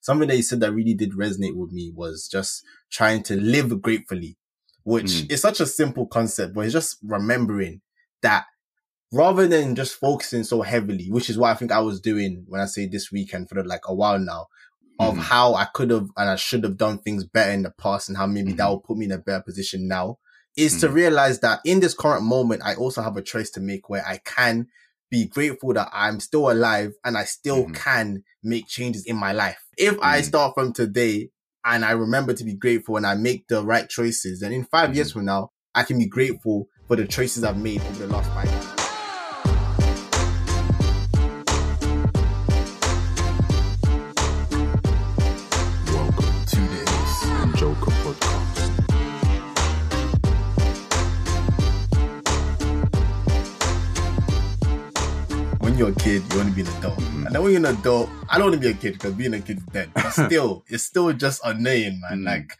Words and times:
something 0.00 0.28
that 0.28 0.36
you 0.36 0.42
said 0.42 0.60
that 0.60 0.72
really 0.72 0.94
did 0.94 1.12
resonate 1.12 1.54
with 1.56 1.72
me 1.72 1.92
was 1.94 2.28
just 2.30 2.64
trying 2.90 3.22
to 3.24 3.36
live 3.40 3.80
gratefully, 3.82 4.36
which 4.84 5.06
Mm. 5.06 5.30
is 5.32 5.40
such 5.40 5.60
a 5.60 5.66
simple 5.66 6.06
concept, 6.06 6.54
but 6.54 6.62
it's 6.64 6.72
just 6.72 6.96
remembering 7.02 7.80
that 8.22 8.44
rather 9.12 9.46
than 9.48 9.74
just 9.74 9.94
focusing 9.94 10.44
so 10.44 10.62
heavily, 10.62 11.10
which 11.10 11.28
is 11.30 11.36
what 11.36 11.50
I 11.50 11.54
think 11.54 11.72
I 11.72 11.80
was 11.80 12.00
doing 12.00 12.44
when 12.48 12.60
I 12.60 12.66
say 12.66 12.86
this 12.86 13.10
weekend 13.10 13.48
for 13.48 13.62
like 13.64 13.82
a 13.86 13.94
while 13.94 14.18
now, 14.18 14.46
of 14.98 15.16
Mhm. 15.16 15.20
how 15.20 15.54
I 15.54 15.64
could 15.64 15.90
have 15.90 16.08
and 16.16 16.28
I 16.30 16.36
should 16.36 16.62
have 16.62 16.76
done 16.76 16.98
things 16.98 17.24
better 17.24 17.50
in 17.52 17.62
the 17.62 17.70
past 17.70 18.08
and 18.08 18.18
how 18.18 18.26
maybe 18.26 18.52
that 18.52 18.64
Mhm. 18.64 18.68
will 18.70 18.80
put 18.80 18.98
me 18.98 19.06
in 19.06 19.12
a 19.12 19.18
better 19.18 19.42
position 19.42 19.88
now 19.88 20.18
is 20.56 20.78
to 20.80 20.88
Mhm. 20.88 20.94
realize 20.94 21.40
that 21.40 21.60
in 21.64 21.80
this 21.80 21.94
current 21.94 22.22
moment, 22.24 22.60
I 22.62 22.74
also 22.74 23.00
have 23.02 23.16
a 23.16 23.22
choice 23.22 23.50
to 23.52 23.60
make 23.60 23.88
where 23.88 24.06
I 24.06 24.18
can 24.18 24.66
be 25.10 25.26
grateful 25.26 25.74
that 25.74 25.88
I'm 25.92 26.20
still 26.20 26.50
alive 26.50 26.92
and 27.04 27.16
I 27.18 27.24
still 27.24 27.64
Mhm. 27.66 27.74
can 27.74 28.22
make 28.42 28.66
changes 28.66 29.04
in 29.04 29.16
my 29.16 29.32
life. 29.32 29.58
If 29.76 29.98
I 30.00 30.20
Mhm. 30.20 30.24
start 30.24 30.54
from 30.54 30.72
today 30.72 31.30
and 31.64 31.84
I 31.84 31.90
remember 31.92 32.32
to 32.32 32.44
be 32.44 32.54
grateful 32.54 32.96
and 32.96 33.06
I 33.06 33.14
make 33.14 33.48
the 33.48 33.64
right 33.64 33.88
choices, 33.88 34.40
then 34.40 34.52
in 34.52 34.64
5 34.64 34.94
years 34.94 35.10
Mhm. 35.10 35.12
from 35.12 35.24
now, 35.26 35.50
I 35.74 35.82
can 35.82 35.98
be 35.98 36.06
grateful 36.06 36.68
for 36.86 36.96
the 36.96 37.06
choices 37.06 37.44
I've 37.44 37.58
made 37.58 37.80
over 37.82 38.06
the 38.06 38.12
last 38.12 38.30
five 38.32 38.50
years. 38.50 38.69
You're 55.80 55.88
a 55.88 55.94
kid, 55.94 56.22
you 56.30 56.36
want 56.38 56.50
to 56.50 56.54
be 56.54 56.60
an 56.60 56.76
adult. 56.76 56.98
Mhm. 56.98 57.26
And 57.26 57.34
then 57.34 57.42
when 57.42 57.52
you're 57.52 57.66
an 57.66 57.78
adult, 57.78 58.10
I 58.28 58.36
don't 58.36 58.50
want 58.50 58.60
to 58.62 58.68
be 58.68 58.74
a 58.74 58.78
kid 58.78 58.92
because 58.92 59.14
being 59.14 59.32
a 59.32 59.40
kid 59.40 59.56
is 59.58 59.64
dead. 59.64 59.90
But 59.94 60.10
still, 60.28 60.62
it's 60.68 60.84
still 60.84 61.10
just 61.14 61.40
annoying, 61.42 61.98
man. 62.02 62.18
Mhm. 62.20 62.26
Like, 62.26 62.52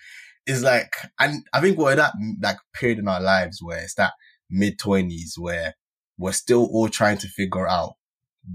it's 0.47 0.62
like, 0.62 0.91
and 1.19 1.45
I 1.53 1.61
think 1.61 1.77
we're 1.77 1.91
at 1.92 1.97
that 1.97 2.14
like 2.42 2.56
period 2.72 2.98
in 2.98 3.08
our 3.08 3.20
lives 3.20 3.62
where 3.62 3.78
it's 3.78 3.95
that 3.97 4.14
mid 4.48 4.78
twenties 4.78 5.34
where 5.39 5.75
we're 6.17 6.33
still 6.33 6.64
all 6.72 6.89
trying 6.89 7.19
to 7.19 7.28
figure 7.28 7.69
out 7.69 7.92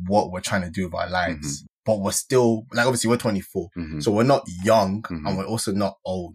what 0.08 0.31
we're 0.31 0.42
trying 0.42 0.64
to 0.64 0.72
do 0.72 0.86
with 0.86 0.95
our 0.95 1.09
lives. 1.09 1.64
But 1.86 2.00
we're 2.00 2.12
still, 2.12 2.66
like, 2.73 2.88
obviously 2.88 3.12
we're 3.12 3.18
24. 3.18 3.70
Mhm. 3.78 4.02
So 4.02 4.12
we're 4.12 4.23
not 4.23 4.44
young 4.64 5.03
Mhm. 5.03 5.28
and 5.28 5.38
we're 5.38 5.45
also 5.45 5.72
not 5.73 5.97
old. 6.03 6.34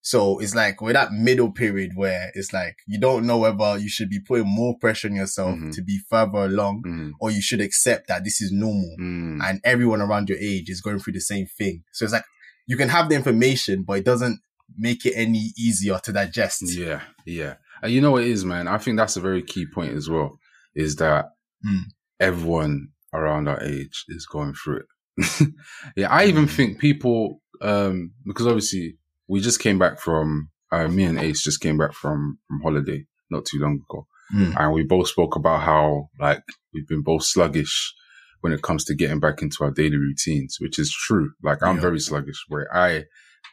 So 0.00 0.38
it's 0.38 0.54
like 0.54 0.80
we're 0.80 0.92
that 0.94 1.12
middle 1.12 1.50
period 1.52 1.92
where 1.94 2.30
it's 2.34 2.52
like 2.52 2.76
you 2.86 2.98
don't 3.00 3.26
know 3.26 3.38
whether 3.38 3.76
you 3.78 3.88
should 3.88 4.08
be 4.08 4.20
putting 4.20 4.46
more 4.46 4.78
pressure 4.78 5.08
on 5.08 5.16
yourself 5.16 5.56
Mhm. 5.58 5.74
to 5.74 5.82
be 5.82 5.98
further 6.08 6.38
along 6.44 6.82
Mhm. 6.86 7.12
or 7.20 7.30
you 7.30 7.42
should 7.42 7.60
accept 7.60 8.08
that 8.08 8.24
this 8.24 8.40
is 8.40 8.50
normal 8.52 8.96
Mhm. 9.00 9.42
and 9.42 9.60
everyone 9.64 10.00
around 10.00 10.28
your 10.28 10.38
age 10.38 10.70
is 10.70 10.80
going 10.80 10.98
through 10.98 11.14
the 11.14 11.20
same 11.20 11.46
thing. 11.46 11.82
So 11.92 12.04
it's 12.04 12.12
like 12.14 12.24
you 12.66 12.76
can 12.76 12.88
have 12.90 13.08
the 13.08 13.16
information, 13.16 13.82
but 13.82 13.98
it 13.98 14.04
doesn't 14.04 14.40
make 14.76 15.04
it 15.04 15.14
any 15.14 15.52
easier 15.58 15.98
to 16.04 16.12
digest. 16.12 16.62
Yeah, 16.62 17.02
yeah. 17.26 17.54
And 17.82 17.92
you 17.92 18.00
know 18.00 18.12
what 18.12 18.22
it 18.24 18.28
is, 18.30 18.44
man? 18.44 18.68
I 18.68 18.78
think 18.78 18.96
that's 18.98 19.16
a 19.16 19.20
very 19.20 19.42
key 19.42 19.66
point 19.66 19.94
as 19.94 20.08
well, 20.08 20.38
is 20.74 20.96
that 20.96 21.26
Mm. 21.66 21.84
everyone 22.20 22.88
around 23.12 23.48
our 23.48 23.62
age 23.62 24.04
is 24.08 24.26
going 24.26 24.54
through 24.54 24.80
it. 24.80 24.86
yeah, 25.96 26.08
I 26.10 26.26
even 26.26 26.46
Mm. 26.46 26.50
think 26.50 26.78
people, 26.78 27.42
um, 27.60 28.12
because 28.26 28.46
obviously 28.46 28.96
we 29.28 29.40
just 29.40 29.60
came 29.60 29.78
back 29.78 30.00
from, 30.00 30.50
uh, 30.72 30.88
me 30.88 31.04
and 31.04 31.18
Ace 31.18 31.42
just 31.42 31.60
came 31.60 31.76
back 31.78 31.92
from, 31.92 32.38
from 32.48 32.60
holiday 32.62 33.04
not 33.30 33.44
too 33.44 33.58
long 33.58 33.80
ago. 33.88 34.06
Mm. 34.34 34.54
And 34.58 34.72
we 34.74 34.82
both 34.84 35.08
spoke 35.08 35.36
about 35.36 35.62
how, 35.62 36.08
like, 36.20 36.42
we've 36.74 36.86
been 36.88 37.02
both 37.02 37.24
sluggish 37.24 37.94
when 38.40 38.52
it 38.52 38.62
comes 38.62 38.84
to 38.84 38.94
getting 38.94 39.20
back 39.20 39.42
into 39.42 39.64
our 39.64 39.70
daily 39.70 39.96
routines, 39.96 40.56
which 40.60 40.78
is 40.78 40.92
true. 40.92 41.32
Like, 41.42 41.62
I'm 41.62 41.76
Yeah. 41.76 41.80
very 41.82 42.00
sluggish 42.00 42.44
where 42.48 42.68
I 42.74 43.04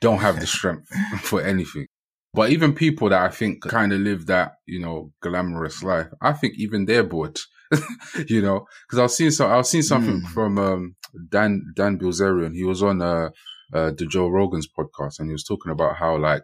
don't 0.01 0.19
have 0.19 0.39
the 0.39 0.47
strength 0.47 0.87
for 1.21 1.41
anything. 1.41 1.87
But 2.33 2.49
even 2.51 2.73
people 2.73 3.07
that 3.09 3.21
I 3.21 3.29
think 3.29 3.61
kind 3.63 3.93
of 3.93 4.01
live 4.01 4.25
that, 4.25 4.55
you 4.65 4.79
know, 4.81 5.11
glamorous 5.21 5.81
life, 5.81 6.07
I 6.21 6.33
think 6.33 6.55
even 6.57 6.83
they're 6.85 7.03
bored, 7.03 7.39
you 8.27 8.41
know, 8.41 8.65
because 8.85 8.99
I 8.99 9.03
was 9.03 9.15
seeing 9.15 9.31
so 9.31 9.47
I 9.47 9.55
was 9.57 9.69
seeing 9.69 9.83
something 9.83 10.21
Mm. 10.21 10.27
from 10.33 10.57
um, 10.57 10.95
Dan 11.29 11.63
Dan 11.75 11.97
Bilzerian. 11.97 12.53
He 12.53 12.65
was 12.65 12.83
on 12.83 13.01
uh, 13.01 13.29
uh, 13.73 13.91
the 13.91 14.05
Joe 14.05 14.27
Rogan's 14.29 14.67
podcast, 14.67 15.19
and 15.19 15.29
he 15.29 15.33
was 15.33 15.43
talking 15.43 15.71
about 15.71 15.95
how 15.97 16.17
like 16.17 16.43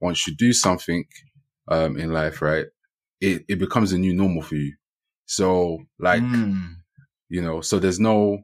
once 0.00 0.26
you 0.26 0.34
do 0.36 0.52
something 0.52 1.04
um, 1.68 1.96
in 1.96 2.12
life, 2.12 2.40
right, 2.42 2.66
it 3.20 3.44
it 3.48 3.58
becomes 3.58 3.92
a 3.92 3.98
new 3.98 4.14
normal 4.14 4.42
for 4.42 4.56
you. 4.56 4.74
So 5.26 5.84
like 5.98 6.22
Mm. 6.22 6.76
you 7.28 7.42
know, 7.42 7.60
so 7.60 7.78
there's 7.78 8.00
no, 8.00 8.38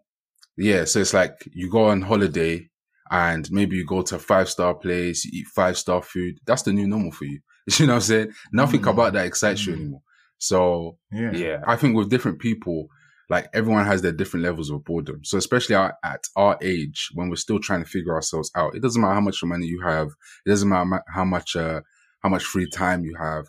yeah, 0.57 0.85
so 0.85 1.01
it's 1.01 1.15
like 1.15 1.49
you 1.53 1.71
go 1.71 1.87
on 1.87 2.03
holiday 2.03 2.69
and 3.11 3.51
maybe 3.51 3.77
you 3.77 3.87
go 3.87 4.03
to 4.03 4.17
a 4.17 4.19
five 4.19 4.49
star 4.51 4.75
place, 4.75 5.25
you 5.25 5.41
eat 5.41 5.47
five 5.49 5.79
star 5.79 6.03
food. 6.03 6.39
That's 6.47 6.63
the 6.63 6.73
new 6.73 6.87
normal 6.87 7.13
for 7.13 7.25
you. 7.25 7.41
You 7.79 7.87
know 7.87 7.95
what 7.95 7.97
I'm 7.97 8.03
saying? 8.03 8.33
Nothing 8.53 8.83
Mm. 8.83 8.91
about 8.91 9.13
that 9.15 9.27
excites 9.27 9.67
you 9.67 9.73
Mm. 9.73 9.77
anymore. 9.77 10.03
So 10.39 10.99
Yeah. 11.11 11.33
yeah, 11.33 11.61
I 11.67 11.77
think 11.77 11.97
with 11.97 12.11
different 12.11 12.39
people, 12.41 12.89
like 13.31 13.49
everyone 13.55 13.87
has 13.87 14.03
their 14.03 14.13
different 14.13 14.45
levels 14.45 14.71
of 14.71 14.85
boredom. 14.85 15.25
So 15.25 15.39
especially 15.39 15.77
our, 15.77 15.97
at 16.05 16.25
our 16.37 16.59
age, 16.61 17.09
when 17.15 17.29
we're 17.31 17.37
still 17.37 17.59
trying 17.59 17.83
to 17.83 17.89
figure 17.89 18.15
ourselves 18.15 18.51
out, 18.55 18.75
it 18.75 18.83
doesn't 18.83 19.01
matter 19.01 19.15
how 19.15 19.21
much 19.21 19.43
money 19.45 19.67
you 19.67 19.81
have. 19.83 20.09
It 20.45 20.51
doesn't 20.51 20.69
matter 20.69 21.03
how 21.09 21.25
much, 21.25 21.57
uh, 21.57 21.81
how 22.23 22.29
much 22.29 22.45
free 22.45 22.69
time 22.69 23.05
you 23.05 23.17
have. 23.19 23.47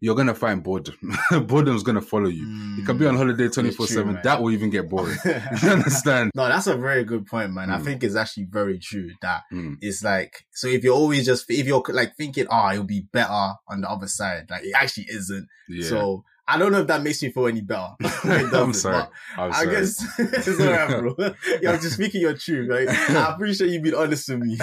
You're 0.00 0.14
going 0.14 0.28
to 0.28 0.34
find 0.34 0.62
boredom. 0.62 0.94
Boredom's 1.32 1.82
going 1.82 1.96
to 1.96 2.00
follow 2.00 2.28
you. 2.28 2.46
You 2.76 2.84
can 2.84 2.96
be 2.98 3.06
on 3.06 3.16
holiday 3.16 3.48
24 3.48 3.88
7. 3.88 4.20
That 4.22 4.40
will 4.40 4.52
even 4.52 4.70
get 4.70 4.88
boring. 4.88 5.18
you 5.24 5.68
understand? 5.70 6.30
No, 6.36 6.46
that's 6.46 6.68
a 6.68 6.76
very 6.76 7.02
good 7.02 7.26
point, 7.26 7.52
man. 7.52 7.68
I 7.70 7.78
Mm. 7.78 7.84
think 7.84 8.04
it's 8.04 8.14
actually 8.14 8.44
very 8.44 8.78
true 8.78 9.10
that 9.22 9.42
Mm. 9.52 9.78
it's 9.80 10.04
like, 10.04 10.44
so 10.52 10.68
if 10.68 10.84
you're 10.84 10.94
always 10.94 11.26
just, 11.26 11.46
if 11.48 11.66
you're 11.66 11.82
like 11.88 12.14
thinking, 12.16 12.46
oh, 12.48 12.70
it'll 12.70 12.84
be 12.84 13.08
better 13.12 13.32
on 13.68 13.80
the 13.80 13.90
other 13.90 14.06
side, 14.06 14.46
like 14.48 14.62
it 14.62 14.72
actually 14.80 15.06
isn't. 15.10 15.48
Yeah. 15.68 15.88
So 15.88 16.24
I 16.50 16.56
don't 16.58 16.72
know 16.72 16.80
if 16.80 16.86
that 16.86 17.02
makes 17.02 17.22
me 17.22 17.30
feel 17.30 17.46
any 17.46 17.60
better. 17.60 17.88
I'm 18.24 18.72
sorry. 18.72 19.04
I'm 19.36 19.52
I 19.52 19.64
sorry. 19.64 19.70
guess 19.70 20.04
it's 20.18 20.60
alright, 20.60 20.88
bro. 21.16 21.34
You're 21.60 21.76
just 21.76 21.94
speaking 21.94 22.22
your 22.22 22.34
truth. 22.34 22.70
Like, 22.70 22.88
I 22.88 23.34
appreciate 23.34 23.70
you 23.70 23.80
being 23.82 23.94
honest 23.94 24.28
with 24.30 24.38
me. 24.40 24.56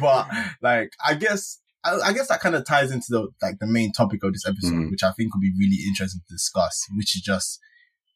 but 0.00 0.28
like, 0.62 0.90
I 1.06 1.14
guess, 1.14 1.58
I, 1.84 1.96
I 2.06 2.12
guess 2.12 2.28
that 2.28 2.40
kind 2.40 2.54
of 2.54 2.64
ties 2.66 2.90
into 2.90 3.06
the 3.10 3.28
like 3.42 3.58
the 3.60 3.66
main 3.66 3.92
topic 3.92 4.22
of 4.24 4.32
this 4.32 4.46
episode, 4.46 4.72
Mhm. 4.74 4.90
which 4.90 5.02
I 5.04 5.12
think 5.12 5.34
would 5.34 5.40
be 5.40 5.52
really 5.58 5.84
interesting 5.86 6.20
to 6.26 6.34
discuss, 6.34 6.84
which 6.96 7.14
is 7.16 7.22
just 7.22 7.60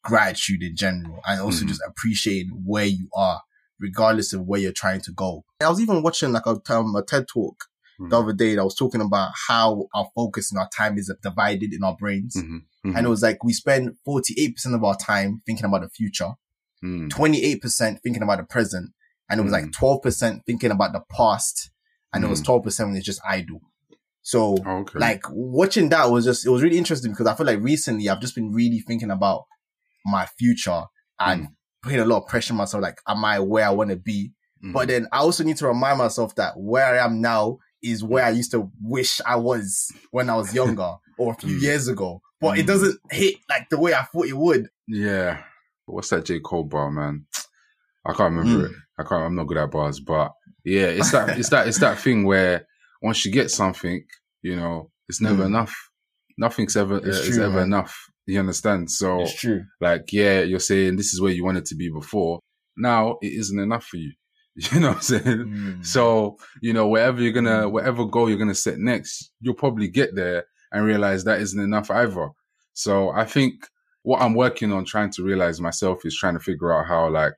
gratitude 0.03 0.63
in 0.63 0.75
general, 0.75 1.19
and 1.27 1.41
also 1.41 1.63
Mhm. 1.65 1.69
just 1.69 1.81
appreciating 1.87 2.63
where 2.65 2.85
you 2.85 3.07
are, 3.15 3.41
regardless 3.79 4.33
of 4.33 4.41
where 4.41 4.59
you're 4.59 4.71
trying 4.73 5.01
to 5.01 5.11
go. 5.13 5.45
I 5.61 5.69
was 5.69 5.79
even 5.79 6.01
watching 6.03 6.31
like 6.33 6.45
a, 6.47 6.59
um, 6.73 6.95
a 6.95 7.03
TED 7.03 7.27
talk 7.27 7.65
the 8.09 8.15
Mhm. 8.15 8.23
other 8.23 8.33
day 8.33 8.55
that 8.55 8.63
was 8.63 8.75
talking 8.75 9.01
about 9.01 9.31
how 9.47 9.87
our 9.93 10.07
focus 10.15 10.51
and 10.51 10.59
our 10.59 10.69
time 10.75 10.97
is 10.97 11.13
divided 11.21 11.73
in 11.73 11.83
our 11.83 11.95
brains. 11.95 12.35
Mhm. 12.35 12.63
Mhm. 12.85 12.97
And 12.97 13.05
it 13.05 13.09
was 13.09 13.21
like 13.21 13.43
we 13.43 13.53
spend 13.53 13.95
48% 14.05 14.73
of 14.75 14.83
our 14.83 14.95
time 14.97 15.41
thinking 15.45 15.65
about 15.65 15.81
the 15.81 15.89
future, 15.89 16.31
Mm. 16.83 17.09
28% 17.11 17.99
thinking 18.01 18.23
about 18.23 18.39
the 18.39 18.43
present, 18.43 18.91
and 19.29 19.39
it 19.39 19.43
was 19.43 19.51
like 19.51 19.65
Mm. 19.65 19.73
12% 19.73 20.43
thinking 20.47 20.71
about 20.71 20.93
the 20.93 21.01
past, 21.15 21.69
and 22.11 22.23
it 22.23 22.27
was 22.27 22.41
Mm. 22.41 22.45
12% 22.45 22.89
when 22.89 22.97
it's 22.97 23.05
just 23.05 23.21
idle. 23.23 23.61
So, 24.23 24.55
Oh, 24.65 24.77
okay. 24.79 24.99
like, 24.99 25.21
watching 25.29 25.89
that 25.89 26.09
was 26.11 26.25
just, 26.25 26.45
it 26.45 26.49
was 26.49 26.61
really 26.63 26.77
interesting 26.77 27.11
because 27.11 27.27
I 27.27 27.35
feel 27.35 27.45
like 27.45 27.59
recently 27.61 28.09
I've 28.09 28.19
just 28.21 28.35
been 28.35 28.51
really 28.51 28.79
thinking 28.79 29.11
about 29.11 29.45
my 30.05 30.25
future 30.25 30.83
and 31.19 31.43
Mm. 31.47 31.55
putting 31.83 31.99
a 31.99 32.05
lot 32.05 32.23
of 32.23 32.27
pressure 32.27 32.53
on 32.53 32.57
myself, 32.57 32.81
like, 32.81 32.99
am 33.07 33.23
I 33.25 33.39
where 33.39 33.65
I 33.65 33.71
want 33.71 33.89
to 33.91 33.95
be? 33.95 34.33
Mhm. 34.63 34.73
But 34.73 34.87
then 34.89 35.07
I 35.11 35.19
also 35.19 35.43
need 35.43 35.57
to 35.57 35.67
remind 35.67 35.97
myself 35.97 36.35
that 36.35 36.53
where 36.59 36.85
I 36.85 37.03
am 37.03 37.21
now 37.21 37.57
is 37.83 38.03
where 38.03 38.23
I 38.25 38.29
used 38.31 38.51
to 38.51 38.71
wish 38.81 39.19
I 39.25 39.35
was 39.37 39.91
when 40.11 40.29
I 40.29 40.35
was 40.35 40.53
younger 40.61 40.95
or 41.17 41.33
a 41.33 41.35
few 41.35 41.57
Mm. 41.57 41.61
years 41.61 41.87
ago. 41.87 42.21
But 42.39 42.57
it 42.57 42.63
Mm. 42.63 42.67
doesn't 42.67 42.99
hit 43.11 43.35
like 43.49 43.69
the 43.69 43.77
way 43.79 43.93
I 43.93 44.03
thought 44.03 44.27
it 44.27 44.37
would. 44.37 44.67
Yeah. 44.87 45.43
What's 45.85 46.09
that 46.09 46.25
J. 46.25 46.39
Cole 46.39 46.63
bar, 46.63 46.89
man? 46.91 47.25
I 48.05 48.13
can't 48.13 48.33
remember 48.33 48.67
Mm. 48.67 48.71
it. 48.71 48.75
I 48.99 49.03
can't 49.03 49.23
I'm 49.23 49.35
not 49.35 49.47
good 49.47 49.57
at 49.57 49.71
bars, 49.71 49.99
but 49.99 50.31
yeah, 50.63 50.87
it's 50.87 51.11
that 51.11 51.37
it's 51.39 51.49
that 51.49 51.67
it's 51.67 51.79
that 51.79 51.99
thing 51.99 52.23
where 52.25 52.65
once 53.01 53.25
you 53.25 53.31
get 53.31 53.49
something, 53.51 54.03
you 54.41 54.55
know, 54.55 54.91
it's 55.09 55.21
never 55.21 55.43
Mm. 55.43 55.47
enough. 55.47 55.75
Nothing's 56.37 56.75
ever 56.77 56.97
It's 56.97 57.19
uh, 57.19 57.29
is 57.29 57.37
ever 57.39 57.55
man. 57.57 57.63
enough. 57.67 57.95
You 58.25 58.39
understand? 58.39 58.89
So 58.91 59.21
It's 59.21 59.35
true. 59.35 59.63
like, 59.79 60.11
yeah, 60.13 60.41
you're 60.41 60.59
saying 60.59 60.95
this 60.95 61.13
is 61.13 61.19
where 61.21 61.31
you 61.31 61.43
wanted 61.43 61.65
to 61.65 61.75
be 61.75 61.89
before. 61.89 62.39
Now 62.77 63.17
it 63.21 63.33
isn't 63.33 63.59
enough 63.59 63.85
for 63.85 63.97
you. 63.97 64.13
You 64.73 64.79
know 64.81 64.89
what 64.89 64.97
I'm 64.97 65.01
saying? 65.01 65.23
Mm. 65.23 65.85
So, 65.85 66.37
you 66.61 66.73
know, 66.73 66.87
wherever 66.87 67.21
you're 67.21 67.31
gonna, 67.31 67.69
whatever 67.69 68.05
goal 68.05 68.29
you're 68.29 68.37
gonna 68.37 68.53
set 68.55 68.77
next, 68.79 69.31
you'll 69.39 69.53
probably 69.55 69.87
get 69.87 70.13
there 70.15 70.45
and 70.71 70.85
realize 70.85 71.23
that 71.23 71.39
isn't 71.41 71.59
enough 71.59 71.89
either. 71.89 72.29
So 72.73 73.09
I 73.11 73.25
think 73.25 73.53
what 74.03 74.21
I'm 74.21 74.33
working 74.33 74.71
on 74.73 74.83
trying 74.85 75.11
to 75.11 75.23
realize 75.23 75.61
myself 75.61 76.05
is 76.05 76.17
trying 76.17 76.33
to 76.33 76.39
figure 76.39 76.73
out 76.73 76.87
how 76.87 77.09
like 77.09 77.35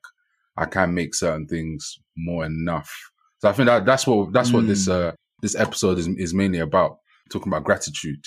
I 0.58 0.66
can 0.66 0.94
make 0.94 1.14
certain 1.16 1.48
things 1.48 2.00
more 2.18 2.46
enough. 2.46 2.92
So 3.40 3.50
I 3.50 3.54
think 3.54 3.68
that 3.68 3.86
that's 3.86 4.08
what, 4.08 4.32
that's 4.34 4.52
what 4.54 4.66
this, 4.68 4.88
Mm. 4.88 5.10
uh, 5.10 5.12
this 5.42 5.56
episode 5.56 5.98
is, 6.00 6.08
is 6.08 6.34
mainly 6.34 6.60
about 6.60 6.98
talking 7.32 7.52
about 7.52 7.64
gratitude. 7.66 8.26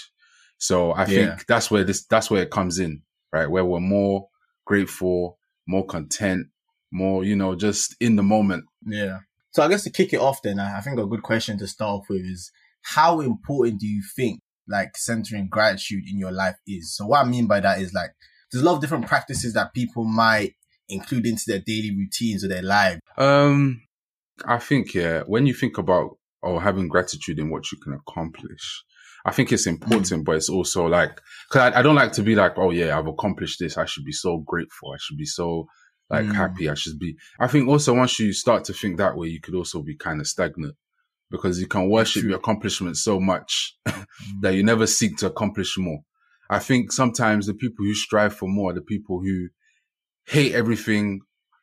So 0.59 0.93
I 0.93 1.07
think 1.07 1.29
Yeah. 1.29 1.39
that's 1.49 1.71
where 1.71 1.85
this, 1.85 2.05
that's 2.07 2.31
where 2.31 2.43
it 2.43 2.51
comes 2.51 2.79
in, 2.79 3.03
right? 3.33 3.47
Where 3.51 3.65
we're 3.65 3.81
more 3.81 4.29
grateful, 4.65 5.39
more 5.67 5.87
content, 5.87 6.49
more, 6.93 7.25
you 7.25 7.37
know, 7.37 7.55
just 7.55 7.95
in 8.01 8.17
the 8.17 8.23
moment. 8.23 8.65
Yeah. 8.85 9.19
So 9.51 9.63
I 9.63 9.69
guess 9.69 9.85
to 9.85 9.91
kick 9.91 10.13
it 10.13 10.21
off 10.21 10.43
then, 10.43 10.61
I 10.61 10.81
think 10.81 10.99
a 10.99 11.07
good 11.07 11.23
question 11.23 11.59
to 11.59 11.67
start 11.67 12.01
off 12.01 12.07
with 12.11 12.23
is 12.23 12.51
how 12.83 13.21
important 13.21 13.81
do 13.81 13.87
you 13.87 14.03
think 14.15 14.41
like 14.69 14.97
centering 14.97 15.49
gratitude 15.49 16.05
in 16.11 16.19
your 16.19 16.33
life 16.33 16.57
is? 16.67 16.95
So 16.95 17.07
what 17.07 17.25
I 17.25 17.29
mean 17.29 17.47
by 17.47 17.61
that 17.61 17.81
is 17.81 17.95
like 17.95 18.11
there's 18.51 18.63
a 18.63 18.67
lot 18.67 18.75
of 18.75 18.81
different 18.81 19.07
practices 19.07 19.55
that 19.55 19.75
people 19.75 20.05
might 20.05 20.55
include 20.89 21.27
into 21.27 21.45
their 21.47 21.59
daily 21.59 21.91
routines 21.97 22.45
or 22.45 22.49
their 22.49 22.63
life. 22.63 23.01
Um 23.17 23.83
I 24.45 24.59
think 24.59 24.95
yeah, 24.95 25.23
when 25.27 25.47
you 25.47 25.55
think 25.55 25.79
about 25.79 26.19
or 26.43 26.61
having 26.61 26.89
gratitude 26.89 27.39
in 27.39 27.51
what 27.51 27.73
you 27.73 27.79
can 27.79 27.95
accomplish, 27.95 28.85
I 29.25 29.33
think 29.33 29.51
it's 29.51 29.67
important, 29.67 30.23
mm. 30.23 30.25
but 30.25 30.37
it's 30.37 30.49
also 30.49 30.87
like, 30.87 31.21
cause 31.51 31.73
I, 31.73 31.81
I, 31.81 31.83
don't 31.83 31.97
like 31.97 32.13
to 32.13 32.23
be 32.23 32.37
like, 32.37 32.53
oh 32.57 32.71
yeah, 32.71 32.97
I've 32.97 33.09
accomplished 33.09 33.59
this. 33.59 33.77
I 33.77 33.85
should 33.85 34.05
be 34.05 34.13
so 34.13 34.39
grateful. 34.39 34.93
I 34.93 34.99
should 35.01 35.17
be 35.17 35.25
so 35.25 35.67
like 36.11 36.27
mm. 36.27 36.35
happy. 36.35 36.69
I 36.69 36.75
should 36.75 36.99
be. 36.99 37.17
I 37.41 37.47
think 37.47 37.69
also 37.69 37.95
once 37.95 38.19
you 38.19 38.33
start 38.33 38.65
to 38.65 38.73
think 38.73 38.99
that 38.99 39.17
way, 39.17 39.29
you 39.29 39.41
could 39.41 39.55
also 39.55 39.83
be 39.83 39.97
kind 39.97 40.21
of 40.21 40.27
stagnant 40.27 40.77
because 41.31 41.61
you 41.61 41.67
can 41.67 41.91
worship 41.91 42.23
your 42.23 42.37
accomplishments 42.37 43.03
so 43.03 43.19
much 43.21 43.77
mm. 43.89 44.05
that 44.43 44.55
you 44.55 44.63
never 44.63 44.87
seek 44.87 45.17
to 45.19 45.27
accomplish 45.27 45.77
more. 45.79 46.01
I 46.49 46.59
think 46.61 46.93
sometimes 46.93 47.47
the 47.47 47.55
people 47.55 47.85
who 47.85 47.95
strive 47.95 48.35
for 48.35 48.49
more 48.49 48.71
are 48.71 48.75
the 48.75 48.83
people 48.83 49.21
who 49.21 49.49
hate 50.27 50.55
everything 50.55 51.21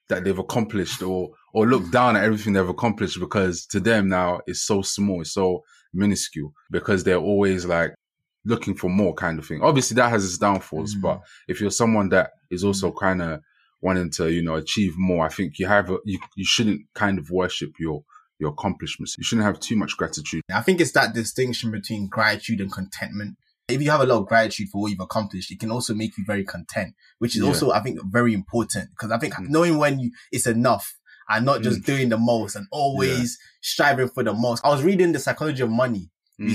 that 0.09 0.23
they've 0.23 0.37
accomplished 0.37 1.01
or 1.01 1.29
or 1.53 1.67
look 1.67 1.89
down 1.91 2.15
at 2.15 2.23
everything 2.23 2.53
they've 2.53 2.67
accomplished 2.67 3.19
because 3.19 3.65
to 3.67 3.79
them 3.79 4.09
now 4.09 4.41
it's 4.47 4.63
so 4.63 4.81
small, 4.81 5.21
it's 5.21 5.33
so 5.33 5.63
minuscule 5.93 6.53
because 6.71 7.03
they're 7.03 7.17
always 7.17 7.65
like 7.65 7.93
looking 8.45 8.75
for 8.75 8.89
more 8.89 9.13
kind 9.13 9.39
of 9.39 9.45
thing. 9.45 9.61
Obviously 9.61 9.95
that 9.95 10.09
has 10.09 10.25
its 10.25 10.37
downfalls, 10.37 10.95
mm. 10.95 11.01
but 11.01 11.21
if 11.47 11.61
you're 11.61 11.71
someone 11.71 12.09
that 12.09 12.31
is 12.51 12.63
also 12.63 12.91
mm. 12.91 12.99
kind 12.99 13.21
of 13.21 13.39
wanting 13.83 14.09
to, 14.09 14.31
you 14.31 14.41
know, 14.41 14.55
achieve 14.55 14.97
more, 14.97 15.25
I 15.25 15.29
think 15.29 15.59
you 15.59 15.67
have, 15.67 15.89
a, 15.89 15.97
you, 16.05 16.17
you 16.35 16.45
shouldn't 16.45 16.81
kind 16.95 17.19
of 17.19 17.29
worship 17.29 17.73
your, 17.77 18.03
your 18.39 18.51
accomplishments. 18.51 19.15
You 19.17 19.25
shouldn't 19.25 19.45
have 19.45 19.59
too 19.59 19.75
much 19.75 19.97
gratitude. 19.97 20.41
I 20.51 20.61
think 20.61 20.79
it's 20.79 20.93
that 20.93 21.13
distinction 21.13 21.69
between 21.69 22.07
gratitude 22.07 22.61
and 22.61 22.71
contentment. 22.71 23.37
If 23.67 23.81
you 23.81 23.91
have 23.91 24.01
a 24.01 24.05
lot 24.05 24.21
of 24.21 24.27
gratitude 24.27 24.69
for 24.69 24.81
what 24.81 24.91
you've 24.91 24.99
accomplished, 25.01 25.51
it 25.51 25.59
can 25.59 25.69
also 25.69 25.93
make 25.93 26.17
you 26.17 26.23
very 26.25 26.45
content, 26.45 26.95
which 27.19 27.35
is 27.35 27.41
yeah. 27.41 27.47
also, 27.47 27.71
I 27.71 27.81
think, 27.81 27.99
very 28.05 28.33
important 28.33 28.89
because 28.91 29.11
I 29.11 29.17
think 29.17 29.33
mm. 29.33 29.49
knowing 29.49 29.77
when 29.77 29.99
you, 29.99 30.11
it's 30.31 30.47
enough 30.47 30.95
and 31.29 31.45
not 31.45 31.61
just 31.61 31.81
mm. 31.81 31.85
doing 31.85 32.09
the 32.09 32.17
most 32.17 32.55
and 32.55 32.67
always 32.71 33.37
yeah. 33.39 33.59
striving 33.61 34.09
for 34.09 34.23
the 34.23 34.33
most. 34.33 34.65
I 34.65 34.69
was 34.69 34.83
reading 34.83 35.11
The 35.11 35.19
Psychology 35.19 35.61
of 35.61 35.69
Money 35.69 36.09
mm. 36.39 36.49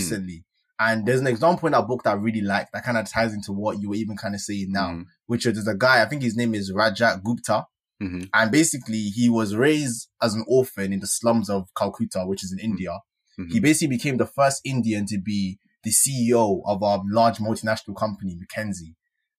And 0.81 1.07
there's 1.07 1.21
an 1.21 1.27
example 1.27 1.67
in 1.67 1.73
that 1.73 1.87
book 1.87 2.05
that 2.05 2.11
I 2.11 2.15
really 2.15 2.41
like 2.41 2.71
that 2.73 2.85
kind 2.85 2.99
of 2.99 3.09
ties 3.09 3.35
into 3.35 3.53
what 3.53 3.81
you 3.81 3.91
were 3.91 3.97
even 3.97 4.17
kind 4.17 4.35
of 4.35 4.41
saying 4.41 4.71
now, 4.71 4.91
mm. 4.91 5.05
which 5.27 5.47
is 5.47 5.67
a 5.67 5.75
guy, 5.75 6.03
I 6.03 6.07
think 6.07 6.23
his 6.23 6.37
name 6.37 6.55
is 6.55 6.73
Rajat 6.73 7.23
Gupta. 7.25 7.67
Mm-hmm. 8.03 8.25
And 8.33 8.53
basically, 8.53 9.09
he 9.09 9.29
was 9.29 9.57
raised 9.57 10.09
as 10.23 10.35
an 10.35 10.45
orphan 10.47 10.93
in 10.93 11.01
the 11.01 11.07
slums 11.09 11.51
of 11.51 11.69
Calcutta, 11.77 12.25
which 12.27 12.45
is 12.45 12.53
in 12.53 12.59
mm. 12.59 12.65
India. 12.65 12.91
Mm-hmm. 13.39 13.53
He 13.53 13.61
basically 13.61 13.97
became 13.97 14.19
the 14.19 14.27
first 14.27 14.61
Indian 14.65 15.05
to 15.07 15.19
be 15.19 15.59
the 15.83 15.91
CEO 15.91 16.63
of 16.65 16.83
a 16.83 17.03
large 17.07 17.39
multinational 17.39 17.97
company, 17.97 18.37
McKinsey. 18.37 18.95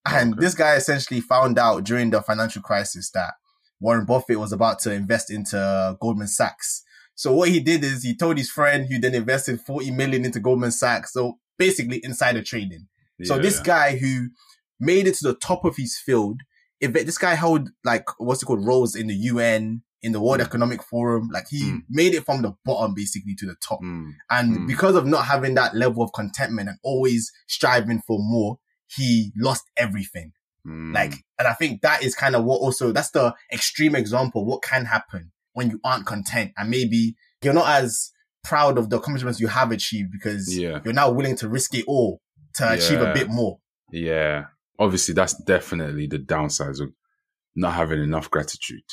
And 0.06 0.34
okay. 0.34 0.42
this 0.42 0.56
guy 0.56 0.76
essentially 0.76 1.22
found 1.22 1.58
out 1.58 1.84
during 1.84 2.10
the 2.10 2.22
financial 2.22 2.62
crisis 2.62 3.12
that 3.12 3.34
Warren 3.80 4.06
Buffett 4.06 4.40
was 4.40 4.52
about 4.52 4.80
to 4.80 4.94
invest 4.94 5.32
into 5.32 5.98
Goldman 6.02 6.28
Sachs. 6.28 6.84
So 7.20 7.34
what 7.34 7.50
he 7.50 7.60
did 7.60 7.84
is 7.84 8.02
he 8.02 8.16
told 8.16 8.38
his 8.38 8.50
friend 8.50 8.88
who 8.88 8.98
then 8.98 9.14
invested 9.14 9.60
40 9.60 9.92
million 9.92 10.24
into 10.24 10.40
Goldman 10.40 10.72
Sachs. 10.72 11.12
So 11.12 11.38
basically 11.58 12.00
insider 12.02 12.42
trading. 12.42 12.88
Yeah, 13.18 13.26
so 13.26 13.40
this 13.40 13.60
guy 13.60 13.98
who 13.98 14.30
made 14.80 15.06
it 15.06 15.16
to 15.16 15.28
the 15.28 15.34
top 15.34 15.66
of 15.66 15.76
his 15.76 15.98
field, 15.98 16.40
if 16.80 16.94
this 16.94 17.18
guy 17.18 17.36
held 17.36 17.72
like, 17.84 18.06
what's 18.20 18.42
it 18.42 18.46
called, 18.46 18.66
roles 18.66 18.96
in 18.96 19.08
the 19.08 19.16
UN, 19.16 19.82
in 20.02 20.14
the 20.14 20.22
World 20.22 20.40
mm. 20.40 20.46
Economic 20.46 20.82
Forum, 20.82 21.28
like 21.30 21.50
he 21.50 21.62
mm. 21.62 21.82
made 21.90 22.14
it 22.14 22.24
from 22.24 22.42
the 22.42 22.54
bottom 22.64 22.94
basically 22.94 23.36
to 23.36 23.46
the 23.46 23.56
top. 23.56 23.82
Mm. 23.84 24.14
And 24.30 24.60
mm. 24.60 24.68
because 24.68 24.96
of 24.96 25.06
not 25.06 25.26
having 25.26 25.56
that 25.56 25.76
level 25.76 26.02
of 26.02 26.14
contentment 26.14 26.70
and 26.70 26.78
always 26.86 27.34
striving 27.48 28.02
for 28.08 28.20
more, 28.22 28.60
he 28.88 29.34
lost 29.36 29.66
everything. 29.76 30.32
Mm. 30.66 30.94
Like, 30.94 31.16
and 31.38 31.50
I 31.50 31.54
think 31.54 31.82
that 31.82 32.02
is 32.02 32.16
kind 32.16 32.38
of 32.38 32.46
what 32.46 32.62
also, 32.62 32.94
that's 32.94 33.12
the 33.12 33.36
extreme 33.52 33.94
example, 33.94 34.46
what 34.46 34.62
can 34.62 34.86
happen 34.86 35.34
when 35.60 35.70
you 35.70 35.80
aren't 35.84 36.06
content 36.06 36.54
and 36.58 36.70
maybe 36.70 37.18
you're 37.44 37.54
not 37.54 37.68
as 37.68 38.14
proud 38.46 38.78
of 38.78 38.90
the 38.90 38.96
accomplishments 38.96 39.42
you 39.42 39.48
have 39.48 39.72
achieved 39.72 40.10
because 40.10 40.58
yeah. 40.58 40.80
you're 40.86 40.94
now 40.94 41.12
willing 41.12 41.36
to 41.36 41.50
risk 41.50 41.76
it 41.76 41.84
all 41.86 42.22
to 42.56 42.64
yeah. 42.64 42.72
achieve 42.72 43.02
a 43.02 43.14
bit 43.14 43.30
more. 43.30 43.60
Yeah. 43.92 44.46
Obviously, 44.80 45.14
that's 45.14 45.34
definitely 45.44 46.08
the 46.08 46.18
downsides 46.18 46.80
of 46.80 46.94
not 47.58 47.74
having 47.74 48.02
enough 48.02 48.32
gratitude 48.32 48.86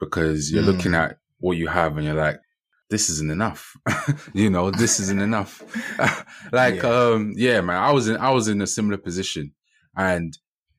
because 0.00 0.50
you're 0.50 0.62
mm. 0.62 0.74
looking 0.74 0.94
at 0.94 1.18
what 1.38 1.58
you 1.58 1.68
have 1.68 1.98
and 1.98 2.06
you're 2.06 2.14
like, 2.14 2.40
this 2.88 3.10
isn't 3.10 3.30
enough. 3.30 3.76
you 4.32 4.48
know, 4.48 4.70
this 4.70 4.98
isn't 4.98 5.20
enough. 5.20 5.62
like, 6.52 6.76
yeah. 6.76 6.88
um, 6.88 7.34
yeah, 7.36 7.60
man, 7.60 7.76
I 7.76 7.92
was 7.92 8.08
in, 8.08 8.16
I 8.16 8.30
was 8.30 8.48
in 8.48 8.62
a 8.62 8.66
similar 8.66 8.96
position 8.96 9.52
and 9.94 10.34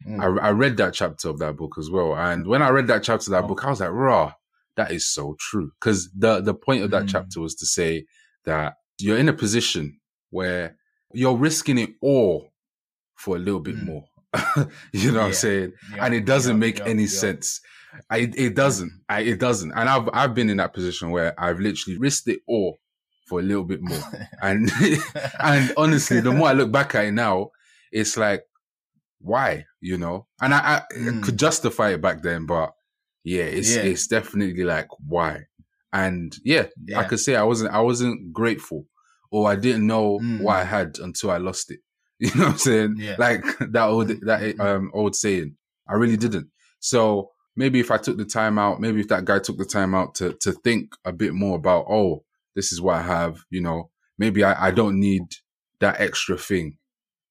Mm. 0.05 0.39
I, 0.39 0.47
I, 0.47 0.49
read 0.51 0.77
that 0.77 0.93
chapter 0.93 1.29
of 1.29 1.39
that 1.39 1.57
book 1.57 1.75
as 1.79 1.89
well. 1.89 2.15
And 2.15 2.45
when 2.45 2.61
I 2.61 2.69
read 2.69 2.87
that 2.87 3.03
chapter 3.03 3.29
of 3.29 3.31
that 3.31 3.43
oh. 3.45 3.47
book, 3.47 3.65
I 3.65 3.69
was 3.69 3.79
like, 3.79 3.89
raw, 3.91 4.33
that 4.77 4.91
is 4.91 5.07
so 5.07 5.35
true. 5.39 5.71
Cause 5.81 6.09
the, 6.17 6.39
the 6.39 6.53
point 6.53 6.83
of 6.83 6.91
that 6.91 7.03
mm. 7.03 7.09
chapter 7.09 7.41
was 7.41 7.55
to 7.55 7.65
say 7.65 8.05
that 8.45 8.75
you're 8.99 9.17
in 9.17 9.29
a 9.29 9.33
position 9.33 9.99
where 10.29 10.77
you're 11.13 11.35
risking 11.35 11.77
it 11.77 11.89
all 12.01 12.49
for 13.15 13.35
a 13.35 13.39
little 13.39 13.59
bit 13.59 13.75
mm. 13.75 13.85
more. 13.85 14.05
you 14.93 15.11
know 15.11 15.17
yeah. 15.17 15.21
what 15.21 15.27
I'm 15.27 15.33
saying? 15.33 15.73
Yeah. 15.95 16.05
And 16.05 16.13
it 16.13 16.25
doesn't 16.25 16.55
yeah. 16.55 16.59
make 16.59 16.79
any 16.81 17.07
sense. 17.07 17.59
I, 18.09 18.31
it 18.35 18.55
doesn't. 18.55 18.91
I, 19.09 19.21
it 19.21 19.39
doesn't. 19.39 19.71
And 19.71 19.89
I've, 19.89 20.09
I've 20.13 20.33
been 20.33 20.49
in 20.49 20.57
that 20.57 20.73
position 20.73 21.11
where 21.11 21.33
I've 21.39 21.59
literally 21.59 21.97
risked 21.97 22.27
it 22.27 22.39
all 22.47 22.77
for 23.27 23.39
a 23.39 23.43
little 23.43 23.63
bit 23.63 23.81
more. 23.81 24.01
and, 24.41 24.69
and 25.39 25.73
honestly, 25.75 26.21
the 26.21 26.31
more 26.31 26.49
I 26.49 26.53
look 26.53 26.71
back 26.71 26.95
at 26.95 27.05
it 27.05 27.11
now, 27.11 27.51
it's 27.91 28.17
like, 28.17 28.43
why? 29.19 29.65
You 29.81 29.97
know, 29.97 30.27
and 30.41 30.53
I, 30.53 30.83
I 30.91 30.93
mm. 30.93 31.23
could 31.23 31.39
justify 31.39 31.89
it 31.89 32.01
back 32.01 32.21
then, 32.21 32.45
but 32.45 32.73
yeah, 33.27 33.43
it's 33.43 33.75
yeah. 33.75 33.83
it's 33.83 34.07
definitely 34.07 34.63
like 34.63 34.87
why. 35.05 35.45
And 35.93 36.35
yeah, 36.43 36.67
yeah, 36.85 36.99
I 36.99 37.03
could 37.05 37.19
say 37.19 37.35
I 37.35 37.43
wasn't 37.43 37.73
I 37.73 37.81
wasn't 37.81 38.33
grateful 38.33 38.85
or 39.31 39.49
I 39.49 39.55
didn't 39.55 39.87
know 39.87 40.19
mm. 40.19 40.41
what 40.41 40.57
I 40.57 40.63
had 40.63 40.97
until 40.99 41.31
I 41.31 41.37
lost 41.37 41.71
it. 41.71 41.79
You 42.19 42.31
know 42.33 42.45
what 42.45 42.53
I'm 42.53 42.57
saying? 42.57 42.95
Yeah. 42.97 43.15
Like 43.19 43.43
that 43.59 43.87
old 43.87 44.07
that 44.07 44.41
mm. 44.41 44.59
um 44.59 44.91
old 44.93 45.15
saying. 45.15 45.55
I 45.87 45.93
really 45.93 46.17
didn't. 46.17 46.47
So 46.79 47.31
maybe 47.55 47.79
if 47.79 47.91
I 47.91 47.97
took 47.97 48.17
the 48.17 48.25
time 48.25 48.57
out, 48.57 48.81
maybe 48.81 48.99
if 48.99 49.07
that 49.09 49.25
guy 49.25 49.39
took 49.39 49.57
the 49.57 49.65
time 49.65 49.93
out 49.95 50.15
to 50.15 50.33
to 50.41 50.51
think 50.51 50.95
a 51.05 51.13
bit 51.13 51.33
more 51.33 51.57
about, 51.57 51.85
oh, 51.89 52.23
this 52.55 52.71
is 52.71 52.81
what 52.81 52.95
I 52.95 53.03
have, 53.03 53.43
you 53.49 53.61
know, 53.61 53.89
maybe 54.17 54.43
I, 54.43 54.67
I 54.67 54.71
don't 54.71 54.99
need 54.99 55.23
that 55.79 56.01
extra 56.01 56.37
thing 56.37 56.77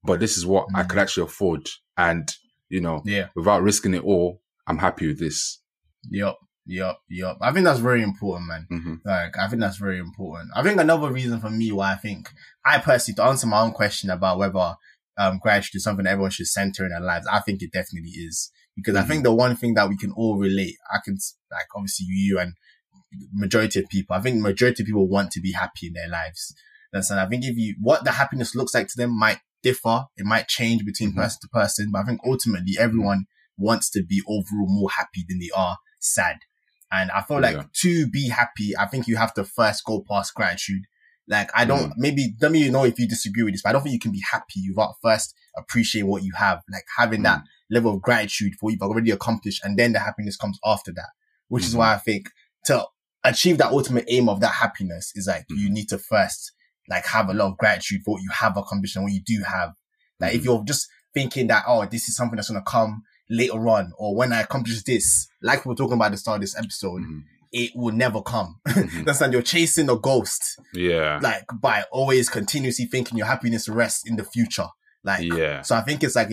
but 0.07 0.21
this 0.21 0.39
is 0.39 0.47
what 0.47 0.69
mm. 0.69 0.79
I 0.79 0.85
could 0.85 0.99
actually 0.99 1.25
afford. 1.25 1.69
And, 1.99 2.31
you 2.69 2.81
know, 2.81 3.03
yeah, 3.05 3.29
without 3.35 3.63
risking 3.63 3.95
it 3.95 4.05
all, 4.05 4.41
I'm 4.67 4.79
happy 4.79 5.09
with 5.09 5.19
this. 5.19 5.61
Yep. 6.11 6.35
Yep, 6.69 6.97
yep. 7.09 7.37
I 7.41 7.53
think 7.53 7.65
that's 7.65 7.79
very 7.79 8.03
important, 8.03 8.49
man. 8.49 8.67
Mm-hmm. 8.73 8.95
Like, 9.05 9.39
I 9.39 9.47
think 9.47 9.61
that's 9.61 9.77
very 9.77 10.01
important. 10.01 10.51
I 10.53 10.65
think 10.65 10.81
another 10.81 11.13
reason 11.13 11.41
for 11.41 11.49
me 11.49 11.71
why 11.71 11.93
I 11.93 11.97
think 11.97 12.33
I 12.65 12.79
personally, 12.79 13.15
to 13.17 13.23
answer 13.23 13.47
my 13.47 13.61
own 13.61 13.71
question 13.71 14.11
about 14.11 14.39
whether 14.39 14.75
um, 15.17 15.39
gratitude 15.41 15.77
is 15.77 15.85
something 15.85 16.05
that 16.05 16.11
everyone 16.11 16.33
should 16.33 16.49
center 16.49 16.85
in 16.85 16.91
their 16.91 17.01
lives, 17.01 17.29
I 17.31 17.39
think 17.39 17.63
it 17.63 17.71
definitely 17.73 18.11
is. 18.11 18.51
Because 18.75 18.97
mm-hmm. 18.97 19.05
I 19.05 19.09
think 19.09 19.23
the 19.23 19.33
one 19.33 19.55
thing 19.55 19.75
that 19.75 19.89
we 19.89 19.97
can 19.97 20.11
all 20.11 20.39
relate, 20.39 20.75
I 20.93 20.99
can, 21.05 21.17
like, 21.53 21.67
obviously 21.77 22.07
you 22.09 22.41
and 22.41 22.55
majority 23.33 23.79
of 23.79 23.89
people, 23.89 24.17
I 24.17 24.21
think 24.21 24.41
majority 24.41 24.83
of 24.83 24.89
people 24.89 25.09
want 25.09 25.31
to 25.31 25.41
be 25.41 25.53
happy 25.53 25.87
in 25.87 25.93
their 25.93 26.09
lives. 26.09 26.53
That's, 26.93 27.11
and 27.11 27.21
I 27.21 27.27
think 27.29 27.45
if 27.45 27.57
you, 27.57 27.77
what 27.81 28.03
the 28.03 28.11
happiness 28.11 28.57
looks 28.57 28.75
like 28.75 28.89
to 28.89 28.97
them 28.97 29.17
might 29.17 29.39
differ. 29.63 30.05
It 30.17 30.25
might 30.25 30.49
change 30.49 30.85
between 30.85 31.11
mm-hmm. 31.11 31.21
person 31.21 31.39
to 31.43 31.49
person, 31.49 31.91
but 31.93 32.01
I 32.01 32.05
think 32.05 32.21
ultimately 32.27 32.75
everyone 32.79 33.27
wants 33.59 33.91
to 33.91 34.03
be 34.03 34.23
overall 34.27 34.69
more 34.69 34.91
happy 34.91 35.25
than 35.29 35.39
they 35.39 35.51
are 35.57 35.79
sad. 35.99 36.37
And 36.93 37.11
I 37.11 37.23
feel 37.23 37.41
like 37.41 37.57
yeah. 37.57 37.65
to 37.83 38.07
be 38.09 38.29
happy, 38.29 38.77
I 38.79 38.87
think 38.87 39.09
you 39.09 39.17
have 39.17 39.35
to 39.35 39.45
first 39.45 39.85
go 39.85 40.05
past 40.09 40.35
gratitude. 40.35 40.83
Like 41.29 41.51
I 41.55 41.65
don't, 41.65 41.91
mm. 41.91 41.95
maybe, 41.97 42.35
let 42.41 42.53
me 42.53 42.71
know 42.71 42.85
if 42.85 42.99
you 42.99 43.09
disagree 43.09 43.43
with 43.43 43.55
this, 43.55 43.63
but 43.63 43.71
I 43.71 43.73
don't 43.73 43.83
think 43.83 43.95
you 43.95 43.99
can 43.99 44.13
be 44.13 44.23
happy 44.31 44.63
without 44.69 44.95
first 45.03 45.35
appreciating 45.57 46.09
what 46.09 46.23
you 46.23 46.33
have, 46.37 46.63
like 46.71 46.85
having 46.97 47.21
mm. 47.21 47.25
that 47.25 47.43
level 47.71 47.95
of 47.95 48.03
gratitude 48.03 48.53
for 48.55 48.67
what 48.67 48.73
you've 48.73 48.83
already 48.83 49.11
accomplished. 49.11 49.65
And 49.65 49.77
then 49.77 49.93
the 49.93 49.99
happiness 49.99 50.37
comes 50.37 50.59
after 50.65 50.93
that, 50.93 51.09
which 51.49 51.65
mm-hmm. 51.65 51.69
is 51.71 51.77
why 51.77 51.95
I 51.95 51.99
think 51.99 52.31
to 52.67 52.87
achieve 53.25 53.59
that 53.59 53.73
ultimate 53.73 54.05
aim 54.09 54.29
of 54.29 54.41
that 54.41 54.53
happiness 54.53 55.11
is 55.17 55.27
like 55.27 55.49
mm. 55.49 55.59
you 55.59 55.71
need 55.71 55.89
to 55.89 55.99
first 55.99 56.53
like 56.89 57.05
have 57.07 57.29
a 57.29 57.35
lot 57.35 57.49
of 57.49 57.59
gratitude 57.59 58.03
for 58.05 58.13
what 58.15 58.23
you 58.23 58.31
have 58.31 58.57
accomplished 58.57 58.95
and 58.95 59.05
what 59.05 59.13
you 59.13 59.21
do 59.27 59.43
have. 59.43 59.73
Like 60.21 60.35
if 60.35 60.45
you're 60.45 60.63
just 60.65 60.87
thinking 61.13 61.49
that, 61.49 61.65
oh, 61.67 61.85
this 61.87 62.09
is 62.09 62.17
something 62.17 62.37
that's 62.37 62.51
going 62.51 62.63
to 62.63 62.71
come 62.71 63.03
later 63.31 63.69
on, 63.69 63.93
or 63.99 64.15
when 64.15 64.33
I 64.33 64.41
accomplish 64.41 64.83
this, 64.83 65.29
like 65.43 65.65
we 65.65 65.73
are 65.73 65.77
talking 65.77 65.95
about 65.95 66.07
at 66.07 66.13
the 66.13 66.19
start 66.19 66.37
of 66.37 66.41
this 66.43 66.57
episode, 66.57 67.03
mm-hmm. 67.03 67.21
it 67.53 67.73
will 67.75 67.95
never 67.95 68.23
come. 68.23 68.61
Mm-hmm. 68.77 69.05
That's 69.05 69.21
you're 69.33 69.43
chasing 69.43 69.89
a 69.89 69.97
ghost. 69.97 70.61
Yeah. 70.75 71.19
Like 71.23 71.45
by 71.61 71.85
always 71.91 72.29
continuously 72.29 72.85
thinking 72.85 73.17
your 73.17 73.27
happiness 73.27 73.69
rests 73.69 74.09
in 74.09 74.17
the 74.17 74.25
future. 74.25 74.67
Like, 75.03 75.25
yeah. 75.33 75.63
So 75.63 75.75
I 75.77 75.81
think 75.81 76.05
it's 76.05 76.15
like, 76.15 76.31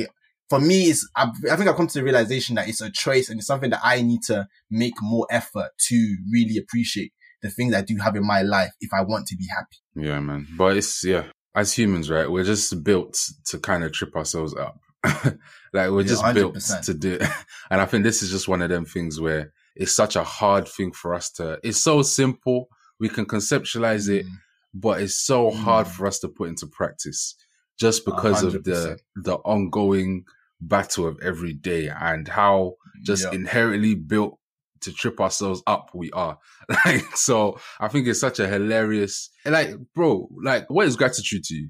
for 0.50 0.60
me, 0.60 0.84
it's, 0.90 1.08
I, 1.16 1.32
I 1.52 1.56
think 1.56 1.70
I've 1.70 1.76
come 1.76 1.88
to 1.88 2.00
the 2.00 2.04
realization 2.04 2.56
that 2.56 2.68
it's 2.68 2.82
a 2.82 2.92
choice 2.92 3.30
and 3.30 3.40
it's 3.40 3.48
something 3.48 3.70
that 3.70 3.82
I 3.84 4.02
need 4.02 4.24
to 4.24 4.48
make 4.70 4.94
more 5.02 5.26
effort 5.32 5.70
to 5.88 6.18
really 6.32 6.58
appreciate 6.58 7.14
the 7.42 7.50
things 7.50 7.74
I 7.74 7.82
do 7.82 7.98
have 7.98 8.16
in 8.16 8.26
my 8.26 8.42
life 8.42 8.72
if 8.82 8.94
I 8.94 9.02
want 9.02 9.28
to 9.28 9.38
be 9.38 9.48
happy. 9.48 9.78
Yeah, 10.08 10.20
man. 10.20 10.48
But 10.58 10.78
it's, 10.78 11.04
yeah, 11.04 11.26
as 11.56 11.74
humans, 11.74 12.10
right? 12.10 12.30
We're 12.30 12.44
just 12.44 12.84
built 12.84 13.18
to 13.46 13.60
kind 13.60 13.84
of 13.84 13.94
trip 13.94 14.16
ourselves 14.16 14.56
up. 14.56 14.80
like 15.74 15.90
we're 15.90 16.04
just 16.04 16.24
yeah, 16.24 16.34
built 16.34 16.60
to 16.84 16.94
do 16.94 17.14
it. 17.14 17.28
And 17.70 17.82
I 17.82 17.86
think 17.86 18.04
this 18.04 18.22
is 18.22 18.30
just 18.30 18.48
one 18.48 18.62
of 18.62 18.70
them 18.70 18.86
things 18.86 19.20
where 19.20 19.52
it's 19.76 19.96
such 19.96 20.16
a 20.16 20.24
hard 20.24 20.68
thing 20.68 20.92
for 20.92 21.16
us 21.16 21.32
to, 21.32 21.60
it's 21.64 21.82
so 21.82 22.04
simple. 22.04 22.68
We 23.00 23.10
can 23.10 23.26
conceptualize 23.26 24.10
it, 24.10 24.26
mm. 24.26 24.32
but 24.74 25.02
it's 25.02 25.18
so 25.18 25.50
mm. 25.50 25.56
hard 25.56 25.88
for 25.88 26.06
us 26.06 26.20
to 26.20 26.28
put 26.28 26.50
into 26.50 26.68
practice 26.68 27.36
just 27.80 28.06
because 28.06 28.44
100%. 28.44 28.56
of 28.56 28.64
the, 28.64 29.00
the 29.16 29.36
ongoing 29.38 30.26
battle 30.62 31.08
of 31.08 31.20
every 31.24 31.54
day 31.54 31.90
and 31.90 32.28
how 32.28 32.76
just 33.04 33.24
yep. 33.24 33.34
inherently 33.34 33.96
built 33.96 34.38
to 34.82 34.92
trip 34.92 35.20
ourselves 35.20 35.64
up 35.66 35.90
we 35.94 36.12
are. 36.12 36.38
Like, 36.86 37.18
so 37.18 37.60
I 37.80 37.88
think 37.88 38.08
it's 38.08 38.20
such 38.20 38.40
a 38.40 38.48
hilarious, 38.48 39.30
like, 39.46 39.76
bro, 39.94 40.30
like, 40.44 40.70
what 40.70 40.88
is 40.88 40.96
gratitude 40.96 41.44
to 41.46 41.56
you? 41.56 41.70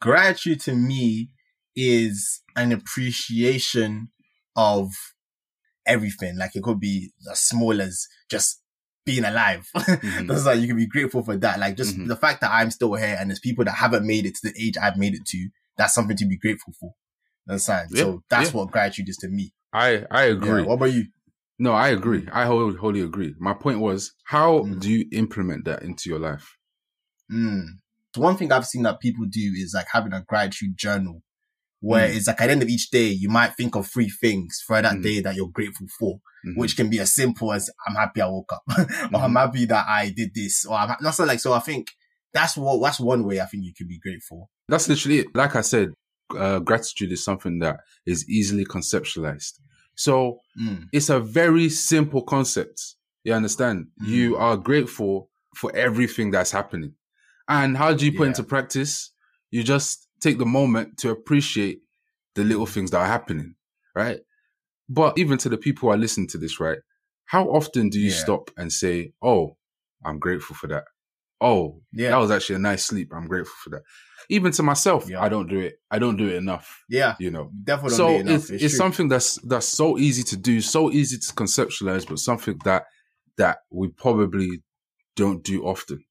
Gratitude 0.00 0.60
to 0.62 0.74
me 0.74 1.30
is 1.76 2.42
an 2.56 2.72
appreciation 2.72 4.08
of 4.56 4.90
everything. 5.86 6.36
Like, 6.36 6.56
it 6.56 6.62
could 6.62 6.80
be 6.80 7.12
as 7.30 7.40
small 7.40 7.80
as 7.80 8.06
just 8.30 8.62
being 9.04 9.24
alive. 9.24 9.68
Mm-hmm. 9.80 10.26
That's 10.26 10.46
like, 10.46 10.60
you 10.60 10.68
can 10.68 10.76
be 10.76 10.86
grateful 10.86 11.22
for 11.22 11.36
that. 11.36 11.58
Like, 11.58 11.76
just 11.76 11.94
mm-hmm. 11.94 12.06
the 12.06 12.16
fact 12.16 12.40
that 12.40 12.50
I'm 12.52 12.70
still 12.70 12.94
here 12.94 13.16
and 13.18 13.30
there's 13.30 13.40
people 13.40 13.64
that 13.64 13.74
haven't 13.74 14.06
made 14.06 14.26
it 14.26 14.34
to 14.36 14.50
the 14.50 14.62
age 14.62 14.76
I've 14.80 14.96
made 14.96 15.14
it 15.14 15.24
to, 15.26 15.48
that's 15.76 15.94
something 15.94 16.16
to 16.16 16.26
be 16.26 16.38
grateful 16.38 16.72
for. 16.78 16.94
Understand? 17.48 17.90
Yeah, 17.92 18.02
so 18.02 18.22
that's 18.30 18.50
yeah. 18.50 18.56
what 18.56 18.70
gratitude 18.70 19.08
is 19.08 19.16
to 19.18 19.28
me. 19.28 19.52
I, 19.72 20.04
I 20.10 20.24
agree. 20.24 20.62
Yeah, 20.62 20.66
what 20.66 20.74
about 20.74 20.92
you? 20.92 21.06
No, 21.58 21.72
I 21.72 21.88
agree. 21.88 22.26
I 22.32 22.46
wholly, 22.46 22.76
wholly 22.76 23.00
agree. 23.00 23.34
My 23.38 23.52
point 23.52 23.80
was, 23.80 24.12
how 24.24 24.60
mm. 24.60 24.80
do 24.80 24.90
you 24.90 25.06
implement 25.12 25.64
that 25.66 25.82
into 25.82 26.08
your 26.08 26.18
life? 26.18 26.56
Mm. 27.30 27.64
So 28.14 28.22
one 28.22 28.36
thing 28.36 28.50
I've 28.50 28.66
seen 28.66 28.82
that 28.84 29.00
people 29.00 29.26
do 29.26 29.52
is 29.56 29.72
like 29.74 29.86
having 29.92 30.12
a 30.12 30.22
gratitude 30.22 30.76
journal 30.76 31.22
where 31.80 32.08
mm. 32.08 32.14
it's 32.14 32.26
like 32.26 32.40
at 32.40 32.46
the 32.46 32.52
end 32.52 32.62
of 32.62 32.68
each 32.68 32.90
day, 32.90 33.08
you 33.08 33.28
might 33.28 33.54
think 33.54 33.74
of 33.74 33.86
three 33.86 34.10
things 34.10 34.62
for 34.66 34.80
that 34.80 34.96
mm. 34.96 35.02
day 35.02 35.20
that 35.20 35.34
you're 35.34 35.48
grateful 35.48 35.86
for, 35.98 36.16
mm-hmm. 36.46 36.58
which 36.58 36.76
can 36.76 36.90
be 36.90 37.00
as 37.00 37.14
simple 37.14 37.52
as 37.52 37.70
I'm 37.86 37.94
happy 37.94 38.20
I 38.20 38.26
woke 38.26 38.52
up 38.52 38.62
or 38.68 38.84
mm-hmm. 38.84 39.16
I'm 39.16 39.34
happy 39.34 39.64
that 39.66 39.86
I 39.88 40.12
did 40.14 40.34
this 40.34 40.66
or 40.66 40.76
I'm 40.76 40.94
not 41.00 41.14
so 41.14 41.24
like, 41.24 41.40
so 41.40 41.52
I 41.52 41.60
think 41.60 41.90
that's 42.32 42.56
what, 42.56 42.80
that's 42.82 43.00
one 43.00 43.24
way 43.24 43.40
I 43.40 43.46
think 43.46 43.64
you 43.64 43.72
can 43.74 43.88
be 43.88 43.98
grateful. 43.98 44.50
That's 44.68 44.88
literally 44.88 45.20
it. 45.20 45.34
Like 45.34 45.56
I 45.56 45.62
said, 45.62 45.92
uh, 46.36 46.60
gratitude 46.60 47.12
is 47.12 47.24
something 47.24 47.58
that 47.60 47.80
is 48.06 48.28
easily 48.28 48.64
conceptualized. 48.64 49.58
So 49.96 50.38
mm. 50.60 50.84
it's 50.92 51.08
a 51.08 51.18
very 51.18 51.68
simple 51.70 52.22
concept. 52.22 52.80
You 53.24 53.32
understand? 53.32 53.86
Mm. 54.02 54.08
You 54.08 54.36
are 54.36 54.56
grateful 54.56 55.30
for 55.56 55.74
everything 55.74 56.30
that's 56.30 56.52
happening. 56.52 56.94
And 57.48 57.76
how 57.76 57.94
do 57.94 58.04
you 58.04 58.12
put 58.12 58.24
yeah. 58.24 58.28
into 58.28 58.44
practice? 58.44 59.12
You 59.50 59.64
just 59.64 60.06
take 60.20 60.38
the 60.38 60.46
moment 60.46 60.98
to 60.98 61.10
appreciate 61.10 61.80
the 62.34 62.44
little 62.44 62.66
things 62.66 62.90
that 62.90 63.00
are 63.00 63.06
happening, 63.06 63.54
right? 63.94 64.20
But 64.88 65.18
even 65.18 65.38
to 65.38 65.48
the 65.48 65.58
people 65.58 65.88
who 65.88 65.94
are 65.94 65.98
listening 65.98 66.28
to 66.28 66.38
this, 66.38 66.60
right? 66.60 66.78
How 67.26 67.44
often 67.44 67.90
do 67.90 68.00
you 68.00 68.10
yeah. 68.10 68.16
stop 68.16 68.50
and 68.56 68.72
say, 68.72 69.12
Oh, 69.22 69.56
I'm 70.04 70.18
grateful 70.18 70.56
for 70.56 70.66
that? 70.68 70.84
Oh, 71.40 71.80
yeah, 71.92 72.10
that 72.10 72.18
was 72.18 72.30
actually 72.30 72.56
a 72.56 72.60
nice 72.60 72.84
sleep. 72.84 73.12
I'm 73.14 73.26
grateful 73.26 73.54
for 73.62 73.70
that 73.70 73.82
even 74.30 74.52
to 74.52 74.62
myself, 74.62 75.10
yeah. 75.10 75.20
I 75.20 75.28
don't 75.28 75.48
do 75.48 75.58
it. 75.58 75.80
I 75.90 75.98
don't 75.98 76.16
do 76.16 76.28
it 76.28 76.36
enough. 76.36 76.84
Yeah, 76.88 77.16
you 77.18 77.32
know, 77.32 77.50
definitely. 77.64 77.96
So 77.96 78.10
it's, 78.10 78.48
it's, 78.48 78.64
it's 78.64 78.76
something 78.76 79.08
that's 79.08 79.36
that's 79.42 79.66
so 79.66 79.98
easy 79.98 80.22
to 80.22 80.36
do, 80.36 80.60
so 80.60 80.90
easy 80.90 81.18
to 81.18 81.34
conceptualize, 81.34 82.08
but 82.08 82.20
something 82.20 82.58
that 82.64 82.84
that 83.38 83.58
we 83.70 83.88
probably 83.88 84.62
don't 85.16 85.42
do 85.42 85.64
often. 85.64 86.04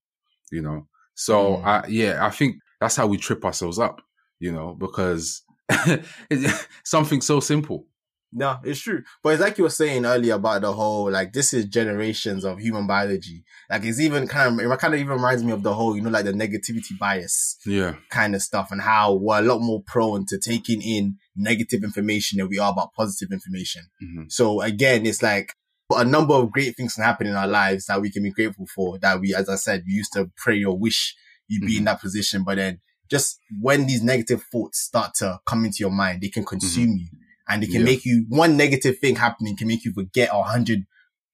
You 0.51 0.61
know, 0.61 0.87
so 1.15 1.57
mm. 1.57 1.65
I 1.65 1.87
yeah, 1.87 2.25
I 2.25 2.29
think 2.29 2.57
that's 2.79 2.95
how 2.95 3.07
we 3.07 3.17
trip 3.17 3.43
ourselves 3.45 3.79
up. 3.79 4.01
You 4.39 4.51
know, 4.53 4.73
because 4.73 5.43
something 6.83 7.21
so 7.21 7.39
simple. 7.39 7.85
No, 8.31 8.59
it's 8.63 8.81
true. 8.81 9.03
But 9.23 9.33
it's 9.33 9.41
like 9.41 9.57
you 9.57 9.63
were 9.63 9.71
saying 9.71 10.05
earlier 10.05 10.35
about 10.35 10.61
the 10.61 10.71
whole, 10.71 11.09
like, 11.09 11.33
this 11.33 11.53
is 11.53 11.65
generations 11.65 12.45
of 12.45 12.59
human 12.59 12.85
biology. 12.85 13.43
Like, 13.69 13.83
it's 13.83 13.99
even 13.99 14.27
kind 14.27 14.59
of, 14.59 14.71
it 14.71 14.79
kind 14.79 14.93
of 14.93 14.99
even 14.99 15.13
reminds 15.13 15.43
me 15.43 15.51
of 15.51 15.63
the 15.63 15.73
whole, 15.73 15.95
you 15.95 16.01
know, 16.01 16.11
like 16.11 16.25
the 16.25 16.31
negativity 16.31 16.97
bias. 16.97 17.57
Yeah. 17.65 17.95
Kind 18.09 18.35
of 18.35 18.43
stuff 18.43 18.71
and 18.71 18.81
how 18.81 19.13
we're 19.15 19.39
a 19.39 19.41
lot 19.41 19.59
more 19.59 19.81
prone 19.85 20.25
to 20.27 20.37
taking 20.37 20.81
in 20.81 21.17
negative 21.35 21.83
information 21.83 22.37
than 22.37 22.49
we 22.49 22.59
are 22.59 22.71
about 22.71 22.93
positive 22.93 23.31
information. 23.31 23.83
Mm-hmm. 24.03 24.23
So 24.29 24.61
again, 24.61 25.07
it's 25.07 25.23
like 25.23 25.53
a 25.91 26.05
number 26.05 26.35
of 26.35 26.51
great 26.51 26.77
things 26.77 26.93
can 26.93 27.03
happen 27.03 27.25
in 27.25 27.35
our 27.35 27.47
lives 27.47 27.85
that 27.87 27.99
we 27.99 28.11
can 28.11 28.21
be 28.21 28.31
grateful 28.31 28.67
for 28.67 28.99
that 28.99 29.19
we, 29.19 29.33
as 29.33 29.49
I 29.49 29.55
said, 29.55 29.83
we 29.87 29.93
used 29.93 30.13
to 30.13 30.29
pray 30.37 30.63
or 30.63 30.77
wish 30.77 31.15
you'd 31.49 31.61
be 31.61 31.73
mm-hmm. 31.73 31.77
in 31.79 31.83
that 31.85 32.01
position. 32.01 32.43
But 32.43 32.55
then 32.55 32.79
just 33.09 33.39
when 33.59 33.87
these 33.87 34.01
negative 34.01 34.43
thoughts 34.51 34.79
start 34.79 35.13
to 35.15 35.39
come 35.45 35.65
into 35.65 35.77
your 35.79 35.91
mind, 35.91 36.21
they 36.21 36.29
can 36.29 36.45
consume 36.45 36.89
mm-hmm. 36.89 36.97
you 36.97 37.07
and 37.49 37.63
it 37.63 37.67
can 37.67 37.81
yeah. 37.81 37.85
make 37.85 38.05
you 38.05 38.25
one 38.29 38.55
negative 38.55 38.99
thing 38.99 39.15
happening 39.15 39.57
can 39.57 39.67
make 39.67 39.83
you 39.83 39.91
forget 39.91 40.29
a 40.31 40.43
hundred 40.43 40.85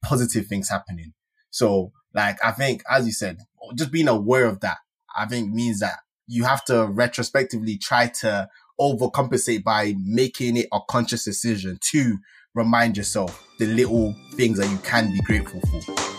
positive 0.03 0.47
things 0.47 0.69
happening. 0.69 1.13
So 1.51 1.91
like, 2.15 2.43
I 2.43 2.51
think, 2.51 2.81
as 2.89 3.05
you 3.05 3.11
said, 3.11 3.39
just 3.75 3.91
being 3.91 4.07
aware 4.07 4.45
of 4.45 4.61
that, 4.61 4.77
I 5.15 5.25
think 5.25 5.51
means 5.51 5.81
that 5.81 5.99
you 6.27 6.45
have 6.45 6.63
to 6.65 6.87
retrospectively 6.87 7.77
try 7.77 8.07
to 8.07 8.47
overcompensate 8.79 9.63
by 9.63 9.93
making 9.97 10.57
it 10.57 10.67
a 10.73 10.79
conscious 10.89 11.25
decision 11.25 11.77
to 11.91 12.17
remind 12.53 12.97
yourself 12.97 13.45
the 13.59 13.67
little 13.67 14.15
things 14.35 14.57
that 14.57 14.69
you 14.71 14.77
can 14.77 15.11
be 15.11 15.19
grateful 15.19 15.61
for. 15.61 16.14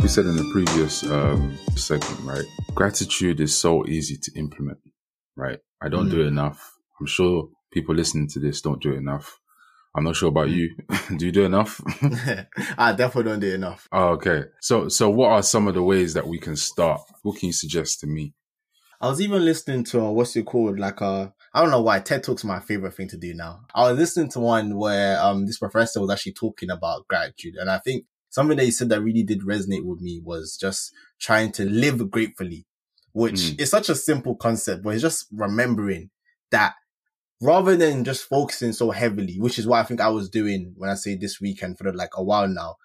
Like 0.00 0.04
we 0.04 0.08
said 0.08 0.24
in 0.24 0.36
the 0.36 0.50
previous 0.50 1.02
um, 1.02 1.58
segment, 1.76 2.20
right? 2.22 2.46
Gratitude 2.74 3.38
is 3.38 3.54
so 3.54 3.86
easy 3.86 4.16
to 4.16 4.32
implement, 4.34 4.78
right? 5.36 5.58
I 5.82 5.90
don't 5.90 6.06
mm. 6.06 6.12
do 6.12 6.22
it 6.22 6.26
enough. 6.26 6.72
I'm 6.98 7.04
sure 7.04 7.50
people 7.70 7.94
listening 7.94 8.26
to 8.28 8.40
this 8.40 8.62
don't 8.62 8.80
do 8.80 8.94
it 8.94 8.96
enough. 8.96 9.38
I'm 9.94 10.04
not 10.04 10.16
sure 10.16 10.30
about 10.30 10.48
mm. 10.48 10.54
you. 10.54 10.76
do 11.18 11.26
you 11.26 11.32
do 11.32 11.44
enough? 11.44 11.82
I 12.78 12.94
definitely 12.94 13.30
don't 13.30 13.40
do 13.40 13.52
enough. 13.52 13.88
Oh, 13.92 14.12
okay. 14.12 14.44
So, 14.62 14.88
so 14.88 15.10
what 15.10 15.32
are 15.32 15.42
some 15.42 15.68
of 15.68 15.74
the 15.74 15.82
ways 15.82 16.14
that 16.14 16.26
we 16.26 16.38
can 16.38 16.56
start? 16.56 17.02
What 17.20 17.38
can 17.38 17.48
you 17.48 17.52
suggest 17.52 18.00
to 18.00 18.06
me? 18.06 18.32
I 19.02 19.08
was 19.08 19.20
even 19.20 19.44
listening 19.44 19.84
to 19.84 20.00
uh, 20.00 20.10
what's 20.12 20.34
it 20.34 20.46
called? 20.46 20.78
Like 20.78 21.02
uh, 21.02 21.28
I 21.52 21.60
don't 21.60 21.70
know 21.70 21.82
why 21.82 22.00
TED 22.00 22.22
Talk's 22.22 22.44
my 22.44 22.60
favorite 22.60 22.94
thing 22.94 23.08
to 23.08 23.18
do 23.18 23.34
now. 23.34 23.66
I 23.74 23.90
was 23.90 23.98
listening 23.98 24.30
to 24.30 24.40
one 24.40 24.76
where 24.76 25.20
um 25.20 25.46
this 25.46 25.58
professor 25.58 26.00
was 26.00 26.10
actually 26.10 26.32
talking 26.32 26.70
about 26.70 27.08
gratitude, 27.08 27.54
and 27.56 27.70
I 27.70 27.78
think 27.78 28.04
something 28.30 28.56
that 28.56 28.64
he 28.64 28.70
said 28.70 28.88
that 28.88 29.02
really 29.02 29.22
did 29.22 29.42
resonate 29.42 29.84
with 29.84 30.00
me 30.00 30.20
was 30.24 30.56
just 30.56 30.92
trying 31.20 31.52
to 31.52 31.68
live 31.68 32.10
gratefully, 32.10 32.66
which 33.12 33.34
mm. 33.34 33.60
is 33.60 33.70
such 33.70 33.88
a 33.88 33.94
simple 33.94 34.34
concept, 34.34 34.82
but 34.82 34.90
it's 34.90 35.02
just 35.02 35.26
remembering 35.32 36.10
that 36.50 36.74
rather 37.42 37.76
than 37.76 38.04
just 38.04 38.24
focusing 38.24 38.72
so 38.72 38.90
heavily, 38.90 39.38
which 39.38 39.58
is 39.58 39.66
what 39.66 39.80
I 39.80 39.84
think 39.84 40.00
I 40.00 40.08
was 40.08 40.28
doing 40.28 40.74
when 40.76 40.90
I 40.90 40.94
say 40.94 41.16
this 41.16 41.40
weekend 41.40 41.78
for 41.78 41.92
like 41.92 42.16
a 42.16 42.22
while 42.22 42.48
now, 42.48 42.76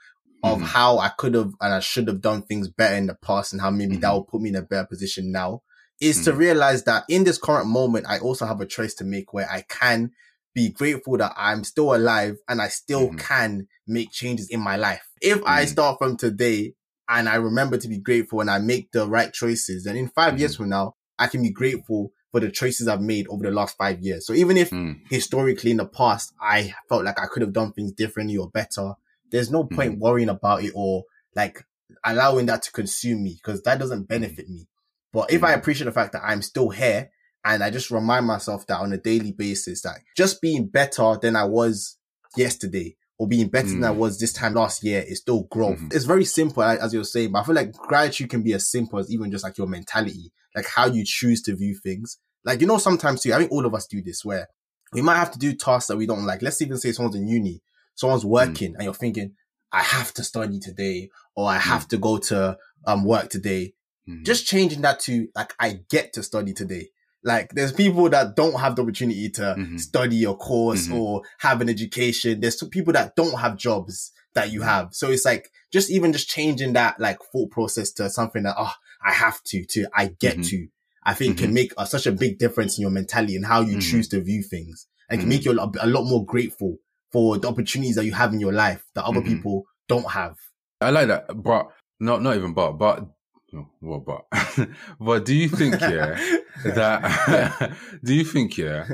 of 0.43 0.57
mm-hmm. 0.57 0.65
how 0.65 0.97
I 0.97 1.09
could 1.09 1.33
have 1.33 1.53
and 1.61 1.73
I 1.73 1.79
should 1.79 2.07
have 2.07 2.21
done 2.21 2.43
things 2.43 2.67
better 2.67 2.95
in 2.95 3.07
the 3.07 3.15
past 3.15 3.53
and 3.53 3.61
how 3.61 3.69
maybe 3.69 3.93
mm-hmm. 3.93 4.01
that 4.01 4.11
will 4.11 4.23
put 4.23 4.41
me 4.41 4.49
in 4.49 4.55
a 4.55 4.61
better 4.61 4.87
position 4.87 5.31
now, 5.31 5.61
is 5.99 6.17
mm-hmm. 6.17 6.31
to 6.31 6.37
realize 6.37 6.83
that 6.83 7.03
in 7.09 7.23
this 7.23 7.37
current 7.37 7.67
moment, 7.67 8.05
I 8.07 8.19
also 8.19 8.45
have 8.45 8.61
a 8.61 8.65
choice 8.65 8.93
to 8.95 9.03
make 9.03 9.33
where 9.33 9.49
I 9.49 9.63
can 9.67 10.11
be 10.55 10.69
grateful 10.69 11.17
that 11.17 11.33
I'm 11.37 11.63
still 11.63 11.93
alive 11.93 12.37
and 12.47 12.61
I 12.61 12.69
still 12.69 13.09
mm-hmm. 13.09 13.17
can 13.17 13.67
make 13.85 14.11
changes 14.11 14.49
in 14.49 14.61
my 14.61 14.77
life. 14.77 15.07
If 15.21 15.43
I 15.45 15.61
mm-hmm. 15.61 15.71
start 15.71 15.97
from 15.99 16.17
today 16.17 16.73
and 17.07 17.29
I 17.29 17.35
remember 17.35 17.77
to 17.77 17.87
be 17.87 17.99
grateful 17.99 18.41
and 18.41 18.49
I 18.49 18.57
make 18.57 18.91
the 18.91 19.07
right 19.07 19.31
choices, 19.31 19.83
then 19.83 19.97
in 19.97 20.07
5 20.07 20.39
years 20.39 20.53
mm-hmm. 20.53 20.63
from 20.63 20.69
now, 20.69 20.95
I 21.19 21.27
can 21.27 21.43
be 21.43 21.51
grateful 21.51 22.11
for 22.31 22.39
the 22.39 22.49
choices 22.49 22.87
I've 22.87 23.01
made 23.01 23.27
over 23.29 23.43
the 23.43 23.51
last 23.51 23.77
five 23.77 24.01
years. 24.01 24.27
So 24.27 24.33
even 24.33 24.57
if 24.57 24.69
mm. 24.69 24.99
historically 25.09 25.71
in 25.71 25.77
the 25.77 25.85
past, 25.85 26.33
I 26.41 26.73
felt 26.89 27.05
like 27.05 27.17
I 27.17 27.27
could 27.27 27.41
have 27.41 27.53
done 27.53 27.71
things 27.71 27.93
differently 27.93 28.35
or 28.35 28.49
better, 28.49 28.95
there's 29.31 29.49
no 29.49 29.63
point 29.63 29.95
mm. 29.95 29.99
worrying 29.99 30.27
about 30.27 30.61
it 30.61 30.73
or 30.75 31.05
like 31.33 31.63
allowing 32.03 32.47
that 32.47 32.63
to 32.63 32.73
consume 32.73 33.23
me 33.23 33.39
because 33.41 33.61
that 33.61 33.79
doesn't 33.79 33.99
hmm. 33.99 34.05
benefit 34.05 34.49
me. 34.49 34.67
But 35.13 35.31
if. 35.31 35.43
I 35.43 35.53
hmm. 35.53 35.59
appreciate 35.59 35.85
the 35.85 35.91
fact 35.91 36.13
that 36.13 36.23
I'm 36.25 36.41
still 36.41 36.69
here 36.69 37.09
and 37.45 37.63
I 37.63 37.69
just 37.69 37.91
remind 37.91 38.25
myself 38.25 38.65
that 38.67 38.79
on 38.79 38.91
a 38.91 38.97
daily 38.97 39.31
basis, 39.31 39.83
that 39.83 39.99
just 40.17 40.41
being 40.41 40.67
better 40.67 41.17
than 41.21 41.35
I 41.35 41.45
was 41.45 41.97
yesterday 42.35 42.97
or 43.19 43.27
being 43.27 43.49
better 43.49 43.69
than 43.69 43.83
I 43.83 43.93
hmm. 43.93 43.99
was 43.99 44.19
this 44.19 44.33
time 44.33 44.55
last 44.55 44.83
year 44.83 45.03
is 45.07 45.19
still 45.19 45.43
growth. 45.43 45.77
Mm-hmm. 45.77 45.89
It's 45.91 46.05
very 46.05 46.25
simple, 46.25 46.63
as 46.63 46.91
you 46.91 46.99
were 46.99 47.05
saying, 47.05 47.31
but 47.31 47.39
I 47.39 47.43
feel 47.43 47.55
like 47.55 47.71
gratitude 47.73 48.31
can 48.31 48.41
be 48.41 48.53
as 48.53 48.69
simple 48.69 48.97
as 48.99 49.11
even 49.11 49.31
just 49.31 49.43
like 49.43 49.59
your 49.59 49.67
mentality, 49.67 50.31
like 50.55 50.65
how 50.65 50.87
you 50.87 51.03
choose 51.05 51.43
to 51.43 51.55
view 51.55 51.75
things. 51.75 52.17
Like, 52.43 52.61
you 52.61 52.67
know, 52.67 52.79
sometimes 52.79 53.21
too, 53.21 53.33
I 53.33 53.37
think 53.37 53.51
all 53.51 53.65
of 53.65 53.75
us 53.75 53.85
do 53.85 54.01
this 54.01 54.25
where 54.25 54.47
we 54.91 55.03
might 55.03 55.17
have 55.17 55.31
to 55.31 55.39
do 55.39 55.53
tasks 55.53 55.87
that 55.87 55.97
we 55.97 56.07
don't 56.07 56.25
like. 56.25 56.41
Let's 56.41 56.61
even 56.63 56.77
say 56.77 56.91
someone's 56.93 57.15
in 57.15 57.27
uni, 57.27 57.61
someone's 57.93 58.23
hmm. 58.23 58.29
working 58.29 58.71
mm. 58.71 58.75
and 58.75 58.83
you're 58.83 58.93
thinking, 58.93 59.33
I 59.71 59.81
have 59.81 60.13
to 60.15 60.23
study 60.23 60.59
today 60.59 61.11
or 61.35 61.47
I 61.47 61.57
have 61.57 61.85
mm. 61.85 61.89
to 61.89 61.97
go 61.97 62.17
to 62.17 62.57
um, 62.87 63.05
work 63.05 63.29
today. 63.29 63.75
Mm. 64.09 64.25
Just 64.25 64.47
changing 64.47 64.81
that 64.81 64.99
to 65.01 65.27
like, 65.35 65.53
I 65.59 65.81
get 65.89 66.13
to 66.13 66.23
study 66.23 66.53
today. 66.53 66.89
Like 67.25 67.49
there's 67.55 67.73
people 67.73 68.07
that 68.11 68.35
don't 68.35 68.59
have 68.59 68.75
the 68.75 68.83
opportunity 68.83 69.29
to 69.31 69.55
Mhm. 69.57 69.79
study 69.79 70.23
a 70.23 70.33
course 70.35 70.87
Mhm. 70.87 70.95
or 70.99 71.23
have 71.39 71.59
an 71.59 71.69
education. 71.69 72.39
There's 72.39 72.61
people 72.71 72.93
that 72.93 73.15
don't 73.15 73.37
have 73.39 73.57
jobs 73.57 74.11
that 74.35 74.51
you 74.51 74.61
have. 74.61 74.89
So 74.93 75.09
it's 75.09 75.25
like 75.25 75.49
just 75.71 75.89
even 75.89 76.13
just 76.13 76.29
changing 76.29 76.73
that 76.73 76.99
like 76.99 77.17
thought 77.31 77.49
process 77.51 77.91
to 77.93 78.09
something 78.09 78.43
that, 78.43 78.55
oh, 78.57 78.71
I 79.03 79.11
have 79.11 79.41
to, 79.45 79.65
to 79.65 79.87
I 79.95 80.11
get 80.19 80.37
Mhm. 80.37 80.49
to, 80.49 80.67
I 81.03 81.13
think 81.15 81.37
can 81.39 81.53
make 81.53 81.73
a, 81.77 81.85
such 81.87 82.05
a 82.05 82.11
big 82.11 82.37
difference 82.37 82.77
in 82.77 82.83
your 82.83 82.91
mentality 82.91 83.35
and 83.35 83.45
how 83.45 83.61
you 83.61 83.77
Mhm. 83.77 83.81
choose 83.91 84.07
to 84.09 84.21
view 84.21 84.43
things 84.43 84.87
and 85.09 85.19
can 85.19 85.27
make 85.29 85.45
you 85.45 85.51
a 85.51 85.53
lot, 85.61 85.75
a 85.81 85.87
lot 85.87 86.03
more 86.05 86.23
grateful 86.25 86.77
for 87.11 87.37
the 87.37 87.47
opportunities 87.47 87.95
that 87.95 88.05
you 88.05 88.13
have 88.13 88.33
in 88.33 88.39
your 88.39 88.53
life 88.53 88.83
that 88.93 89.03
other 89.05 89.21
people 89.21 89.63
don't 89.87 90.11
have. 90.11 90.35
I 90.81 90.89
like 90.91 91.07
that, 91.07 91.41
but 91.41 91.67
not 91.99 92.21
not 92.21 92.35
even 92.35 92.53
but 92.53 92.73
but 92.73 93.07
no, 93.55 93.69
what 93.79 94.05
but 94.05 94.67
but 94.99 95.25
do 95.25 95.33
you 95.33 95.47
think 95.49 95.79
yeah 95.81 96.19
that 96.65 97.77
do 98.03 98.13
you 98.13 98.25
think 98.25 98.57
yeah 98.57 98.87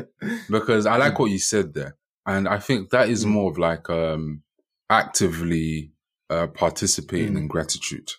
because 0.50 0.86
I 0.86 0.98
like 0.98 1.18
what 1.20 1.32
you 1.32 1.39
said 1.39 1.74
there, 1.74 1.96
and 2.25 2.48
I 2.48 2.60
think 2.60 2.89
that 2.91 3.10
is 3.10 3.25
Mm. 3.25 3.30
more 3.30 3.51
of 3.51 3.58
like 3.58 3.89
um 3.89 4.44
actively 4.89 5.94
uh, 6.30 6.48
participating 6.48 7.34
Mm. 7.34 7.38
in 7.38 7.48
gratitude. 7.48 8.10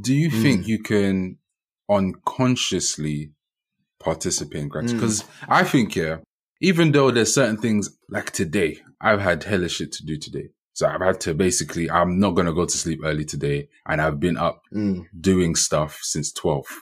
Do 0.00 0.14
you 0.14 0.28
Mm. 0.30 0.42
think 0.42 0.66
you 0.66 0.78
can 0.82 1.38
unconsciously 1.88 3.32
participate 4.00 4.62
in 4.62 4.68
gratitude? 4.68 4.96
Because 5.00 5.24
I 5.48 5.64
think 5.64 5.96
yeah, 5.96 6.18
even 6.60 6.92
though 6.92 7.10
there's 7.10 7.32
certain 7.34 7.56
things 7.58 7.90
like 8.08 8.30
today, 8.32 8.80
I've 9.00 9.20
had 9.20 9.44
hella 9.44 9.68
shit 9.68 9.92
to 9.92 10.04
do 10.04 10.16
today. 10.18 10.50
So 10.78 10.86
I've 10.86 11.00
had 11.00 11.18
to 11.22 11.34
basically, 11.34 11.90
I'm 11.90 12.20
not 12.20 12.36
going 12.36 12.46
to 12.46 12.52
go 12.52 12.64
to 12.64 12.78
sleep 12.78 13.00
early 13.02 13.24
today. 13.24 13.68
And 13.88 14.00
I've 14.00 14.20
been 14.20 14.36
up 14.36 14.62
Mm, 14.72 15.06
doing 15.20 15.56
stuff 15.56 15.98
since 16.02 16.30
12. 16.30 16.66
Do 16.68 16.74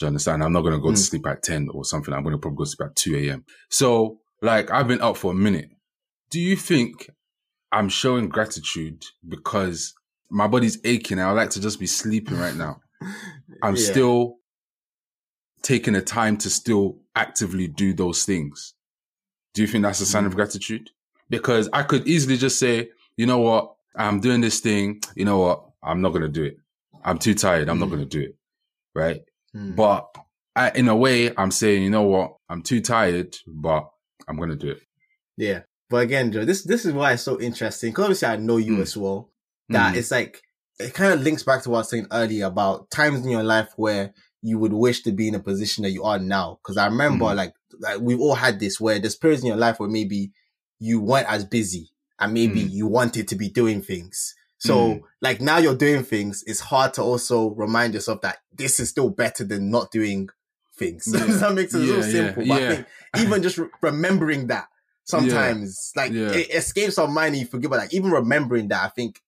you 0.00 0.06
understand? 0.06 0.42
I'm 0.42 0.54
not 0.54 0.62
going 0.62 0.72
to 0.72 0.80
go 0.80 0.92
to 0.92 0.96
Mm. 0.96 1.04
sleep 1.04 1.26
at 1.26 1.42
10 1.42 1.68
or 1.74 1.84
something. 1.84 2.14
I'm 2.14 2.22
going 2.22 2.32
to 2.32 2.38
probably 2.38 2.56
go 2.56 2.64
to 2.64 2.70
sleep 2.70 2.88
at 2.88 2.96
2 2.96 3.16
a.m. 3.16 3.44
So 3.68 4.20
like 4.40 4.70
I've 4.70 4.88
been 4.88 5.02
up 5.02 5.18
for 5.18 5.32
a 5.32 5.34
minute. 5.34 5.68
Do 6.30 6.40
you 6.40 6.56
think 6.56 7.10
I'm 7.70 7.90
showing 7.90 8.30
gratitude 8.30 9.04
because 9.28 9.92
my 10.30 10.46
body's 10.46 10.78
aching 10.82 11.18
and 11.18 11.28
I 11.28 11.32
like 11.32 11.50
to 11.50 11.60
just 11.60 11.78
be 11.78 11.86
sleeping 11.86 12.38
right 12.38 12.56
now? 12.56 12.80
I'm 13.62 13.76
Yeah. 13.76 13.90
still 13.90 14.36
taking 15.60 15.92
the 15.92 16.00
time 16.00 16.38
to 16.38 16.48
still 16.48 17.02
actively 17.14 17.68
do 17.68 17.92
those 17.92 18.24
things. 18.24 18.72
Do 19.52 19.60
you 19.60 19.68
think 19.68 19.82
that's 19.82 20.00
a 20.00 20.06
sign 20.06 20.24
of 20.24 20.32
Mm. 20.32 20.36
gratitude? 20.36 20.88
Because 21.28 21.68
I 21.74 21.82
could 21.82 22.08
easily 22.08 22.38
just 22.38 22.58
say, 22.58 22.88
you 23.16 23.26
know 23.26 23.38
what, 23.38 23.74
I'm 23.96 24.20
doing 24.20 24.40
this 24.40 24.60
thing. 24.60 25.00
You 25.14 25.24
know 25.24 25.38
what, 25.38 25.64
I'm 25.82 26.00
not 26.00 26.10
going 26.10 26.22
to 26.22 26.28
do 26.28 26.44
it. 26.44 26.56
I'm 27.04 27.18
too 27.18 27.34
tired. 27.34 27.68
I'm 27.68 27.78
not 27.78 27.86
Mm. 27.88 27.92
going 27.92 28.08
to 28.08 28.18
do 28.18 28.20
it. 28.22 28.36
Right. 28.94 29.22
mm. 29.54 29.76
But 29.76 30.06
I, 30.56 30.70
in 30.70 30.88
a 30.88 30.96
way, 30.96 31.32
I'm 31.36 31.50
saying, 31.50 31.82
you 31.82 31.90
know 31.90 32.02
what, 32.02 32.36
I'm 32.48 32.62
too 32.62 32.80
tired, 32.80 33.36
but 33.46 33.88
I'm 34.28 34.36
going 34.36 34.50
to 34.50 34.56
do 34.56 34.70
it. 34.70 34.80
Yeah. 35.36 35.60
But 35.90 35.98
again, 35.98 36.32
Joe, 36.32 36.44
this 36.44 36.64
this 36.64 36.84
is 36.86 36.92
why 36.92 37.12
it's 37.12 37.22
so 37.22 37.40
interesting. 37.40 37.90
Because 37.90 38.04
obviously 38.04 38.28
I 38.28 38.36
know 38.36 38.56
you 38.56 38.76
Mm. 38.78 38.82
as 38.82 38.96
well. 38.96 39.30
That 39.68 39.94
Mm. 39.94 39.96
it's 39.98 40.10
like 40.10 40.40
it 40.80 40.94
kind 40.94 41.12
of 41.12 41.20
links 41.22 41.42
back 41.42 41.62
to 41.62 41.70
what 41.70 41.76
I 41.78 41.80
was 41.80 41.90
saying 41.90 42.06
earlier 42.10 42.46
about 42.46 42.90
times 42.90 43.24
in 43.24 43.30
your 43.30 43.42
life 43.42 43.68
where 43.76 44.12
you 44.42 44.58
would 44.58 44.72
wish 44.72 45.02
to 45.02 45.12
be 45.12 45.28
in 45.28 45.34
a 45.34 45.40
position 45.40 45.82
that 45.84 45.90
you 45.92 46.02
are 46.04 46.18
now. 46.18 46.58
Because 46.62 46.76
I 46.76 46.86
remember 46.86 47.26
Mhm. 47.26 47.36
like 47.36 47.54
like 47.80 48.00
we've 48.00 48.20
all 48.20 48.34
had 48.34 48.60
this 48.60 48.80
where 48.80 48.98
there's 48.98 49.16
periods 49.16 49.42
in 49.42 49.48
your 49.48 49.56
life 49.56 49.78
where 49.80 49.88
maybe 49.88 50.32
you 50.78 51.00
weren't 51.00 51.28
as 51.30 51.44
busy 51.44 51.90
and 52.20 52.32
maybe 52.32 52.62
Mm. 52.64 52.70
you 52.70 52.86
wanted 52.86 53.28
to 53.28 53.36
be 53.36 53.48
doing 53.48 53.82
things. 53.82 54.34
So 54.58 54.76
Mm. 54.76 55.02
like 55.20 55.40
now 55.40 55.58
you're 55.58 55.76
doing 55.76 56.04
things, 56.04 56.42
it's 56.46 56.60
hard 56.60 56.94
to 56.94 57.02
also 57.02 57.50
remind 57.50 57.94
yourself 57.94 58.20
that 58.22 58.38
this 58.56 58.80
is 58.80 58.88
still 58.88 59.10
better 59.10 59.44
than 59.44 59.70
not 59.70 59.90
doing 59.90 60.28
things. 60.78 61.04
Yeah. 61.12 61.26
Does 61.26 61.40
that 61.40 61.54
make 61.54 61.70
sense? 61.70 61.84
It's 61.84 61.92
Yeah, 61.92 62.00
so 62.02 62.06
yeah, 62.06 62.12
simple. 62.12 62.46
But 62.46 62.60
yeah. 62.62 62.68
I 62.70 62.74
think 62.76 62.86
even 63.18 63.42
just 63.42 63.58
re- 63.58 63.68
remembering 63.82 64.46
that 64.48 64.68
sometimes 65.04 65.92
like 65.96 66.12
it 66.12 66.50
escapes 66.50 66.98
our 66.98 67.08
mind 67.08 67.34
and 67.34 67.42
you 67.42 67.46
forget 67.46 67.70
but 67.70 67.78
like 67.78 67.92
even 67.94 68.10
remembering 68.10 68.68
that 68.68 68.84
I 68.84 68.88
think 68.88 69.20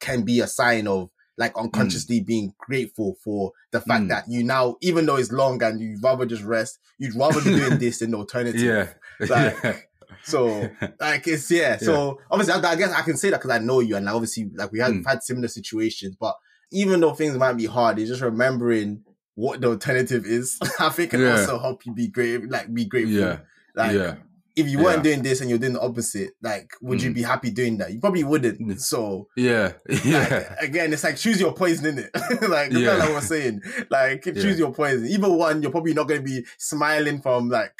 can 0.00 0.22
be 0.22 0.40
a 0.40 0.46
sign 0.46 0.86
of 0.86 1.10
like 1.36 1.56
unconsciously 1.56 2.20
being 2.20 2.54
grateful 2.58 3.16
for 3.22 3.52
the 3.70 3.80
fact 3.80 4.04
Mm. 4.04 4.08
that 4.08 4.24
you 4.28 4.42
now 4.42 4.76
even 4.80 5.06
though 5.06 5.16
it's 5.16 5.30
long 5.30 5.62
and 5.62 5.80
you'd 5.80 6.02
rather 6.02 6.24
just 6.26 6.42
rest 6.42 6.78
you'd 6.98 7.14
rather 7.14 7.40
be 7.42 7.50
doing 7.54 7.78
this 7.84 7.98
than 7.98 8.12
the 8.12 8.16
alternative 8.16 8.60
Yeah. 8.60 8.88
Like, 9.20 9.56
yeah. 9.62 9.76
So 10.24 10.68
like 11.00 11.26
it's 11.26 11.50
yeah 11.50 11.76
so 11.76 12.20
obviously 12.30 12.54
I, 12.54 12.70
I 12.72 12.76
guess 12.76 12.92
I 12.92 13.02
can 13.02 13.16
say 13.16 13.30
that 13.30 13.38
because 13.40 13.50
I 13.50 13.58
know 13.58 13.80
you 13.80 13.96
and 13.96 14.08
obviously 14.08 14.50
like 14.54 14.72
we 14.72 14.78
have 14.80 14.92
Mm. 14.92 15.06
had 15.06 15.22
similar 15.22 15.48
situations 15.48 16.16
but 16.18 16.34
even 16.70 17.00
though 17.00 17.14
things 17.14 17.36
might 17.36 17.54
be 17.54 17.66
hard 17.66 17.98
it's 17.98 18.10
just 18.10 18.22
remembering 18.22 19.02
what 19.34 19.60
the 19.60 19.68
alternative 19.68 20.24
is 20.26 20.58
I 20.80 20.88
think 20.90 21.10
can 21.12 21.20
Yeah. 21.20 21.32
also 21.40 21.58
help 21.58 21.86
you 21.86 21.92
be 21.94 22.08
great 22.08 22.48
like 22.50 22.72
be 22.72 22.84
grateful 22.84 23.12
Yeah. 23.14 23.38
like 23.74 23.92
yeah. 23.96 24.14
if 24.56 24.66
you 24.68 24.78
weren't 24.78 24.98
Yeah. 24.98 25.02
doing 25.14 25.22
this 25.22 25.40
and 25.40 25.48
you're 25.48 25.60
doing 25.60 25.74
the 25.74 25.80
opposite, 25.80 26.30
like, 26.42 26.72
would 26.82 27.00
you 27.00 27.10
Mm. 27.12 27.14
be 27.14 27.22
happy 27.22 27.50
doing 27.52 27.78
that? 27.78 27.92
You 27.92 28.00
probably 28.00 28.24
wouldn't. 28.24 28.58
Mm. 28.60 28.80
So, 28.80 29.28
Yeah. 29.36 29.74
like, 29.88 30.04
Yeah. 30.04 30.54
again, 30.60 30.92
it's 30.92 31.04
like 31.04 31.16
choose 31.16 31.38
your 31.38 31.52
poison, 31.52 31.86
in 31.86 31.98
it? 32.00 32.10
like, 32.48 32.72
Yeah. 32.72 32.78
yeah. 32.80 32.94
like 32.94 33.10
I 33.10 33.14
was 33.14 33.28
saying, 33.28 33.62
like, 33.88 34.24
choose 34.24 34.44
Yeah. 34.44 34.54
your 34.66 34.72
poison. 34.74 35.06
Either 35.06 35.30
one, 35.30 35.62
you're 35.62 35.70
probably 35.70 35.94
not 35.94 36.08
going 36.08 36.22
to 36.22 36.24
be 36.24 36.44
smiling 36.58 37.20
from 37.22 37.48
like, 37.50 37.78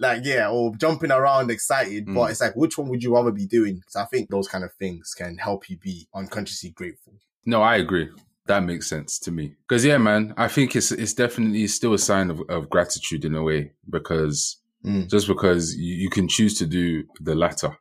like, 0.00 0.24
yeah, 0.24 0.48
or 0.48 0.74
jumping 0.76 1.12
around 1.12 1.50
excited, 1.50 2.06
Mm. 2.06 2.14
but 2.14 2.30
it's 2.30 2.40
like, 2.40 2.56
which 2.56 2.76
one 2.78 2.88
would 2.88 3.02
you 3.02 3.14
rather 3.14 3.30
be 3.30 3.46
doing? 3.46 3.82
So 3.88 4.00
I 4.00 4.06
think 4.06 4.30
those 4.30 4.48
kind 4.48 4.64
of 4.64 4.72
things 4.74 5.14
can 5.16 5.36
help 5.38 5.68
you 5.70 5.76
be 5.76 6.08
unconsciously 6.14 6.70
grateful. 6.70 7.12
No, 7.46 7.62
I 7.62 7.76
agree. 7.76 8.08
That 8.46 8.64
makes 8.64 8.88
sense 8.88 9.18
to 9.20 9.30
me. 9.30 9.54
Because 9.68 9.84
yeah, 9.84 9.98
man, 9.98 10.34
I 10.36 10.48
think 10.48 10.74
it's 10.74 10.90
it's 10.90 11.14
definitely 11.14 11.66
still 11.68 11.94
a 11.94 11.98
sign 11.98 12.30
of, 12.30 12.40
of 12.48 12.68
gratitude 12.68 13.24
in 13.24 13.34
a 13.36 13.42
way 13.42 13.72
because 13.88 14.56
Mm. 14.84 15.10
just 15.10 15.26
because 15.28 15.76
you, 15.76 15.94
you 15.94 16.08
can 16.08 16.26
choose 16.26 16.54
to 16.58 16.66
do 16.66 17.04
the 17.20 17.34
latter, 17.34 17.76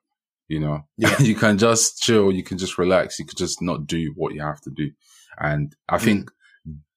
you 0.50 0.60
know, 0.60 0.82
Yeah. 0.98 1.16
you 1.30 1.34
can 1.34 1.58
just 1.58 2.02
chill, 2.02 2.30
you 2.34 2.44
can 2.44 2.58
just 2.58 2.78
relax, 2.78 3.18
you 3.20 3.26
can 3.26 3.38
just 3.38 3.62
not 3.62 3.88
do 3.88 4.12
what 4.18 4.34
you 4.36 4.42
have 4.42 4.60
to 4.62 4.70
do. 4.70 4.92
And 5.40 5.74
I 5.88 5.98
Mm. 5.98 6.02
think 6.02 6.32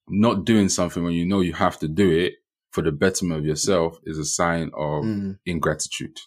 not 0.08 0.44
doing 0.44 0.68
something 0.68 1.04
when 1.04 1.14
you 1.14 1.24
know 1.24 1.40
you 1.40 1.52
have 1.52 1.78
to 1.78 1.88
do 1.88 2.10
it 2.10 2.32
for 2.72 2.82
the 2.82 2.90
betterment 2.92 3.40
of 3.40 3.46
yourself 3.46 3.98
is 4.04 4.18
a 4.18 4.24
sign 4.24 4.70
of 4.74 5.04
Mm. 5.04 5.38
ingratitude 5.44 6.18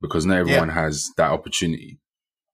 because 0.00 0.24
not 0.26 0.38
everyone 0.38 0.68
has 0.70 1.10
that 1.16 1.30
opportunity, 1.30 2.00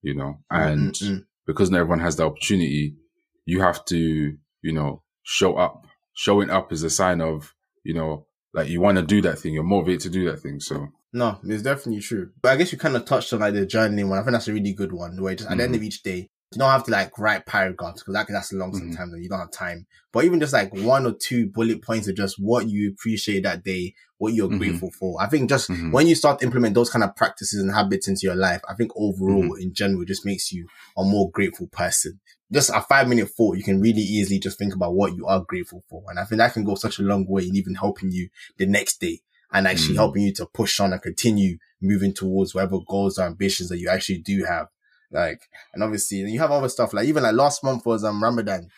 you 0.03 0.15
know, 0.15 0.41
and 0.51 0.93
Mm, 0.95 1.09
mm, 1.19 1.25
because 1.47 1.71
not 1.71 1.81
everyone 1.81 2.01
has 2.01 2.17
the 2.17 2.25
opportunity, 2.25 2.97
you 3.45 3.61
have 3.61 3.85
to, 3.87 4.37
you 4.63 4.73
know, 4.73 5.03
show 5.23 5.57
up. 5.57 5.87
Showing 6.15 6.51
up 6.51 6.73
is 6.73 6.83
a 6.83 6.91
sign 6.91 7.21
of, 7.21 7.55
you 7.85 7.95
know, 7.95 8.27
like 8.55 8.69
you 8.69 8.81
want 8.81 8.97
to 8.99 9.05
do 9.05 9.21
that 9.23 9.39
thing. 9.39 9.55
You're 9.55 9.63
motivated 9.63 10.01
to 10.03 10.11
do 10.11 10.25
that 10.31 10.39
thing. 10.41 10.59
So, 10.61 10.89
No, 11.13 11.39
it's 11.45 11.63
definitely 11.63 12.01
true. 12.03 12.33
But 12.43 12.53
I 12.53 12.57
guess 12.57 12.73
you 12.73 12.77
kind 12.79 12.97
of 12.97 13.05
touched 13.07 13.33
on 13.33 13.41
like 13.41 13.55
the 13.55 13.67
journaling 13.67 14.09
one. 14.09 14.19
I 14.19 14.23
think 14.23 14.33
that's 14.33 14.49
a 14.49 14.53
really 14.53 14.73
good 14.75 14.93
one. 14.93 15.21
Where 15.23 15.35
just 15.35 15.51
at 15.51 15.57
the 15.57 15.65
end 15.65 15.75
of 15.75 15.83
each 15.83 16.03
day, 16.03 16.29
you 16.55 16.59
don't 16.59 16.71
have 16.71 16.85
to 16.85 16.91
like 16.91 17.19
write 17.19 17.45
paragraphs 17.45 18.01
because 18.03 18.15
that 18.15 18.27
that's 18.29 18.53
a 18.53 18.57
long 18.57 18.73
Mhm. 18.73 18.79
sometimes 18.79 19.13
and 19.13 19.23
you 19.23 19.29
don't 19.29 19.39
have 19.41 19.51
time. 19.51 19.87
But 20.13 20.25
even 20.25 20.41
just 20.41 20.55
like 20.55 20.73
one 20.75 21.05
or 21.05 21.13
two 21.13 21.47
bullet 21.51 21.83
points 21.83 22.09
of 22.09 22.17
just 22.17 22.37
what 22.39 22.69
you 22.69 22.91
appreciate 22.91 23.43
that 23.43 23.63
day, 23.65 23.95
what 24.17 24.33
you're 24.33 24.49
Mhm. 24.49 24.59
grateful 24.59 24.91
for. 24.99 25.21
I 25.21 25.29
think 25.29 25.51
just 25.51 25.69
Mhm. 25.69 25.93
when 25.93 26.07
you 26.07 26.15
start 26.15 26.39
to 26.39 26.47
implement 26.47 26.75
those 26.75 26.89
kind 26.89 27.05
of 27.05 27.15
practices 27.15 27.61
and 27.61 27.71
habits 27.71 28.09
into 28.09 28.21
your 28.23 28.35
life, 28.35 28.63
I 28.69 28.75
think 28.75 28.93
overall 28.97 29.55
in 29.57 29.75
general 29.75 30.05
just 30.07 30.25
makes 30.25 30.51
you 30.51 30.67
a 30.97 31.05
more 31.05 31.31
grateful 31.31 31.67
person. 31.67 32.19
Just 32.51 32.71
a 32.71 32.81
five 32.81 33.09
minute 33.09 33.29
thought, 33.37 33.59
you 33.59 33.63
can 33.63 33.79
really 33.83 34.01
easily 34.01 34.39
just 34.39 34.57
think 34.59 34.75
about 34.75 34.95
what 34.95 35.15
you 35.15 35.27
are 35.27 35.45
grateful 35.47 35.85
for. 35.91 36.03
And 36.09 36.19
I 36.19 36.25
think 36.25 36.39
that 36.39 36.55
can 36.55 36.65
go 36.65 36.77
such 36.77 36.99
a 36.99 37.03
long 37.03 37.27
way 37.27 37.47
in 37.47 37.57
even 37.57 37.75
helping 37.75 38.11
you 38.11 38.31
the 38.57 38.65
next 38.65 39.01
day 39.03 39.21
and 39.53 39.67
actually 39.67 39.95
Mm. 39.95 39.99
helping 39.99 40.23
you 40.23 40.33
to 40.35 40.47
push 40.47 40.81
on 40.81 40.95
and 40.95 41.03
continue 41.03 41.59
moving 41.83 42.15
towards 42.15 42.55
whatever 42.55 42.79
goals 42.89 43.19
or 43.19 43.25
ambitions 43.27 43.69
that 43.69 43.79
you 43.79 43.91
actually 43.91 44.19
do 44.19 44.45
have. 44.45 44.69
Like, 45.11 45.41
and 45.73 45.83
obviously 45.83 46.19
you 46.19 46.39
have 46.41 46.51
other 46.51 46.69
stuff 46.69 46.93
like 46.93 47.07
even 47.07 47.23
like 47.23 47.35
last 47.35 47.65
month 47.65 47.87
was 47.87 48.05
um 48.05 48.23
Ramadan. 48.23 48.69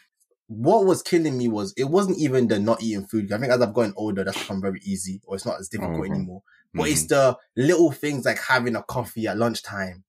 What 0.47 0.85
was 0.85 1.03
killing 1.03 1.39
me 1.39 1.49
was 1.49 1.73
it 1.77 1.85
wasn't 1.85 2.19
even 2.19 2.49
the 2.49 2.59
not 2.59 2.83
eating 2.83 3.07
food. 3.07 3.33
I 3.33 3.39
think 3.39 3.53
as 3.53 3.61
I've 3.61 3.75
gotten 3.75 3.95
older, 3.97 4.25
that's 4.25 4.41
become 4.41 4.61
very 4.61 4.81
easy 4.85 5.21
or 5.25 5.37
it's 5.37 5.47
not 5.47 5.61
as 5.61 5.69
difficult 5.69 6.01
Okay. 6.01 6.11
anymore. 6.13 6.43
But 6.75 6.89
Mhm. 6.89 6.93
it's 6.93 7.07
the 7.07 7.37
little 7.57 7.93
things 7.93 8.25
like 8.25 8.39
having 8.39 8.75
a 8.77 8.83
coffee 8.83 9.27
at 9.29 9.39
lunchtime. 9.39 10.05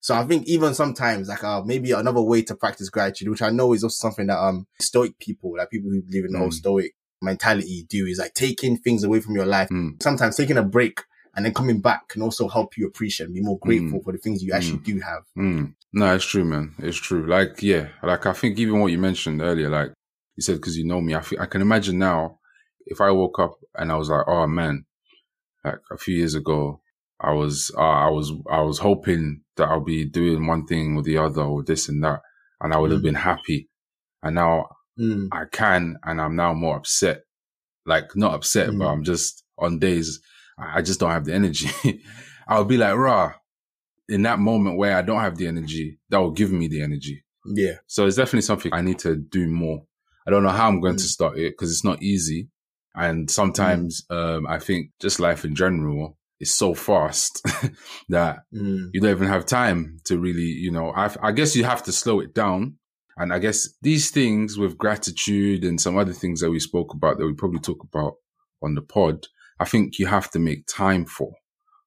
So 0.00 0.14
I 0.14 0.24
think 0.24 0.46
even 0.46 0.74
sometimes 0.74 1.28
like 1.28 1.42
uh, 1.42 1.62
maybe 1.64 1.92
another 1.92 2.20
way 2.22 2.42
to 2.42 2.54
practice 2.54 2.90
gratitude, 2.90 3.28
which 3.28 3.42
I 3.42 3.50
know 3.50 3.72
is 3.72 3.82
also 3.84 3.94
something 4.08 4.26
that 4.28 4.38
um 4.38 4.66
stoic 4.80 5.18
people, 5.18 5.54
like 5.56 5.70
people 5.70 5.90
who 5.90 6.02
believe 6.02 6.24
in 6.26 6.32
the 6.32 6.38
whole 6.38 6.48
Mm. 6.48 6.54
stoic 6.54 6.94
mentality 7.22 7.86
do 7.88 8.06
is 8.06 8.18
like 8.18 8.34
taking 8.34 8.76
things 8.76 9.02
away 9.02 9.20
from 9.20 9.34
your 9.34 9.46
life. 9.46 9.68
Mm. 9.70 10.00
Sometimes 10.02 10.36
taking 10.36 10.58
a 10.58 10.62
break 10.62 11.00
and 11.36 11.44
then 11.44 11.52
coming 11.54 11.80
back 11.80 12.08
can 12.08 12.22
also 12.22 12.48
help 12.48 12.76
you 12.76 12.86
appreciate 12.86 13.26
and 13.26 13.34
be 13.34 13.42
more 13.42 13.58
grateful 13.58 14.00
for 14.02 14.12
the 14.12 14.18
things 14.18 14.42
you 14.42 14.52
actually 14.52 14.78
do 14.78 14.98
have. 15.00 15.22
Mm. 15.36 15.74
No, 15.92 16.14
it's 16.14 16.24
true, 16.24 16.44
man. 16.44 16.74
It's 16.78 16.96
true. 16.96 17.26
Like, 17.26 17.62
yeah, 17.62 17.88
like 18.02 18.26
I 18.26 18.32
think 18.32 18.58
even 18.58 18.80
what 18.80 18.90
you 18.92 18.98
mentioned 18.98 19.40
earlier, 19.42 19.68
like 19.68 19.92
you 20.36 20.42
said, 20.42 20.56
because 20.56 20.76
you 20.76 20.84
know 20.86 21.00
me, 21.00 21.14
I, 21.14 21.20
think, 21.20 21.40
I 21.40 21.46
can 21.46 21.60
imagine 21.62 21.98
now 21.98 22.38
if 22.86 23.00
I 23.00 23.10
woke 23.10 23.38
up 23.38 23.54
and 23.74 23.92
I 23.92 23.96
was 23.96 24.08
like, 24.10 24.26
oh 24.26 24.46
man, 24.46 24.84
like 25.64 25.78
a 25.90 25.96
few 25.98 26.16
years 26.16 26.34
ago, 26.34 26.80
I 27.20 27.32
was, 27.32 27.70
uh, 27.76 27.80
I 27.80 28.08
was, 28.10 28.32
I 28.50 28.60
was 28.60 28.78
hoping 28.78 29.42
that 29.56 29.68
I'll 29.68 29.80
be 29.80 30.04
doing 30.04 30.46
one 30.46 30.66
thing 30.66 30.96
or 30.96 31.02
the 31.02 31.18
other 31.18 31.42
or 31.42 31.62
this 31.62 31.88
and 31.88 32.02
that, 32.04 32.20
and 32.60 32.72
I 32.74 32.78
would 32.78 32.90
have 32.90 33.00
Mm. 33.00 33.04
been 33.04 33.14
happy. 33.14 33.68
And 34.22 34.34
now 34.34 34.68
Mm. 34.98 35.28
I 35.32 35.44
can, 35.50 35.98
and 36.04 36.20
I'm 36.20 36.36
now 36.36 36.52
more 36.54 36.76
upset. 36.76 37.22
Like 37.84 38.16
not 38.16 38.34
upset, 38.34 38.68
but 38.68 38.84
Mm. 38.86 38.92
I'm 38.92 39.04
just 39.04 39.44
on 39.58 39.78
days. 39.78 40.20
I 40.58 40.82
just 40.82 41.00
don't 41.00 41.10
have 41.10 41.24
the 41.24 41.34
energy. 41.34 42.02
I'll 42.48 42.64
be 42.64 42.76
like, 42.76 42.94
rah, 42.96 43.32
in 44.08 44.22
that 44.22 44.38
moment 44.38 44.78
where 44.78 44.96
I 44.96 45.02
don't 45.02 45.20
have 45.20 45.36
the 45.36 45.46
energy, 45.46 45.98
that 46.10 46.18
will 46.18 46.30
give 46.30 46.52
me 46.52 46.68
the 46.68 46.82
energy. 46.82 47.24
Yeah. 47.44 47.74
So 47.86 48.06
it's 48.06 48.16
definitely 48.16 48.42
something 48.42 48.72
I 48.72 48.80
need 48.80 48.98
to 49.00 49.16
do 49.16 49.46
more. 49.48 49.82
I 50.26 50.30
don't 50.30 50.42
know 50.42 50.48
how 50.50 50.68
I'm 50.68 50.80
going 50.80 50.94
Mm. 50.96 51.02
to 51.02 51.08
start 51.08 51.38
it 51.38 51.52
because 51.52 51.70
it's 51.70 51.84
not 51.84 52.02
easy. 52.02 52.48
And 52.94 53.30
sometimes, 53.30 54.04
um, 54.10 54.46
I 54.46 54.58
think 54.58 54.90
just 55.00 55.20
life 55.20 55.44
in 55.44 55.54
general 55.54 56.16
is 56.40 56.52
so 56.54 56.74
fast 56.74 57.42
that 58.08 58.38
Mm. 58.54 58.90
you 58.92 59.00
don't 59.00 59.10
even 59.10 59.28
have 59.28 59.46
time 59.46 59.98
to 60.04 60.18
really, 60.18 60.42
you 60.42 60.70
know, 60.70 60.90
I, 60.90 61.14
I 61.22 61.32
guess 61.32 61.54
you 61.56 61.64
have 61.64 61.82
to 61.84 61.92
slow 61.92 62.20
it 62.20 62.34
down. 62.34 62.76
And 63.18 63.32
I 63.32 63.38
guess 63.38 63.68
these 63.82 64.10
things 64.10 64.58
with 64.58 64.76
gratitude 64.78 65.64
and 65.64 65.80
some 65.80 65.96
other 65.96 66.12
things 66.12 66.40
that 66.40 66.50
we 66.50 66.60
spoke 66.60 66.92
about 66.94 67.18
that 67.18 67.26
we 67.26 67.32
probably 67.34 67.60
talk 67.60 67.82
about 67.82 68.14
on 68.62 68.74
the 68.74 68.82
pod, 68.82 69.26
I 69.58 69.64
think 69.64 69.98
you 69.98 70.06
have 70.06 70.30
to 70.32 70.38
make 70.38 70.66
time 70.66 71.06
for, 71.06 71.32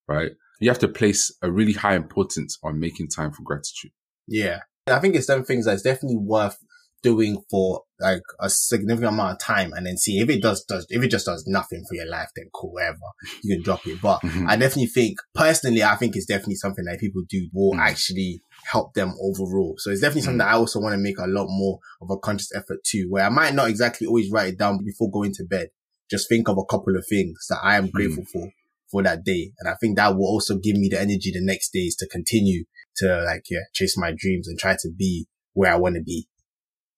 right? 0.07 0.31
You 0.59 0.69
have 0.69 0.79
to 0.79 0.87
place 0.87 1.31
a 1.41 1.51
really 1.51 1.73
high 1.73 1.95
importance 1.95 2.57
on 2.63 2.79
making 2.79 3.09
time 3.09 3.31
for 3.31 3.43
gratitude. 3.43 3.91
Yeah. 4.27 4.59
I 4.87 4.99
think 4.99 5.15
it's 5.15 5.27
them 5.27 5.43
things 5.45 5.65
that's 5.65 5.83
definitely 5.83 6.17
worth 6.17 6.57
doing 7.01 7.41
for 7.49 7.83
like 8.01 8.21
a 8.41 8.49
significant 8.49 9.13
amount 9.13 9.31
of 9.33 9.39
time 9.39 9.71
and 9.71 9.85
then 9.85 9.95
see 9.95 10.19
if 10.19 10.29
it 10.29 10.41
does, 10.41 10.65
does, 10.65 10.85
if 10.89 11.01
it 11.01 11.09
just 11.09 11.27
does 11.27 11.45
nothing 11.47 11.85
for 11.87 11.95
your 11.95 12.07
life, 12.07 12.27
then 12.35 12.45
cool, 12.53 12.73
whatever. 12.73 12.97
You 13.41 13.55
can 13.55 13.63
drop 13.63 13.85
it. 13.87 14.01
But 14.01 14.19
Mhm. 14.21 14.47
I 14.49 14.57
definitely 14.57 14.87
think, 14.87 15.17
personally, 15.33 15.81
I 15.83 15.95
think 15.95 16.15
it's 16.17 16.25
definitely 16.25 16.55
something 16.55 16.83
that 16.85 16.99
people 16.99 17.21
do 17.29 17.47
will 17.53 17.73
Mm. 17.77 17.79
actually 17.79 18.41
help 18.65 18.93
them 18.95 19.13
overall. 19.21 19.75
So 19.77 19.91
it's 19.91 20.01
definitely 20.01 20.23
something 20.23 20.39
Mm. 20.39 20.45
that 20.49 20.53
I 20.55 20.57
also 20.57 20.79
want 20.81 20.93
to 20.93 20.97
make 20.97 21.19
a 21.19 21.27
lot 21.27 21.47
more 21.49 21.79
of 22.01 22.09
a 22.11 22.17
conscious 22.17 22.51
effort 22.53 22.83
too, 22.83 23.05
where 23.09 23.23
I 23.23 23.29
might 23.29 23.53
not 23.53 23.69
exactly 23.69 24.05
always 24.05 24.29
write 24.29 24.49
it 24.53 24.59
down 24.59 24.83
before 24.83 25.09
going 25.09 25.31
to 25.35 25.45
bed. 25.45 25.69
Just 26.09 26.27
think 26.29 26.47
of 26.49 26.57
a 26.57 26.65
couple 26.65 26.95
of 26.95 27.05
things 27.07 27.45
that 27.49 27.59
I 27.63 27.77
am 27.77 27.87
Mm. 27.87 27.91
grateful 27.91 28.25
for, 28.31 28.51
for 28.91 29.03
that 29.03 29.23
day. 29.23 29.51
And 29.59 29.69
I 29.69 29.75
think 29.79 29.97
that 29.97 30.15
will 30.15 30.25
also 30.27 30.57
give 30.57 30.75
me 30.75 30.89
the 30.89 30.99
energy 30.99 31.31
the 31.31 31.41
next 31.43 31.71
days 31.71 31.95
to 31.97 32.07
continue 32.07 32.65
to 32.97 33.23
like, 33.25 33.43
yeah, 33.49 33.59
chase 33.73 33.97
my 33.97 34.13
dreams 34.15 34.47
and 34.47 34.57
try 34.57 34.75
to 34.79 34.89
be 34.95 35.27
where 35.53 35.71
I 35.71 35.77
want 35.77 35.95
to 35.95 36.01
be. 36.01 36.27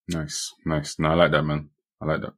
Nice, 0.07 0.53
nice. 0.65 0.97
No, 0.99 1.09
I 1.09 1.13
like 1.15 1.31
that, 1.31 1.43
man. 1.43 1.69
I 2.01 2.05
like 2.05 2.21
that. 2.21 2.33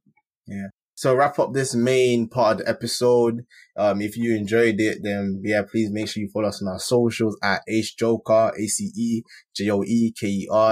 So 1.03 1.13
wrap 1.13 1.37
up 1.37 1.51
this 1.51 1.75
main 1.75 2.29
part 2.29 2.53
of 2.53 2.59
the 2.59 2.69
episode. 2.69 3.45
Um, 3.75 4.01
if 4.01 4.15
you 4.15 4.37
enjoyed 4.37 4.75
it, 4.79 4.99
then 5.03 5.41
yeah, 5.43 5.63
please 5.69 5.91
make 5.91 6.07
sure 6.07 6.23
you 6.23 6.29
follow 6.33 6.47
us 6.47 6.61
on 6.61 6.69
our 6.69 6.79
socials 6.79 7.37
at 7.43 7.61
Ace 7.67 7.93
Joker, 7.93 8.53
A-C-E-J-O-E-K-E-R, 8.57 9.17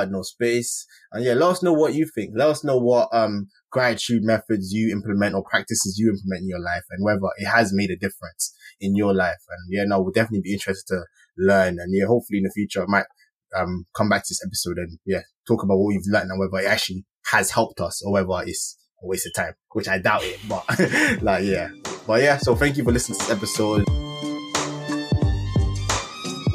no 0.06 0.22
space. 0.22 0.88
And 1.12 1.26
yeah, 1.26 1.34
let 1.34 1.50
us 1.50 1.62
know 1.62 1.74
what 1.74 1.96
you 1.96 2.08
think. 2.16 2.32
Let 2.34 2.48
us 2.48 2.64
know 2.64 2.78
what, 2.78 3.10
um, 3.12 3.50
gratitude 3.72 4.24
methods 4.24 4.72
you 4.72 4.90
implement 4.94 5.36
or 5.36 5.44
practices 5.44 5.98
you 6.00 6.10
implement 6.10 6.44
in 6.44 6.48
your 6.48 6.62
life 6.62 6.86
and 6.92 7.04
whether 7.04 7.28
it 7.36 7.48
has 7.48 7.74
made 7.74 7.92
a 7.92 7.98
difference 7.98 8.56
in 8.80 8.96
your 8.96 9.14
life. 9.14 9.44
And 9.50 9.68
yeah, 9.68 9.84
no, 9.86 10.00
we'll 10.00 10.14
definitely 10.14 10.44
be 10.46 10.54
interested 10.54 10.96
to 10.96 11.04
learn. 11.38 11.78
And 11.78 11.94
yeah, 11.94 12.06
hopefully 12.06 12.38
in 12.38 12.46
the 12.46 12.52
future, 12.52 12.84
I 12.84 12.86
might, 12.88 13.08
um, 13.54 13.86
come 13.94 14.08
back 14.08 14.24
to 14.24 14.30
this 14.30 14.46
episode 14.46 14.78
and 14.78 14.98
yeah, 15.06 15.24
talk 15.46 15.62
about 15.62 15.78
what 15.78 15.88
we've 15.88 16.08
learned 16.08 16.32
and 16.32 16.40
whether 16.40 16.66
it 16.66 16.70
actually 16.72 17.04
has 17.32 17.52
helped 17.52 17.82
us 17.82 18.02
or 18.02 18.14
whether 18.14 18.48
it's 18.48 18.78
a 19.02 19.08
waste 19.08 19.26
of 19.26 19.34
time, 19.34 19.54
which 19.72 19.88
I 19.88 19.98
doubt 19.98 20.24
it, 20.24 20.40
but 20.48 20.64
like, 21.22 21.44
yeah. 21.44 21.70
But 22.06 22.22
yeah, 22.22 22.38
so 22.38 22.56
thank 22.56 22.78
you 22.78 22.84
for 22.84 22.92
listening 22.92 23.18
to 23.20 23.26
this 23.26 23.36
episode. 23.36 23.86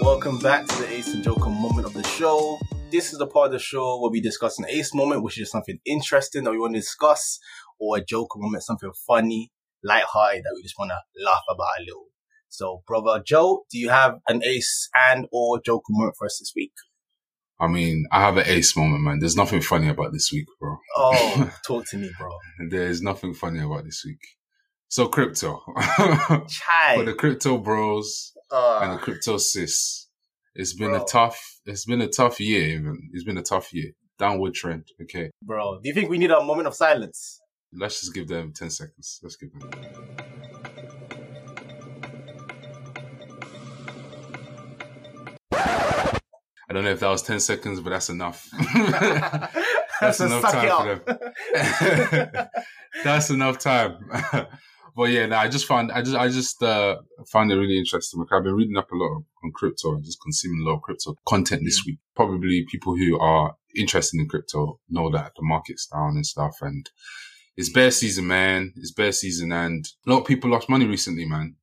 Welcome 0.01 0.39
back 0.39 0.67
to 0.67 0.77
the 0.83 0.89
Ace 0.91 1.13
and 1.13 1.25
Joker 1.25 1.51
moment 1.51 1.87
of 1.87 1.95
the 1.95 2.05
show. 2.05 2.59
This 2.93 3.13
is 3.13 3.19
the 3.19 3.27
part 3.27 3.47
of 3.47 3.53
the 3.53 3.59
show 3.59 4.01
where 4.01 4.11
we 4.11 4.21
discuss 4.21 4.59
an 4.61 4.67
ace 4.69 4.95
moment, 4.95 5.25
which 5.25 5.41
is 5.41 5.51
something 5.51 5.79
interesting 5.85 6.45
that 6.45 6.53
we 6.53 6.59
want 6.59 6.75
to 6.75 6.81
discuss, 6.81 7.41
or 7.81 7.97
a 7.97 8.05
Joker 8.05 8.39
moment, 8.39 8.63
something 8.63 8.93
funny, 9.07 9.51
lighthearted 9.83 10.45
that 10.45 10.53
we 10.55 10.63
just 10.63 10.79
want 10.79 10.91
to 10.91 11.25
laugh 11.25 11.43
about 11.51 11.81
a 11.81 11.83
little. 11.83 12.07
So, 12.49 12.83
brother 12.87 13.21
Joe, 13.27 13.65
do 13.71 13.79
you 13.79 13.89
have 13.89 14.19
an 14.29 14.45
ace 14.45 14.89
and 14.95 15.27
or 15.33 15.61
Joker 15.61 15.83
moment 15.89 16.15
for 16.17 16.27
us 16.27 16.39
this 16.39 16.53
week? 16.55 16.73
I 17.59 17.67
mean, 17.69 18.07
I 18.13 18.21
have 18.21 18.37
an 18.37 18.45
ace 18.47 18.77
moment, 18.77 19.03
man. 19.03 19.19
There's 19.19 19.37
nothing 19.37 19.63
funny 19.63 19.89
about 19.89 20.13
this 20.13 20.31
week, 20.33 20.47
bro. 20.61 20.77
Oh, 20.97 21.51
talk 21.67 21.87
to 21.91 21.97
me, 21.97 22.11
bro. 22.19 22.31
There's 22.69 23.01
nothing 23.01 23.33
funny 23.35 23.61
about 23.61 23.85
this 23.85 24.03
week. 24.05 24.21
So 24.89 25.09
crypto. 25.09 25.63
Chai. 26.49 26.97
For 26.97 27.05
the 27.05 27.15
crypto 27.19 27.59
bros 27.59 28.33
and 28.51 28.93
the 28.93 28.97
Uh, 28.97 28.99
crypto 28.99 29.37
sis. 29.39 30.09
It's 30.55 30.75
been 30.75 30.91
Bro. 30.93 31.03
a 31.03 31.07
tough, 31.07 31.61
it's 31.67 31.85
been 31.85 32.01
a 32.01 32.09
tough 32.09 32.41
year 32.41 32.63
even. 32.79 33.11
It's 33.13 33.25
been 33.25 33.37
a 33.39 33.43
tough 33.43 33.75
year. 33.75 33.91
Downward 34.19 34.55
trend. 34.55 34.85
Okay. 35.03 35.31
bro, 35.43 35.79
do 35.83 35.89
you 35.89 35.95
think 35.95 36.09
we 36.09 36.17
need 36.19 36.31
a 36.31 36.43
moment 36.43 36.67
of 36.69 36.75
silence? 36.75 37.41
Let's 37.73 38.01
just 38.01 38.15
give 38.15 38.29
them 38.29 38.53
10 38.55 38.71
seconds. 38.71 39.21
Let's 39.23 39.37
give 39.37 39.51
them. 39.53 40.16
Don't 46.77 46.85
know 46.85 46.91
if 46.91 47.01
that 47.01 47.09
was 47.09 47.23
10 47.23 47.41
seconds, 47.41 47.81
but 47.81 47.91
that's 47.91 48.11
enough. 48.11 48.49
That's 49.99 50.19
So 50.19 50.27
enough 50.27 50.43
time 50.43 51.01
for 51.01 52.31
up. 52.31 52.51
That's 53.05 53.31
enough 53.31 53.59
time. 53.59 54.11
but 54.95 55.05
yeah, 55.05 55.25
no, 55.25 55.37
I 55.37 55.49
just 55.49 55.65
found, 55.65 55.91
I 55.91 56.03
just, 56.03 56.17
I 56.17 56.29
just, 56.29 56.63
uh, 56.63 56.97
found 57.29 57.51
it 57.51 57.57
really 57.57 57.79
interesting. 57.79 58.21
Like 58.21 58.31
I've 58.31 58.45
been 58.45 58.55
reading 58.55 58.77
up 58.77 58.93
a 58.93 58.95
lot 58.95 59.23
on 59.43 59.53
crypto 59.53 59.95
and 59.95 60.05
just 60.05 60.21
consuming 60.21 60.61
a 60.61 60.69
lot 60.69 60.77
of 60.77 60.83
crypto 60.83 61.17
content 61.27 61.63
this 61.65 61.83
week. 61.87 61.99
Probably 62.15 62.67
people 62.71 62.95
who 62.95 63.19
are 63.19 63.57
interested 63.75 64.21
in 64.21 64.29
crypto 64.29 64.81
know 64.91 65.11
that 65.13 65.33
the 65.35 65.43
market's 65.43 65.87
down 65.87 66.17
and 66.17 66.27
stuff. 66.27 66.57
And 66.61 66.91
it's 67.57 67.71
bear 67.71 67.91
season, 67.91 68.27
man. 68.27 68.75
It's 68.77 68.93
bear 68.93 69.13
season. 69.13 69.51
And 69.51 69.89
a 70.07 70.11
lot 70.11 70.21
of 70.21 70.27
people 70.27 70.51
lost 70.51 70.69
money 70.69 70.85
recently, 70.85 71.25
man. 71.25 71.57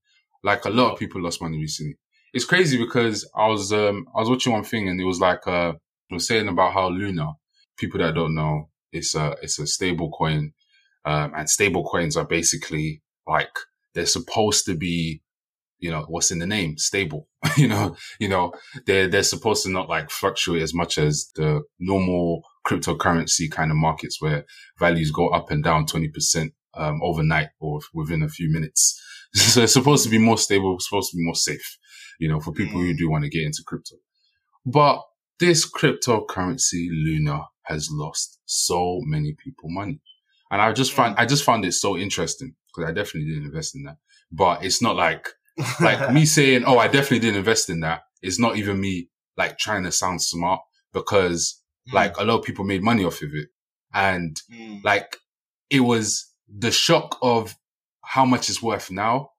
Like 0.43 0.65
a 0.65 0.71
lot 0.71 0.93
of 0.93 0.99
people 0.99 1.21
lost 1.21 1.39
money 1.39 1.60
recently. 1.60 1.97
It's 2.34 2.46
crazy 2.46 2.78
because 2.78 3.30
I 3.36 3.48
was, 3.48 3.72
um, 3.72 4.08
I 4.15 4.19
was 4.19 4.30
watching 4.30 4.54
one 4.54 4.63
thing 4.63 4.89
and 4.89 5.00
it 5.00 5.06
was 5.06 5.19
like, 5.19 5.46
uh, 5.48 5.74
it 6.10 6.13
was 6.13 6.28
saying 6.28 6.48
about 6.48 6.74
how 6.74 6.89
Luna, 6.89 7.34
people 7.78 8.00
that 8.00 8.15
don't 8.15 8.36
know, 8.36 8.69
it's 8.91 9.15
a, 9.15 9.36
it's 9.41 9.60
a 9.60 9.67
stable 9.67 10.10
coin. 10.12 10.54
Um, 11.06 11.34
and 11.36 11.50
stable 11.50 11.84
coins 11.84 12.17
are 12.17 12.26
basically 12.26 13.02
like, 13.28 13.52
they're 13.93 14.06
supposed 14.06 14.65
to 14.65 14.76
be, 14.76 15.22
you 15.80 15.91
know, 15.91 16.06
what's 16.08 16.32
in 16.32 16.39
the 16.39 16.48
name? 16.48 16.78
Stable. 16.78 17.28
you 17.58 17.67
know, 17.67 17.96
you 18.19 18.30
know, 18.30 18.54
they're, 18.88 19.08
they're 19.08 19.22
supposed 19.24 19.63
to 19.63 19.69
not 19.69 19.89
like 19.89 20.10
fluctuate 20.10 20.63
as 20.63 20.74
much 20.74 20.98
as 20.98 21.30
the 21.36 21.62
normal 21.80 22.41
cryptocurrency 22.65 23.52
kind 23.52 23.69
of 23.69 23.78
markets 23.78 24.22
where 24.22 24.46
values 24.80 25.12
go 25.12 25.28
up 25.30 25.52
and 25.52 25.63
down 25.63 25.86
20%, 25.86 26.52
um, 26.76 27.00
overnight 27.04 27.50
or 27.60 27.80
within 27.93 28.24
a 28.24 28.30
few 28.30 28.50
minutes. 28.52 29.00
so 29.34 29.63
it's 29.63 29.74
supposed 29.74 30.04
to 30.04 30.10
be 30.10 30.17
more 30.17 30.38
stable, 30.38 30.80
supposed 30.80 31.12
to 31.12 31.17
be 31.17 31.24
more 31.24 31.36
safe, 31.36 31.78
you 32.19 32.28
know, 32.30 32.39
for 32.39 32.52
people 32.52 32.80
who 32.80 32.93
mm. 32.93 32.97
do 32.97 33.10
want 33.10 33.23
to 33.23 33.30
get 33.30 33.43
into 33.43 33.63
crypto. 33.65 33.95
But 34.65 35.02
this 35.39 35.69
cryptocurrency 35.69 36.88
Luna 36.89 37.41
has 37.63 37.89
lost 37.91 38.39
so 38.45 38.99
many 39.04 39.36
people 39.43 39.69
money. 39.69 40.02
And 40.52 40.62
I 40.62 40.71
just 40.73 40.93
find, 40.93 41.15
I 41.17 41.26
mm. 41.26 41.30
just 41.30 41.43
found 41.43 41.65
it 41.65 41.73
so 41.73 41.97
interesting 41.97 42.56
because 42.67 42.89
I 42.89 42.93
definitely 42.93 43.30
didn't 43.30 43.45
invest 43.45 43.76
in 43.76 43.84
that. 43.84 43.97
But 44.32 44.63
it's 44.63 44.82
not 44.82 44.95
like, 44.95 45.28
like 45.82 46.12
me 46.12 46.26
saying, 46.26 46.63
oh, 46.65 46.78
I 46.78 46.88
definitely 46.88 47.19
didn't 47.19 47.38
invest 47.38 47.69
in 47.69 47.82
that. 47.82 48.04
It's 48.21 48.39
not 48.39 48.58
even 48.58 48.80
me 48.80 49.10
like 49.38 49.58
trying 49.58 49.84
to 49.84 49.91
sound 49.91 50.21
smart 50.21 50.62
because 50.93 51.62
mm. 51.89 51.93
like 51.93 52.17
a 52.17 52.23
lot 52.23 52.39
of 52.39 52.45
people 52.45 52.65
made 52.65 52.84
money 52.84 53.04
off 53.04 53.21
of 53.21 53.34
it. 53.34 53.49
And 53.93 54.39
Mm. 54.52 54.84
like 54.84 55.17
it 55.69 55.82
was 55.82 56.34
the 56.47 56.71
shock 56.71 57.17
of 57.21 57.56
how 58.04 58.26
much 58.26 58.49
it's 58.49 58.62
worth 58.62 58.91
now 58.91 59.32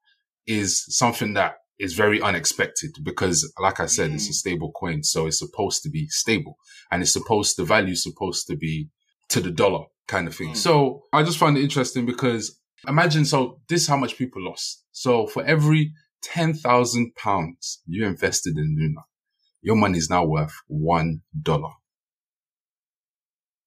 is 0.46 0.84
something 0.96 1.34
that 1.34 1.56
is 1.78 1.94
very 1.94 2.20
unexpected 2.20 2.90
because 3.02 3.52
like 3.58 3.80
I 3.80 3.86
said, 3.86 4.12
it's 4.12 4.28
a 4.28 4.30
Mm. 4.30 4.34
stable 4.34 4.72
coin. 4.72 5.02
So 5.02 5.26
it's 5.26 5.38
supposed 5.38 5.82
to 5.82 5.90
be 5.90 6.06
stable 6.08 6.56
and 6.90 7.02
it's 7.02 7.12
supposed, 7.12 7.56
the 7.56 7.64
value 7.64 7.92
is 7.92 8.02
supposed 8.02 8.46
to 8.46 8.56
be 8.56 8.88
to 9.30 9.40
the 9.40 9.50
dollar 9.50 9.86
kind 10.06 10.28
of 10.28 10.34
thing. 10.36 10.50
Mm. 10.52 10.56
So 10.56 11.02
I 11.12 11.22
just 11.24 11.38
find 11.38 11.56
it 11.58 11.62
interesting 11.62 12.06
because 12.06 12.58
imagine, 12.86 13.24
so 13.24 13.60
this 13.68 13.82
is 13.82 13.88
how 13.88 13.96
much 13.96 14.16
people 14.16 14.42
lost. 14.42 14.84
So 14.92 15.26
for 15.26 15.42
every 15.44 15.92
10,000 16.22 17.14
pounds 17.16 17.82
you 17.86 18.06
invested 18.06 18.56
in 18.56 18.76
Luna, 18.78 19.00
your 19.60 19.76
money 19.76 19.98
is 19.98 20.08
now 20.10 20.24
worth 20.24 20.54
one 20.68 21.22
dollar. 21.42 21.70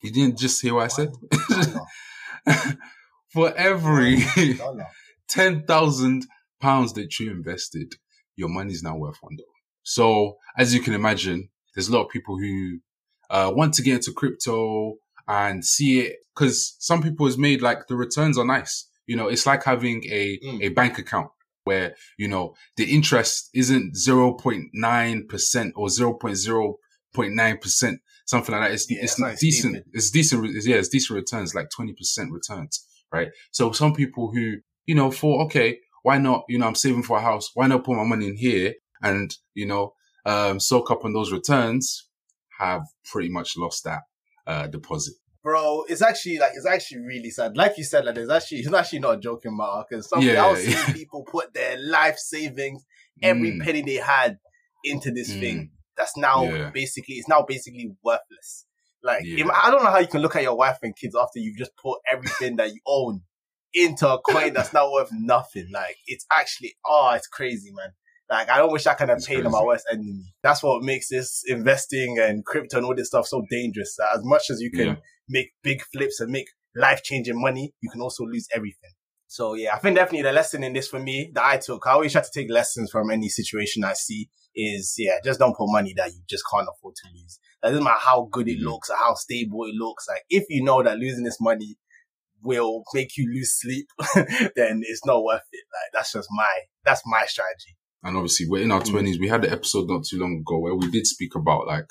You 0.02 0.12
didn't 0.12 0.38
just 0.38 0.62
hear 0.62 0.76
what 0.76 0.86
I 0.86 0.88
said? 0.88 1.10
for 3.34 3.54
every 3.56 4.24
Dollar. 4.58 4.88
10,000 5.28 6.26
pounds 6.60 6.94
that 6.94 7.20
you 7.20 7.32
invested, 7.32 7.96
your 8.36 8.50
money 8.50 8.74
is 8.74 8.84
now 8.84 8.96
worth 8.98 9.18
one 9.22 9.36
dollar. 9.36 9.48
So 9.84 10.38
as 10.58 10.74
you 10.74 10.82
can 10.82 10.94
imagine, 10.94 11.50
there's 11.76 11.88
a 11.90 11.94
lot 11.94 12.06
of 12.06 12.10
people 12.12 12.38
who 12.38 12.80
uh, 13.30 13.52
want 13.56 13.74
to 13.76 13.82
get 13.82 13.96
into 13.96 14.12
crypto 14.14 14.96
and 15.28 15.64
see 15.66 16.00
it 16.02 16.18
because 16.36 16.76
some 16.80 17.02
people 17.04 17.26
has 17.26 17.38
made 17.38 17.62
like 17.62 17.88
the 17.88 17.96
returns 17.96 18.38
are 18.38 18.46
nice. 18.46 18.88
You 19.06 19.16
know, 19.16 19.28
it's 19.28 19.46
like 19.46 19.64
having 19.64 20.04
a, 20.10 20.40
Mm. 20.44 20.62
a 20.64 20.70
bank 20.70 20.98
account 21.00 21.30
where, 21.64 21.96
you 22.18 22.28
know, 22.28 22.56
the 22.78 22.86
interest 22.94 23.50
isn't 23.54 23.96
0.9% 23.96 25.72
or 25.76 25.88
0.0.9%, 27.16 27.98
something 28.26 28.54
like 28.56 28.62
that. 28.70 28.72
It's, 28.74 28.90
Yeah, 28.90 28.98
it's 29.02 29.14
it's 29.14 29.20
like 29.20 29.40
decent. 29.40 29.76
stupid. 29.76 29.92
It's 29.94 30.12
decent. 30.12 30.42
re- 30.44 30.62
Yeah, 30.64 30.76
it's 30.78 30.90
decent 30.90 31.16
returns, 31.18 31.56
like 31.56 31.68
20% 31.78 32.32
returns, 32.32 32.86
right? 33.12 33.30
So 33.52 33.72
some 33.72 33.94
people 33.94 34.32
who, 34.34 34.56
you 34.86 34.96
know, 34.96 35.12
for, 35.12 35.44
okay, 35.46 35.80
why 36.08 36.18
not? 36.18 36.44
You 36.48 36.58
know, 36.58 36.68
I'm 36.68 36.76
saving 36.76 37.04
for 37.04 37.18
a 37.18 37.22
house. 37.22 37.52
Why 37.54 37.68
not 37.68 37.84
put 37.84 37.98
my 37.98 38.06
money 38.06 38.28
in 38.30 38.38
here 38.38 38.76
and 39.02 39.30
you 39.54 39.66
know 39.66 39.94
um, 40.26 40.58
soak 40.60 40.90
up 40.90 41.04
on 41.04 41.12
those 41.12 41.34
returns? 41.34 42.08
Have 42.60 42.84
pretty 43.12 43.30
much 43.30 43.58
lost 43.58 43.84
that 43.84 44.02
uh, 44.52 44.68
deposit. 44.68 45.16
Bro, 45.44 45.84
it's 45.90 46.02
actually 46.02 46.38
like 46.40 46.54
it's 46.56 46.66
actually 46.66 47.02
really 47.02 47.30
sad. 47.30 47.58
Like 47.58 47.78
you 47.78 47.84
said, 47.84 48.06
like 48.06 48.16
there's 48.16 48.30
actually 48.30 48.60
it's 48.60 48.74
actually 48.74 49.00
not 49.00 49.16
a 49.18 49.20
joking 49.20 49.56
matter 49.58 49.84
because 49.90 50.10
some 50.10 50.22
Yeah, 50.22 50.46
I 50.46 50.52
was 50.52 50.66
yeah. 50.66 50.78
seeing 50.78 50.98
people 50.98 51.24
put 51.30 51.54
their 51.54 51.78
life 51.78 52.18
savings, 52.18 52.86
every 53.22 53.52
Mm. 53.52 53.64
penny 53.66 53.82
they 53.82 53.96
had, 53.96 54.38
into 54.86 55.12
this 55.12 55.30
Mm. 55.32 55.40
thing. 55.42 55.72
That's 55.98 56.16
now 56.16 56.44
Yeah. 56.44 56.70
basically 56.74 57.16
it's 57.16 57.28
now 57.28 57.42
basically 57.48 57.92
worthless. 58.04 58.66
Like 59.04 59.24
Yeah. 59.26 59.44
if- 59.46 59.52
I 59.52 59.70
don't 59.72 59.84
know 59.84 59.92
how 59.92 60.00
you 60.00 60.08
can 60.08 60.22
look 60.22 60.36
at 60.38 60.44
your 60.44 60.56
wife 60.56 60.78
and 60.84 60.96
kids 60.96 61.16
after 61.16 61.40
you've 61.40 61.58
just 61.58 61.76
put 61.76 62.00
everything 62.12 62.56
that 62.56 62.70
you 62.74 62.80
own 62.86 63.24
into 63.74 64.08
a 64.08 64.20
coin 64.20 64.54
that's 64.54 64.74
not 64.74 64.92
worth 64.92 65.10
nothing. 65.12 65.68
Like 65.72 65.98
it's 66.08 66.26
actually 66.32 66.76
oh, 66.86 67.12
it's 67.16 67.28
crazy, 67.28 67.72
man. 67.74 67.92
Like 68.30 68.50
I 68.50 68.58
don't 68.58 68.72
wish 68.72 68.88
I 68.88 68.94
could 68.94 69.10
have 69.10 69.24
paid 69.26 69.46
on 69.46 69.52
my 69.52 69.64
worst 69.64 69.86
enemy. 69.92 70.34
That's 70.44 70.62
what 70.64 70.84
makes 70.84 71.10
this 71.10 71.44
investing 71.48 72.18
and 72.20 72.46
crypto 72.46 72.78
and 72.78 72.86
all 72.86 72.96
this 72.96 73.08
stuff 73.08 73.28
so 73.28 73.44
dangerous. 73.50 73.96
That 73.98 74.10
as 74.16 74.22
much 74.24 74.50
as 74.50 74.60
you 74.62 74.72
can 74.72 74.88
Yeah. 74.88 74.96
make 75.30 75.52
big 75.64 75.82
flips 75.94 76.20
and 76.20 76.32
make 76.32 76.48
life 76.76 77.04
changing 77.04 77.40
money, 77.40 77.74
you 77.82 77.90
can 77.90 78.02
also 78.02 78.24
lose 78.26 78.48
everything. 78.54 78.92
So 79.28 79.54
yeah, 79.56 79.76
I 79.76 79.80
think 79.80 79.96
definitely 79.98 80.24
the 80.24 80.32
lesson 80.32 80.64
in 80.64 80.74
this 80.74 80.88
for 80.88 81.00
me 81.00 81.32
that 81.34 81.44
I 81.46 81.58
took, 81.58 81.86
I 81.86 81.92
always 81.92 82.14
try 82.14 82.22
to 82.22 82.30
take 82.34 82.50
lessons 82.50 82.92
from 82.92 83.12
any 83.12 83.30
situation 83.30 83.84
I 83.84 83.94
see 83.94 84.30
is 84.56 84.96
yeah, 84.98 85.18
just 85.24 85.40
don't 85.40 85.56
put 85.56 85.68
money 85.70 85.94
that 85.98 86.12
you 86.12 86.20
just 86.30 86.44
can't 86.52 86.68
afford 86.68 86.96
to 86.96 87.08
lose. 87.14 87.40
It 87.64 87.68
doesn't 87.68 87.84
matter 87.84 88.00
how 88.00 88.28
good 88.32 88.48
it 88.48 88.60
Mhm. 88.60 88.64
looks 88.64 88.90
or 88.90 88.96
how 88.98 89.14
stable 89.16 89.66
it 89.66 89.76
looks. 89.76 90.08
Like 90.08 90.24
if 90.30 90.46
you 90.50 90.64
know 90.64 90.82
that 90.82 90.98
losing 90.98 91.24
this 91.24 91.40
money 91.42 91.78
will 92.44 92.84
make 92.94 93.18
you 93.18 93.28
lose 93.34 93.60
sleep, 93.60 93.88
then 94.56 94.82
it's 94.84 95.06
not 95.06 95.24
worth 95.24 95.42
it. 95.52 95.66
Like 95.74 95.92
that's 95.94 96.14
just 96.14 96.28
my 96.32 96.48
that's 96.86 97.02
my 97.06 97.26
strategy. 97.26 97.76
and 98.04 98.16
obviously 98.16 98.46
we're 98.50 98.64
in 98.64 98.72
our 98.72 98.82
Mm. 98.82 98.92
twenties. 98.92 99.20
We 99.20 99.28
had 99.28 99.44
an 99.46 99.52
episode 99.54 99.88
not 99.90 100.06
too 100.06 100.20
long 100.20 100.38
ago 100.40 100.60
where 100.60 100.76
we 100.76 100.90
did 100.92 101.06
speak 101.08 101.36
about 101.36 101.68
like 101.68 101.88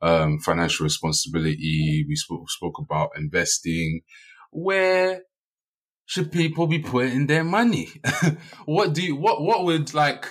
um, 0.00 0.38
financial 0.40 0.84
responsibility. 0.84 2.04
We 2.08 2.16
spoke 2.16 2.50
spoke 2.50 2.78
about 2.78 3.10
investing. 3.16 4.00
Where 4.50 5.22
should 6.06 6.32
people 6.32 6.66
be 6.66 6.80
putting 6.80 7.26
their 7.26 7.44
money? 7.44 7.88
what 8.64 8.92
do 8.94 9.02
you, 9.02 9.16
what 9.16 9.42
what 9.42 9.64
would 9.64 9.94
like 9.94 10.26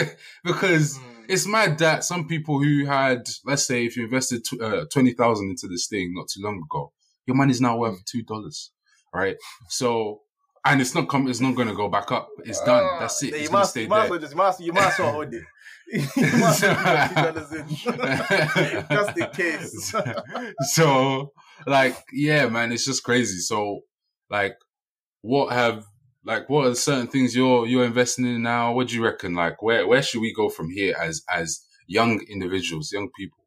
because 0.44 0.98
it's 1.28 1.46
mad 1.46 1.78
that 1.78 2.04
some 2.04 2.26
people 2.28 2.62
who 2.62 2.86
had 2.86 3.26
let's 3.44 3.66
say 3.66 3.84
if 3.84 3.96
you 3.96 4.04
invested 4.04 4.44
tw- 4.44 4.60
uh, 4.62 4.84
twenty 4.92 5.12
thousand 5.12 5.50
into 5.50 5.66
this 5.68 5.88
thing 5.88 6.12
not 6.14 6.28
too 6.32 6.40
long 6.42 6.62
ago, 6.64 6.92
your 7.26 7.36
money's 7.36 7.60
now 7.60 7.76
worth 7.78 8.04
two 8.04 8.22
dollars, 8.22 8.70
right? 9.16 9.36
So. 9.68 10.20
And 10.68 10.80
it's 10.80 10.96
not 10.96 11.08
come. 11.08 11.28
It's 11.28 11.40
not 11.40 11.54
going 11.54 11.68
to 11.68 11.74
go 11.76 11.88
back 11.88 12.10
up. 12.10 12.28
It's 12.44 12.60
done. 12.64 12.82
Ah, 12.84 12.98
That's 12.98 13.22
it. 13.22 13.28
You 13.28 13.34
It's 13.36 13.46
to 13.46 13.52
must, 13.52 13.70
stay 13.70 13.82
you 13.82 13.88
there. 13.88 14.10
well 14.10 14.18
just, 14.18 14.32
you 14.32 14.36
must, 14.36 14.60
you 14.60 14.72
well 14.72 14.90
hold 15.12 15.32
it. 15.32 15.44
you 15.92 15.98
must 16.40 16.64
as 16.64 16.76
well 16.84 17.32
put 17.32 17.36
$2 17.36 18.80
in. 18.80 18.86
just 18.90 19.16
in 19.16 19.30
case. 19.30 19.94
so 20.74 21.32
like 21.68 21.96
yeah 22.12 22.48
man 22.48 22.72
it's 22.72 22.84
just 22.84 23.04
crazy 23.04 23.38
so 23.38 23.82
like 24.28 24.56
what 25.22 25.52
have 25.52 25.84
like 26.24 26.48
what 26.50 26.66
are 26.66 26.74
certain 26.74 27.06
things 27.06 27.36
you're 27.36 27.66
you're 27.66 27.84
investing 27.84 28.26
in 28.26 28.42
now 28.42 28.72
what 28.72 28.88
do 28.88 28.96
you 28.96 29.04
reckon 29.04 29.34
like 29.34 29.62
where 29.62 29.86
where 29.86 30.02
should 30.02 30.20
we 30.20 30.32
go 30.34 30.48
from 30.48 30.68
here 30.68 30.96
as 31.00 31.22
as 31.32 31.60
young 31.86 32.20
individuals 32.28 32.90
young 32.92 33.08
people 33.16 33.38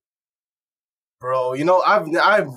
Bro, 1.19 1.55
you 1.55 1.65
know, 1.65 1.81
I've, 1.81 2.07
I've, 2.15 2.47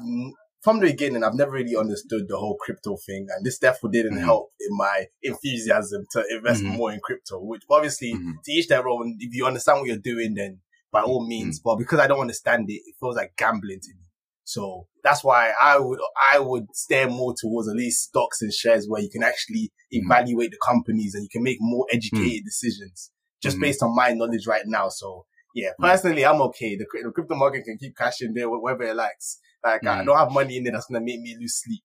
from 0.62 0.80
the 0.80 0.86
beginning, 0.86 1.24
I've 1.24 1.34
never 1.34 1.52
really 1.52 1.76
understood 1.76 2.28
the 2.28 2.36
whole 2.36 2.56
crypto 2.56 2.96
thing, 2.96 3.26
and 3.34 3.44
this 3.44 3.58
definitely 3.58 4.02
didn't 4.02 4.18
Mhm. 4.18 4.24
help 4.24 4.52
in 4.60 4.76
my 4.76 5.06
enthusiasm 5.22 6.06
to 6.12 6.24
invest 6.30 6.62
Mhm. 6.62 6.76
more 6.76 6.92
in 6.92 7.00
crypto. 7.00 7.40
Which 7.40 7.62
obviously, 7.68 8.14
Mhm. 8.14 8.42
to 8.44 8.52
each 8.52 8.68
their 8.68 8.88
own. 8.88 9.16
If 9.18 9.34
you 9.34 9.46
understand 9.46 9.80
what 9.80 9.88
you're 9.88 9.96
doing, 9.98 10.34
then 10.34 10.60
by 10.92 11.02
all 11.02 11.26
means. 11.26 11.58
But 11.60 11.76
because 11.76 11.98
I 12.00 12.06
don't 12.06 12.20
understand 12.20 12.68
it, 12.70 12.82
it 12.86 12.94
feels 13.00 13.16
like 13.16 13.34
gambling 13.36 13.80
to 13.80 13.94
me. 13.94 14.04
So 14.44 14.88
that's 15.02 15.22
why 15.24 15.52
I 15.60 15.78
would, 15.78 16.00
I 16.32 16.38
would 16.38 16.66
steer 16.74 17.08
more 17.08 17.32
towards 17.40 17.68
at 17.68 17.76
least 17.76 18.02
stocks 18.02 18.42
and 18.42 18.52
shares 18.52 18.88
where 18.88 19.00
you 19.00 19.08
can 19.08 19.22
actually 19.22 19.72
Mhm. 19.92 20.04
evaluate 20.04 20.50
the 20.50 20.58
companies 20.64 21.14
and 21.14 21.22
you 21.22 21.28
can 21.30 21.42
make 21.42 21.58
more 21.60 21.86
educated 21.92 22.44
decisions 22.44 23.10
just 23.42 23.56
Mhm. 23.56 23.60
based 23.62 23.82
on 23.82 23.94
my 23.94 24.12
knowledge 24.12 24.46
right 24.46 24.66
now. 24.66 24.88
So 24.88 25.26
yeah, 25.54 25.70
personally, 25.78 26.24
I'm 26.24 26.40
okay. 26.42 26.76
The, 26.76 26.86
the 27.04 27.12
crypto 27.12 27.34
market 27.34 27.64
can 27.64 27.78
keep 27.78 27.96
cashing 27.96 28.32
there 28.34 28.46
wh- 28.48 28.62
wherever 28.62 28.82
it 28.84 28.96
likes. 28.96 29.38
Like 29.64 29.84
I 29.86 30.02
Mhm. 30.02 30.06
don't 30.06 30.18
have 30.18 30.32
money 30.32 30.56
in 30.56 30.64
there 30.64 30.72
that's 30.72 30.86
gonna 30.86 31.04
make 31.04 31.20
me 31.20 31.36
lose 31.38 31.60
sleep. 31.62 31.82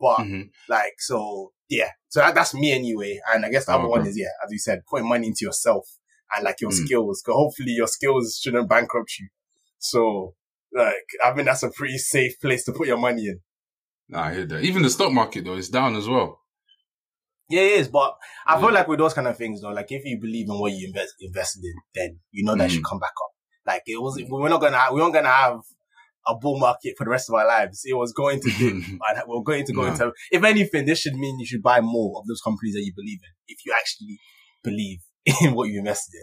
But 0.00 0.18
Mhm. 0.20 0.50
like, 0.68 0.94
so 0.98 1.52
yeah, 1.68 1.90
so 2.08 2.20
that, 2.20 2.34
that's 2.34 2.54
me 2.54 2.72
anyway. 2.72 3.20
And 3.32 3.44
I 3.44 3.50
guess 3.50 3.66
the 3.66 3.72
Oh, 3.72 3.78
other 3.80 3.88
one 3.88 4.06
is 4.06 4.16
yeah, 4.18 4.28
as 4.44 4.50
you 4.52 4.58
said, 4.58 4.80
putting 4.88 5.08
money 5.08 5.26
into 5.26 5.44
yourself 5.44 5.86
and 6.34 6.44
like 6.44 6.60
your 6.60 6.70
Mm. 6.70 6.84
skills. 6.86 7.22
Cause 7.24 7.34
hopefully 7.34 7.72
your 7.72 7.88
skills 7.88 8.38
shouldn't 8.42 8.68
bankrupt 8.68 9.18
you. 9.18 9.28
So 9.78 10.34
like, 10.72 10.94
I 11.24 11.34
mean, 11.34 11.46
that's 11.46 11.62
a 11.62 11.70
pretty 11.70 11.98
safe 11.98 12.40
place 12.40 12.64
to 12.64 12.72
put 12.72 12.86
your 12.86 12.98
money 12.98 13.26
in. 13.26 13.40
Nah, 14.08 14.24
I 14.26 14.34
hear 14.34 14.46
that 14.46 14.62
even 14.62 14.82
the 14.82 14.90
stock 14.90 15.12
market 15.12 15.44
though 15.44 15.54
is 15.56 15.68
down 15.68 15.96
as 15.96 16.08
well 16.08 16.40
Yeah, 17.50 17.62
it 17.62 17.80
is. 17.80 17.88
But 17.88 18.16
I 18.46 18.54
Yeah. 18.54 18.60
feel 18.60 18.72
like 18.72 18.88
with 18.88 18.98
those 18.98 19.14
kind 19.14 19.26
of 19.26 19.36
things 19.36 19.60
though, 19.62 19.70
like 19.70 19.90
if 19.90 20.04
you 20.04 20.18
believe 20.20 20.48
in 20.48 20.58
what 20.58 20.72
you 20.72 20.86
invest 20.88 21.14
invested 21.20 21.64
in, 21.64 21.74
then 21.94 22.20
you 22.30 22.44
know 22.44 22.54
that 22.56 22.68
Mm. 22.70 22.74
should 22.74 22.84
come 22.84 22.98
back 22.98 23.12
up. 23.24 23.32
Like 23.66 23.82
it 23.86 24.00
was, 24.00 24.22
we're 24.28 24.48
not 24.48 24.60
gonna, 24.60 24.82
we 24.92 25.00
weren't 25.00 25.14
gonna 25.14 25.28
have 25.28 25.60
a 26.28 26.34
bull 26.36 26.58
market 26.58 26.94
for 26.98 27.04
the 27.04 27.10
rest 27.10 27.28
of 27.28 27.34
our 27.34 27.46
lives. 27.46 27.82
It 27.84 27.94
was 27.94 28.12
going 28.12 28.40
to 28.42 28.50
dip 28.50 28.72
and 28.88 29.00
we're 29.26 29.42
going 29.42 29.64
to 29.64 29.72
go 29.72 29.82
Nah. 29.82 29.92
into, 29.92 30.12
if 30.30 30.44
anything, 30.44 30.84
this 30.86 31.00
should 31.00 31.14
mean 31.14 31.40
you 31.40 31.46
should 31.46 31.62
buy 31.62 31.80
more 31.80 32.18
of 32.20 32.26
those 32.26 32.40
companies 32.42 32.74
that 32.74 32.82
you 32.84 32.92
believe 32.94 33.20
in. 33.22 33.30
If 33.48 33.58
you 33.66 33.74
actually 33.78 34.18
believe 34.62 34.98
in 35.42 35.54
what 35.54 35.68
you 35.70 35.78
invested 35.78 36.14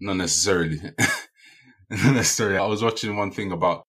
in. 0.00 0.06
not 0.06 0.16
necessarily 0.16 0.80
not 1.90 2.14
necessarily 2.14 2.56
i 2.56 2.66
was 2.66 2.82
watching 2.82 3.16
one 3.16 3.30
thing 3.30 3.52
about 3.52 3.84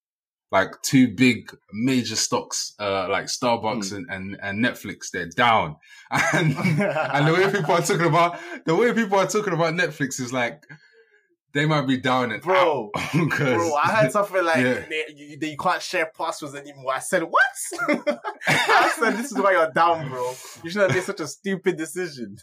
like 0.51 0.71
two 0.81 1.07
big 1.15 1.49
major 1.71 2.15
stocks 2.15 2.73
uh 2.79 3.07
like 3.09 3.25
starbucks 3.25 3.89
Hmm. 3.91 3.95
and, 3.97 4.05
and 4.11 4.37
and 4.41 4.65
netflix 4.65 5.09
they're 5.13 5.29
down 5.35 5.75
and 6.11 6.55
and 6.57 7.27
the 7.27 7.33
way 7.33 7.51
people 7.51 7.73
are 7.75 7.81
talking 7.81 8.07
about 8.07 8.37
the 8.65 8.75
way 8.75 8.93
people 8.93 9.17
are 9.19 9.27
talking 9.27 9.53
about 9.53 9.73
Netflix 9.73 10.19
is 10.19 10.33
like 10.33 10.63
they 11.53 11.65
might 11.65 11.87
be 11.87 11.97
down 11.97 12.31
and 12.31 12.41
Bro, 12.41 12.91
out 12.95 13.11
Bro, 13.29 13.75
I 13.75 13.87
had 13.91 14.11
something 14.17 14.43
like 14.43 14.57
Yeah. 14.57 14.85
they, 14.89 15.05
you, 15.15 15.37
they, 15.37 15.51
you 15.51 15.57
can't 15.57 15.81
share 15.81 16.11
passwords 16.15 16.55
anymore. 16.55 16.93
I 16.93 16.99
said, 16.99 17.23
what? 17.23 17.43
I 18.47 18.93
said, 18.97 19.11
this 19.17 19.31
is 19.31 19.37
why 19.37 19.51
you're 19.51 19.71
down, 19.71 20.09
bro. 20.09 20.33
You 20.63 20.69
shouldn't 20.69 20.91
have 20.91 20.95
made 20.95 21.03
such 21.03 21.19
a 21.19 21.27
stupid 21.27 21.77
decision. 21.77 22.37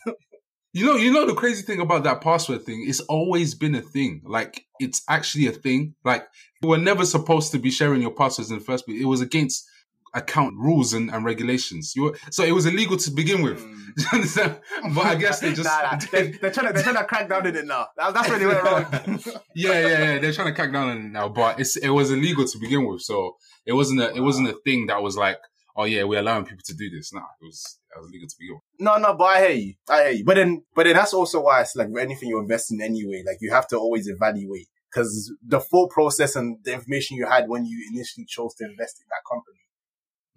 you 0.75 0.85
know 0.85 0.97
you 0.97 1.11
know 1.11 1.25
the 1.27 1.35
crazy 1.35 1.62
thing 1.62 1.81
about 1.81 2.05
that 2.05 2.21
password 2.21 2.62
thing 2.62 2.85
it's 2.87 3.01
always 3.01 3.55
been 3.55 3.75
a 3.75 3.81
thing 3.81 4.21
like 4.25 4.66
it's 4.79 5.03
actually 5.09 5.47
a 5.47 5.51
thing 5.53 5.94
like 6.05 6.27
you 6.62 6.68
were 6.68 6.77
never 6.77 7.07
supposed 7.07 7.51
to 7.53 7.59
be 7.59 7.71
sharing 7.71 8.03
your 8.03 8.11
passwords 8.11 8.51
in 8.51 8.59
the 8.59 8.64
first 8.64 8.85
place 8.85 9.01
it 9.01 9.07
was 9.07 9.23
against 9.23 9.66
account 10.14 10.57
rules 10.57 10.92
and, 10.92 11.11
and 11.11 11.25
regulations 11.25 11.94
you 11.94 12.03
were, 12.03 12.18
so 12.31 12.42
it 12.42 12.53
was 12.53 12.66
illegal 12.66 12.97
to 12.97 13.11
begin 13.11 13.42
with 13.42 13.61
hmm. 13.61 13.88
understand? 14.12 14.59
but 14.94 15.07
i 15.07 15.14
guess 15.14 15.40
they 15.40 15.53
just 15.53 15.68
Nah, 15.83 15.90
nah. 15.90 15.99
They, 16.11 16.31
they're, 16.31 16.51
trying 16.51 16.68
to, 16.68 16.73
they're 16.73 16.83
trying 16.83 16.97
to 16.97 17.05
crack 17.05 17.29
down 17.29 17.47
on 17.47 17.57
it 17.57 17.66
now. 17.66 17.87
That, 17.97 18.14
that's 18.14 18.29
where 18.29 18.38
they 18.38 18.47
went 18.47 18.62
wrong. 18.62 18.87
yeah, 19.55 19.73
yeah, 19.73 19.88
yeah. 19.88 20.18
They're 20.18 20.33
trying 20.33 20.49
to 20.49 20.55
crack 20.55 20.73
down 20.73 20.88
on 20.88 20.97
it 20.99 21.11
now, 21.11 21.29
but 21.29 21.61
it's 21.61 21.77
it 21.77 21.90
was 21.90 22.11
illegal 22.11 22.44
to 22.47 22.59
begin 22.59 22.87
with, 22.87 23.03
so 23.03 23.37
it 23.66 23.73
wasn't 23.73 24.01
a 24.01 24.14
it 24.14 24.21
wasn't 24.21 24.49
a 24.49 24.55
thing 24.64 24.87
that 24.87 25.03
was 25.03 25.16
like, 25.16 25.38
oh 25.77 25.85
yeah, 25.85 26.05
we're 26.05 26.21
allowing 26.21 26.44
people 26.44 26.62
to 26.64 26.75
do 26.75 26.90
this. 26.90 27.12
Nah, 27.12 27.21
it 27.21 27.44
was 27.44 27.79
it 27.94 28.01
was 28.01 28.11
legal 28.11 28.29
to 28.29 28.37
begin 28.38 28.55
with. 28.55 28.62
No, 28.81 28.99
no, 28.99 29.14
but 29.16 29.25
I 29.25 29.40
hear 29.40 29.57
you. 29.57 29.75
I 29.88 30.03
hear 30.05 30.12
you. 30.12 30.25
But 30.25 30.37
then, 30.37 30.64
but 30.75 30.85
then 30.85 30.94
that's 30.94 31.14
also 31.14 31.42
why 31.42 31.61
it's 31.62 31.77
like 31.77 31.88
anything 32.01 32.29
you 32.29 32.38
invest 32.38 32.73
in 32.73 32.81
anyway, 32.81 33.23
like 33.27 33.38
you 33.40 33.51
have 33.53 33.66
to 33.68 33.77
always 33.77 34.09
evaluate 34.09 34.68
because 34.90 35.33
the 35.47 35.61
full 35.61 35.88
process 35.88 36.35
and 36.35 36.59
the 36.64 36.73
information 36.73 37.16
you 37.16 37.27
had 37.27 37.49
when 37.49 37.66
you 37.66 37.90
initially 37.92 38.25
chose 38.27 38.55
to 38.55 38.64
invest 38.64 39.01
in 39.01 39.07
that 39.11 39.23
company, 39.31 39.61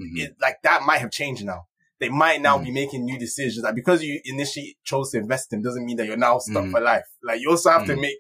Mhm. 0.02 0.20
it, 0.20 0.36
like 0.42 0.58
that 0.64 0.84
might 0.84 1.00
have 1.00 1.12
changed 1.12 1.46
now. 1.46 1.62
They 2.00 2.10
might 2.10 2.42
now 2.42 2.58
Mhm. 2.58 2.64
be 2.66 2.72
making 2.72 3.06
new 3.06 3.20
decisions. 3.20 3.64
Like 3.64 3.76
because 3.76 4.04
you 4.04 4.20
initially 4.26 4.78
chose 4.84 5.12
to 5.12 5.20
invest 5.20 5.54
in 5.54 5.62
doesn't 5.62 5.86
mean 5.86 5.98
that 5.98 6.08
you're 6.08 6.18
now 6.18 6.40
stuck 6.40 6.66
Mhm. 6.66 6.72
for 6.72 6.82
life. 6.82 7.06
Like 7.24 7.40
you 7.42 7.50
also 7.50 7.70
have 7.70 7.86
to 7.88 7.94
Mhm. 7.94 8.02
make 8.02 8.18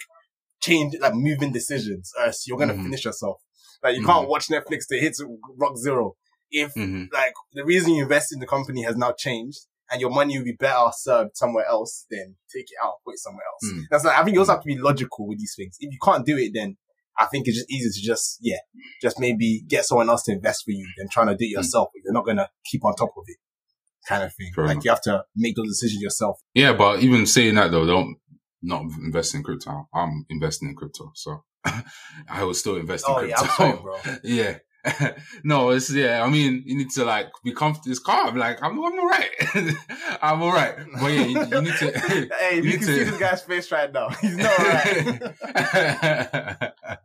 change, 0.62 0.96
like 1.00 1.16
moving 1.16 1.52
decisions, 1.52 2.12
or 2.18 2.26
else 2.28 2.46
you're 2.48 2.58
gonna 2.58 2.76
finish 2.76 3.04
yourself. 3.06 3.42
Like 3.84 3.96
you 3.98 4.06
can't 4.06 4.28
watch 4.30 4.48
Netflix 4.48 4.86
to 4.90 5.00
hit 5.00 5.16
rock 5.58 5.78
zero. 5.78 6.16
If 6.52 6.76
like 6.76 7.34
the 7.54 7.66
reason 7.66 7.94
you 7.96 8.04
invest 8.04 8.32
in 8.34 8.40
the 8.40 8.46
company 8.48 8.84
has 8.84 8.96
now 8.96 9.14
changed 9.14 9.62
and 9.90 10.00
your 10.00 10.12
money 10.12 10.38
will 10.38 10.46
be 10.46 10.52
better 10.54 10.92
served 10.96 11.36
somewhere 11.36 11.66
else, 11.66 12.06
then 12.12 12.36
take 12.54 12.66
it 12.66 12.78
out, 12.84 12.96
put 13.04 13.16
it 13.16 13.20
somewhere 13.20 13.44
else. 13.52 13.74
Mm. 13.74 13.84
That's 13.90 14.04
like, 14.06 14.18
I 14.18 14.24
think 14.24 14.36
you 14.36 14.40
also 14.42 14.54
have 14.54 14.62
to 14.62 14.68
be 14.68 14.78
logical 14.78 15.28
with 15.28 15.40
these 15.40 15.54
things. 15.56 15.76
If 15.80 15.92
you 15.92 15.98
can't 16.04 16.26
do 16.26 16.38
it, 16.38 16.52
then 16.54 16.78
I 17.22 17.26
think 17.28 17.48
it's 17.48 17.58
just 17.58 17.72
easier 17.72 17.92
to 17.92 18.02
just, 18.02 18.38
yeah, 18.42 18.58
just 19.02 19.20
maybe 19.20 19.64
get 19.68 19.86
someone 19.86 20.10
else 20.10 20.24
to 20.24 20.32
invest 20.32 20.66
for 20.66 20.72
you 20.72 20.88
than 20.98 21.08
trying 21.10 21.28
to 21.28 21.36
do 21.36 21.46
it 21.46 21.50
yourself. 21.50 21.90
But 21.94 22.02
you're 22.04 22.14
not 22.14 22.26
going 22.26 22.38
to 22.38 22.50
keep 22.66 22.84
on 22.84 22.96
top 22.96 23.12
of 23.18 23.24
it 23.28 23.38
kind 24.08 24.24
of 24.24 24.34
thing. 24.36 24.48
Hmm. 24.50 24.56
Fair 24.56 24.66
like 24.66 24.72
enough. 24.74 24.86
you 24.86 24.92
have 24.92 25.02
to 25.02 25.24
make 25.36 25.56
those 25.56 25.68
decisions 25.68 26.02
yourself. 26.02 26.40
Yeah, 26.54 26.74
but 26.74 27.02
even 27.02 27.26
saying 27.26 27.56
that 27.56 27.72
though, 27.72 27.86
don't 27.86 28.18
not 28.62 28.84
invest 29.00 29.36
in 29.36 29.44
crypto. 29.44 29.88
I'm 29.94 30.26
investing 30.30 30.70
in 30.70 30.76
crypto, 30.76 31.12
so 31.16 31.44
I 32.30 32.44
will 32.44 32.54
still 32.54 32.76
invest 32.78 33.08
in 33.08 33.16
Oh 33.16 33.22
yeah, 33.22 33.36
crypto. 33.36 33.64
I'm 33.64 33.78
sorry, 33.78 33.82
bro. 33.82 33.98
yeah, 34.24 34.58
no, 35.44 35.70
it's 35.72 35.92
yeah. 35.92 36.24
I 36.24 36.30
mean, 36.30 36.64
you 36.66 36.78
need 36.78 36.90
to 36.92 37.06
like 37.06 37.28
be 37.44 37.54
comfortable. 37.54 37.92
It's 37.92 38.00
calm. 38.00 38.36
Like 38.38 38.62
I'm, 38.64 38.84
I'm 38.84 39.00
alright. 39.00 39.30
I'm 40.22 40.42
alright. 40.42 40.76
But 41.00 41.12
yeah, 41.12 41.26
you, 41.26 41.40
you 41.40 41.62
need 41.62 41.74
to. 41.76 42.00
hey, 42.00 42.58
you, 42.58 42.64
you 42.64 42.72
can 42.78 42.80
to... 42.80 42.86
see 42.86 43.04
this 43.04 43.18
guy's 43.18 43.42
face 43.42 43.72
right 43.72 43.92
now. 43.92 44.10
He's 44.10 44.38
not 44.38 44.60
alright. 45.54 47.00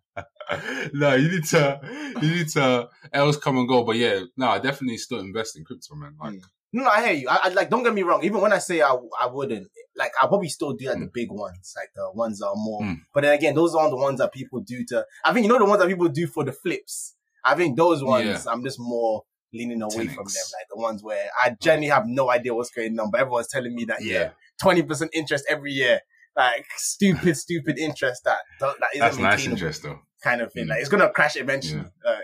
no, 0.92 1.14
you 1.14 1.28
need 1.30 1.44
to, 1.46 1.80
you 2.22 2.30
need 2.30 2.48
to 2.50 2.88
else 3.12 3.36
come 3.36 3.58
and 3.58 3.68
go. 3.68 3.82
But 3.84 3.96
yeah, 3.96 4.20
no, 4.36 4.48
I 4.48 4.58
definitely 4.58 4.98
still 4.98 5.20
invest 5.20 5.56
in 5.56 5.64
crypto, 5.64 5.94
man. 5.94 6.14
Like, 6.20 6.34
mm. 6.34 6.42
no, 6.72 6.86
I 6.86 7.06
hear 7.06 7.14
you. 7.14 7.28
I, 7.28 7.40
I, 7.44 7.48
like, 7.50 7.70
don't 7.70 7.82
get 7.82 7.94
me 7.94 8.02
wrong. 8.02 8.24
Even 8.24 8.40
when 8.40 8.52
I 8.52 8.58
say 8.58 8.80
I, 8.80 8.96
I 9.20 9.26
wouldn't, 9.26 9.68
like, 9.96 10.12
I'll 10.20 10.28
probably 10.28 10.48
still 10.48 10.72
do 10.72 10.86
like 10.88 10.98
mm. 10.98 11.00
the 11.00 11.10
big 11.12 11.30
ones, 11.30 11.74
like 11.76 11.90
the 11.94 12.10
ones 12.12 12.38
that 12.38 12.48
are 12.48 12.56
more. 12.56 12.82
Mm. 12.82 13.00
But 13.12 13.22
then 13.22 13.34
again, 13.34 13.54
those 13.54 13.74
aren't 13.74 13.90
the 13.90 13.96
ones 13.96 14.18
that 14.18 14.32
people 14.32 14.60
do 14.60 14.84
to. 14.86 15.04
I 15.24 15.32
think 15.32 15.44
you 15.44 15.52
know 15.52 15.58
the 15.58 15.64
ones 15.64 15.80
that 15.80 15.88
people 15.88 16.08
do 16.08 16.26
for 16.26 16.44
the 16.44 16.52
flips. 16.52 17.14
I 17.44 17.54
think 17.54 17.76
those 17.76 18.02
ones, 18.02 18.44
yeah. 18.44 18.52
I'm 18.52 18.62
just 18.64 18.78
more 18.78 19.22
leaning 19.52 19.80
away 19.80 20.06
10X. 20.06 20.14
from 20.14 20.24
them. 20.24 20.46
Like 20.52 20.66
the 20.70 20.76
ones 20.76 21.02
where 21.02 21.28
I 21.42 21.56
genuinely 21.60 21.88
have 21.88 22.06
no 22.06 22.30
idea 22.30 22.54
what's 22.54 22.70
going 22.70 22.98
on, 22.98 23.10
but 23.10 23.20
everyone's 23.20 23.48
telling 23.48 23.74
me 23.74 23.84
that 23.86 24.02
yeah, 24.02 24.30
twenty 24.60 24.82
percent 24.82 25.10
interest 25.14 25.44
every 25.48 25.72
year 25.72 26.00
like 26.36 26.66
stupid, 26.76 27.34
stupid 27.34 27.78
interest 27.78 28.22
that 28.24 28.38
that 28.60 28.74
isn't 28.94 29.00
That's 29.00 29.16
nice 29.16 29.46
interest 29.46 29.82
though 29.82 30.00
kind 30.22 30.40
of 30.40 30.52
thing. 30.52 30.68
Like 30.68 30.80
it's 30.80 30.88
gonna 30.88 31.10
crash 31.10 31.36
eventually. 31.36 31.84
Yeah. 32.04 32.18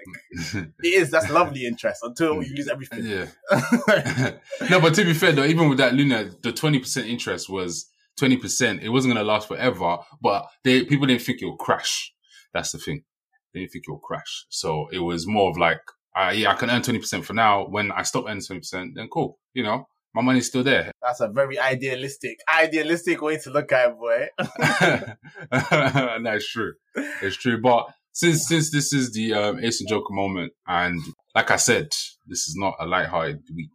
Like, 0.54 0.66
it 0.82 0.88
is. 0.94 1.10
That's 1.10 1.30
lovely 1.30 1.66
interest 1.66 2.00
until 2.02 2.42
you 2.42 2.54
lose 2.54 2.68
everything. 2.68 3.04
Yeah. 3.04 3.26
no, 4.70 4.80
but 4.80 4.94
to 4.94 5.04
be 5.04 5.14
fair 5.14 5.32
though, 5.32 5.44
even 5.44 5.68
with 5.68 5.78
that 5.78 5.94
Luna, 5.94 6.30
the 6.42 6.52
twenty 6.52 6.78
percent 6.78 7.08
interest 7.08 7.48
was 7.48 7.90
twenty 8.16 8.36
percent. 8.36 8.82
It 8.82 8.88
wasn't 8.88 9.14
gonna 9.14 9.26
last 9.26 9.48
forever, 9.48 9.98
but 10.20 10.46
they 10.64 10.84
people 10.84 11.06
didn't 11.06 11.22
think 11.22 11.42
it 11.42 11.46
would 11.46 11.58
crash. 11.58 12.12
That's 12.52 12.72
the 12.72 12.78
thing. 12.78 13.04
They 13.52 13.60
didn't 13.60 13.72
think 13.72 13.84
it 13.88 13.92
would 13.92 14.02
crash. 14.02 14.46
So 14.48 14.88
it 14.92 15.00
was 15.00 15.26
more 15.26 15.50
of 15.50 15.58
like, 15.58 15.80
uh, 16.16 16.32
yeah, 16.34 16.50
I 16.50 16.54
can 16.54 16.70
earn 16.70 16.82
twenty 16.82 16.98
percent 16.98 17.24
for 17.24 17.34
now. 17.34 17.66
When 17.66 17.92
I 17.92 18.02
stop 18.02 18.24
earning 18.26 18.42
twenty 18.42 18.60
percent, 18.60 18.92
then 18.94 19.08
cool. 19.08 19.38
You 19.54 19.64
know, 19.64 19.86
my 20.14 20.22
money's 20.22 20.46
still 20.46 20.62
there. 20.62 20.92
That's 21.02 21.20
a 21.20 21.28
very 21.28 21.58
idealistic, 21.58 22.38
idealistic 22.52 23.22
way 23.22 23.38
to 23.38 23.50
look 23.50 23.72
at 23.72 23.90
it, 23.90 23.98
boy. 23.98 24.28
That's 26.22 26.48
true. 26.50 26.74
It's 27.22 27.36
true. 27.36 27.60
But 27.60 27.86
since 28.12 28.46
since 28.46 28.70
this 28.70 28.92
is 28.92 29.12
the 29.12 29.32
um, 29.34 29.64
Ace 29.64 29.80
and 29.80 29.88
Joker 29.88 30.12
moment, 30.12 30.52
and 30.66 31.00
like 31.34 31.50
I 31.50 31.56
said, 31.56 31.88
this 32.26 32.48
is 32.48 32.54
not 32.56 32.74
a 32.78 32.86
light-hearted 32.86 33.40
week, 33.54 33.70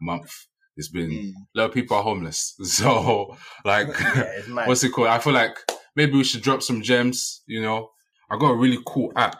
month. 0.00 0.30
It's 0.76 0.88
been 0.88 1.10
mm. 1.10 1.32
a 1.54 1.58
lot 1.58 1.68
of 1.68 1.74
people 1.74 1.96
are 1.96 2.02
homeless. 2.02 2.54
So 2.64 3.36
like, 3.64 3.88
yeah, 4.00 4.66
what's 4.66 4.84
it 4.84 4.90
called? 4.90 5.08
I 5.08 5.18
feel 5.18 5.34
like 5.34 5.56
maybe 5.94 6.14
we 6.14 6.24
should 6.24 6.42
drop 6.42 6.62
some 6.62 6.82
gems. 6.82 7.42
You 7.46 7.62
know, 7.62 7.90
I 8.30 8.38
got 8.38 8.52
a 8.52 8.56
really 8.56 8.78
cool 8.86 9.12
app. 9.16 9.38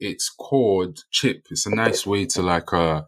It's 0.00 0.28
called 0.28 0.98
Chip. 1.12 1.46
It's 1.50 1.66
a 1.66 1.74
nice 1.74 2.04
way 2.04 2.26
to 2.26 2.42
like 2.42 2.72
uh 2.72 3.02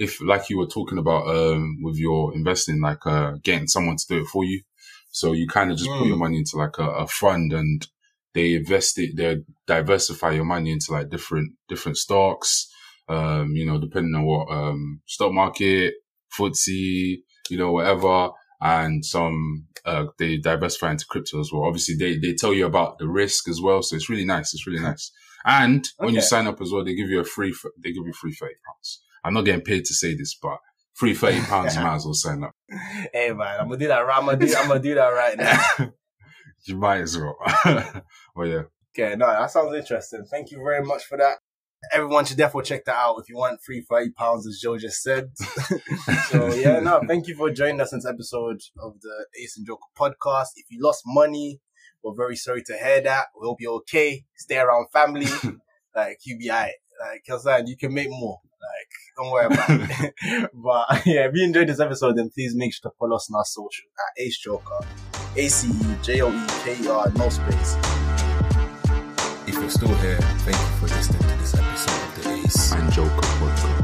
if 0.00 0.18
like 0.22 0.48
you 0.48 0.56
were 0.56 0.66
talking 0.66 0.96
about 0.96 1.28
um 1.28 1.76
with 1.82 1.96
your 1.96 2.34
investing, 2.34 2.80
like 2.80 3.06
uh 3.06 3.32
getting 3.44 3.68
someone 3.68 3.96
to 3.96 4.06
do 4.08 4.22
it 4.22 4.26
for 4.26 4.44
you. 4.44 4.62
So 5.12 5.32
you 5.32 5.46
kind 5.46 5.70
of 5.70 5.76
just 5.76 5.90
mm. 5.90 5.98
put 5.98 6.08
your 6.08 6.16
mm. 6.16 6.20
money 6.20 6.38
into 6.38 6.56
like 6.56 6.78
a, 6.78 6.88
a, 6.88 7.06
fund 7.06 7.52
and 7.52 7.86
they 8.32 8.54
invest 8.54 8.98
it, 8.98 9.16
they 9.16 9.42
diversify 9.66 10.30
your 10.30 10.44
money 10.44 10.72
into 10.72 10.92
like 10.92 11.10
different 11.10 11.52
different 11.68 11.98
stocks. 11.98 12.68
Um, 13.08 13.50
you 13.54 13.66
know, 13.66 13.78
depending 13.78 14.14
on 14.14 14.24
what 14.24 14.50
um 14.50 15.02
stock 15.06 15.32
market, 15.32 15.94
FTSE, 16.36 17.18
you 17.50 17.58
know, 17.58 17.72
whatever, 17.72 18.30
and 18.62 19.04
some 19.04 19.66
uh 19.84 20.06
they 20.18 20.38
diversify 20.38 20.92
into 20.92 21.04
crypto 21.10 21.40
as 21.40 21.50
well. 21.52 21.64
Obviously, 21.64 21.96
they 21.96 22.16
they 22.16 22.32
tell 22.34 22.54
you 22.54 22.64
about 22.64 22.98
the 22.98 23.08
risk 23.08 23.48
as 23.50 23.60
well, 23.60 23.82
so 23.82 23.96
it's 23.96 24.08
really 24.08 24.24
nice. 24.24 24.54
It's 24.54 24.66
really 24.66 24.82
nice. 24.82 25.12
And 25.44 25.86
when 25.98 26.14
you 26.14 26.22
sign 26.22 26.46
up 26.46 26.60
as 26.62 26.70
well, 26.72 26.84
they 26.84 26.94
give 26.94 27.10
you 27.10 27.20
a 27.20 27.24
free 27.24 27.54
they 27.76 27.92
give 27.92 28.06
you 28.06 28.14
free 28.14 28.32
thirty 28.32 28.54
pounds. 28.66 29.02
I'm 29.24 29.34
not 29.34 29.44
getting 29.44 29.62
paid 29.62 29.84
to 29.86 29.94
say 29.94 30.14
this, 30.14 30.34
but 30.34 30.58
free 30.94 31.14
thirty 31.14 31.40
pounds, 31.40 31.76
you 31.76 31.82
might 31.82 31.96
as 31.96 32.04
well 32.04 32.14
sign 32.14 32.44
up. 32.44 32.54
Hey 33.12 33.32
man, 33.32 33.60
I'm 33.60 33.66
gonna 33.66 33.78
do 33.78 33.88
that. 33.88 34.00
I'm 34.00 34.26
gonna 34.26 34.36
do, 34.36 34.54
I'm 34.56 34.68
gonna 34.68 34.80
do 34.80 34.94
that 34.94 35.08
right 35.08 35.36
now. 35.36 35.92
you 36.64 36.76
might 36.76 37.00
as 37.00 37.18
well. 37.18 37.36
well, 38.36 38.46
yeah. 38.46 38.62
Okay, 38.96 39.16
no, 39.16 39.26
that 39.26 39.50
sounds 39.50 39.74
interesting. 39.74 40.24
Thank 40.30 40.50
you 40.50 40.58
very 40.58 40.84
much 40.84 41.04
for 41.04 41.18
that. 41.18 41.38
Everyone 41.92 42.24
should 42.26 42.36
definitely 42.36 42.68
check 42.68 42.84
that 42.84 42.96
out 42.96 43.16
if 43.18 43.28
you 43.28 43.36
want 43.36 43.60
free 43.62 43.84
thirty 43.88 44.10
pounds, 44.10 44.46
as 44.46 44.60
Joe 44.60 44.78
just 44.78 45.02
said. 45.02 45.30
so 46.28 46.52
yeah, 46.54 46.80
no, 46.80 47.00
thank 47.08 47.26
you 47.26 47.34
for 47.34 47.50
joining 47.50 47.80
us 47.80 47.92
in 47.92 47.98
this 47.98 48.06
episode 48.06 48.60
of 48.78 49.00
the 49.00 49.26
Ace 49.42 49.56
and 49.56 49.66
Joker 49.66 49.88
podcast. 49.98 50.48
If 50.56 50.66
you 50.70 50.82
lost 50.82 51.02
money, 51.06 51.60
we're 52.02 52.14
very 52.14 52.36
sorry 52.36 52.62
to 52.64 52.76
hear 52.76 53.00
that. 53.02 53.26
We 53.40 53.46
hope 53.46 53.58
you're 53.60 53.74
okay. 53.78 54.24
Stay 54.36 54.58
around 54.58 54.86
family. 54.92 55.26
like 55.94 56.18
alright. 56.28 56.72
Like, 57.00 57.22
cause 57.26 57.46
you 57.66 57.76
can 57.76 57.94
make 57.94 58.10
more. 58.10 58.40
Don't 59.16 59.30
worry 59.30 59.46
about 59.46 59.66
it. 59.68 60.14
but 60.54 60.86
yeah, 61.06 61.26
if 61.26 61.34
you 61.34 61.44
enjoyed 61.44 61.68
this 61.68 61.80
episode, 61.80 62.16
then 62.16 62.30
please 62.30 62.54
make 62.54 62.72
sure 62.72 62.90
to 62.90 62.96
follow 62.98 63.16
us 63.16 63.30
on 63.30 63.38
our 63.38 63.44
social 63.44 63.84
at 63.98 64.22
Ace 64.22 64.38
Joker, 64.38 64.80
A 65.36 65.48
C 65.48 65.68
E 65.68 65.96
J 66.02 66.22
O 66.22 66.30
E 66.30 66.46
K 66.64 66.82
E 66.82 66.88
R, 66.88 67.10
no 67.16 67.28
space. 67.28 67.76
If 69.46 69.54
you're 69.54 69.70
still 69.70 69.94
here, 69.96 70.18
thank 70.46 70.56
you 70.56 70.78
for 70.78 70.94
listening 70.94 71.20
to 71.22 71.38
this 71.38 71.54
episode 71.54 72.18
of 72.18 72.24
the 72.24 72.30
Ace 72.44 72.72
and 72.72 72.92
Joker 72.92 73.10
podcast. 73.10 73.79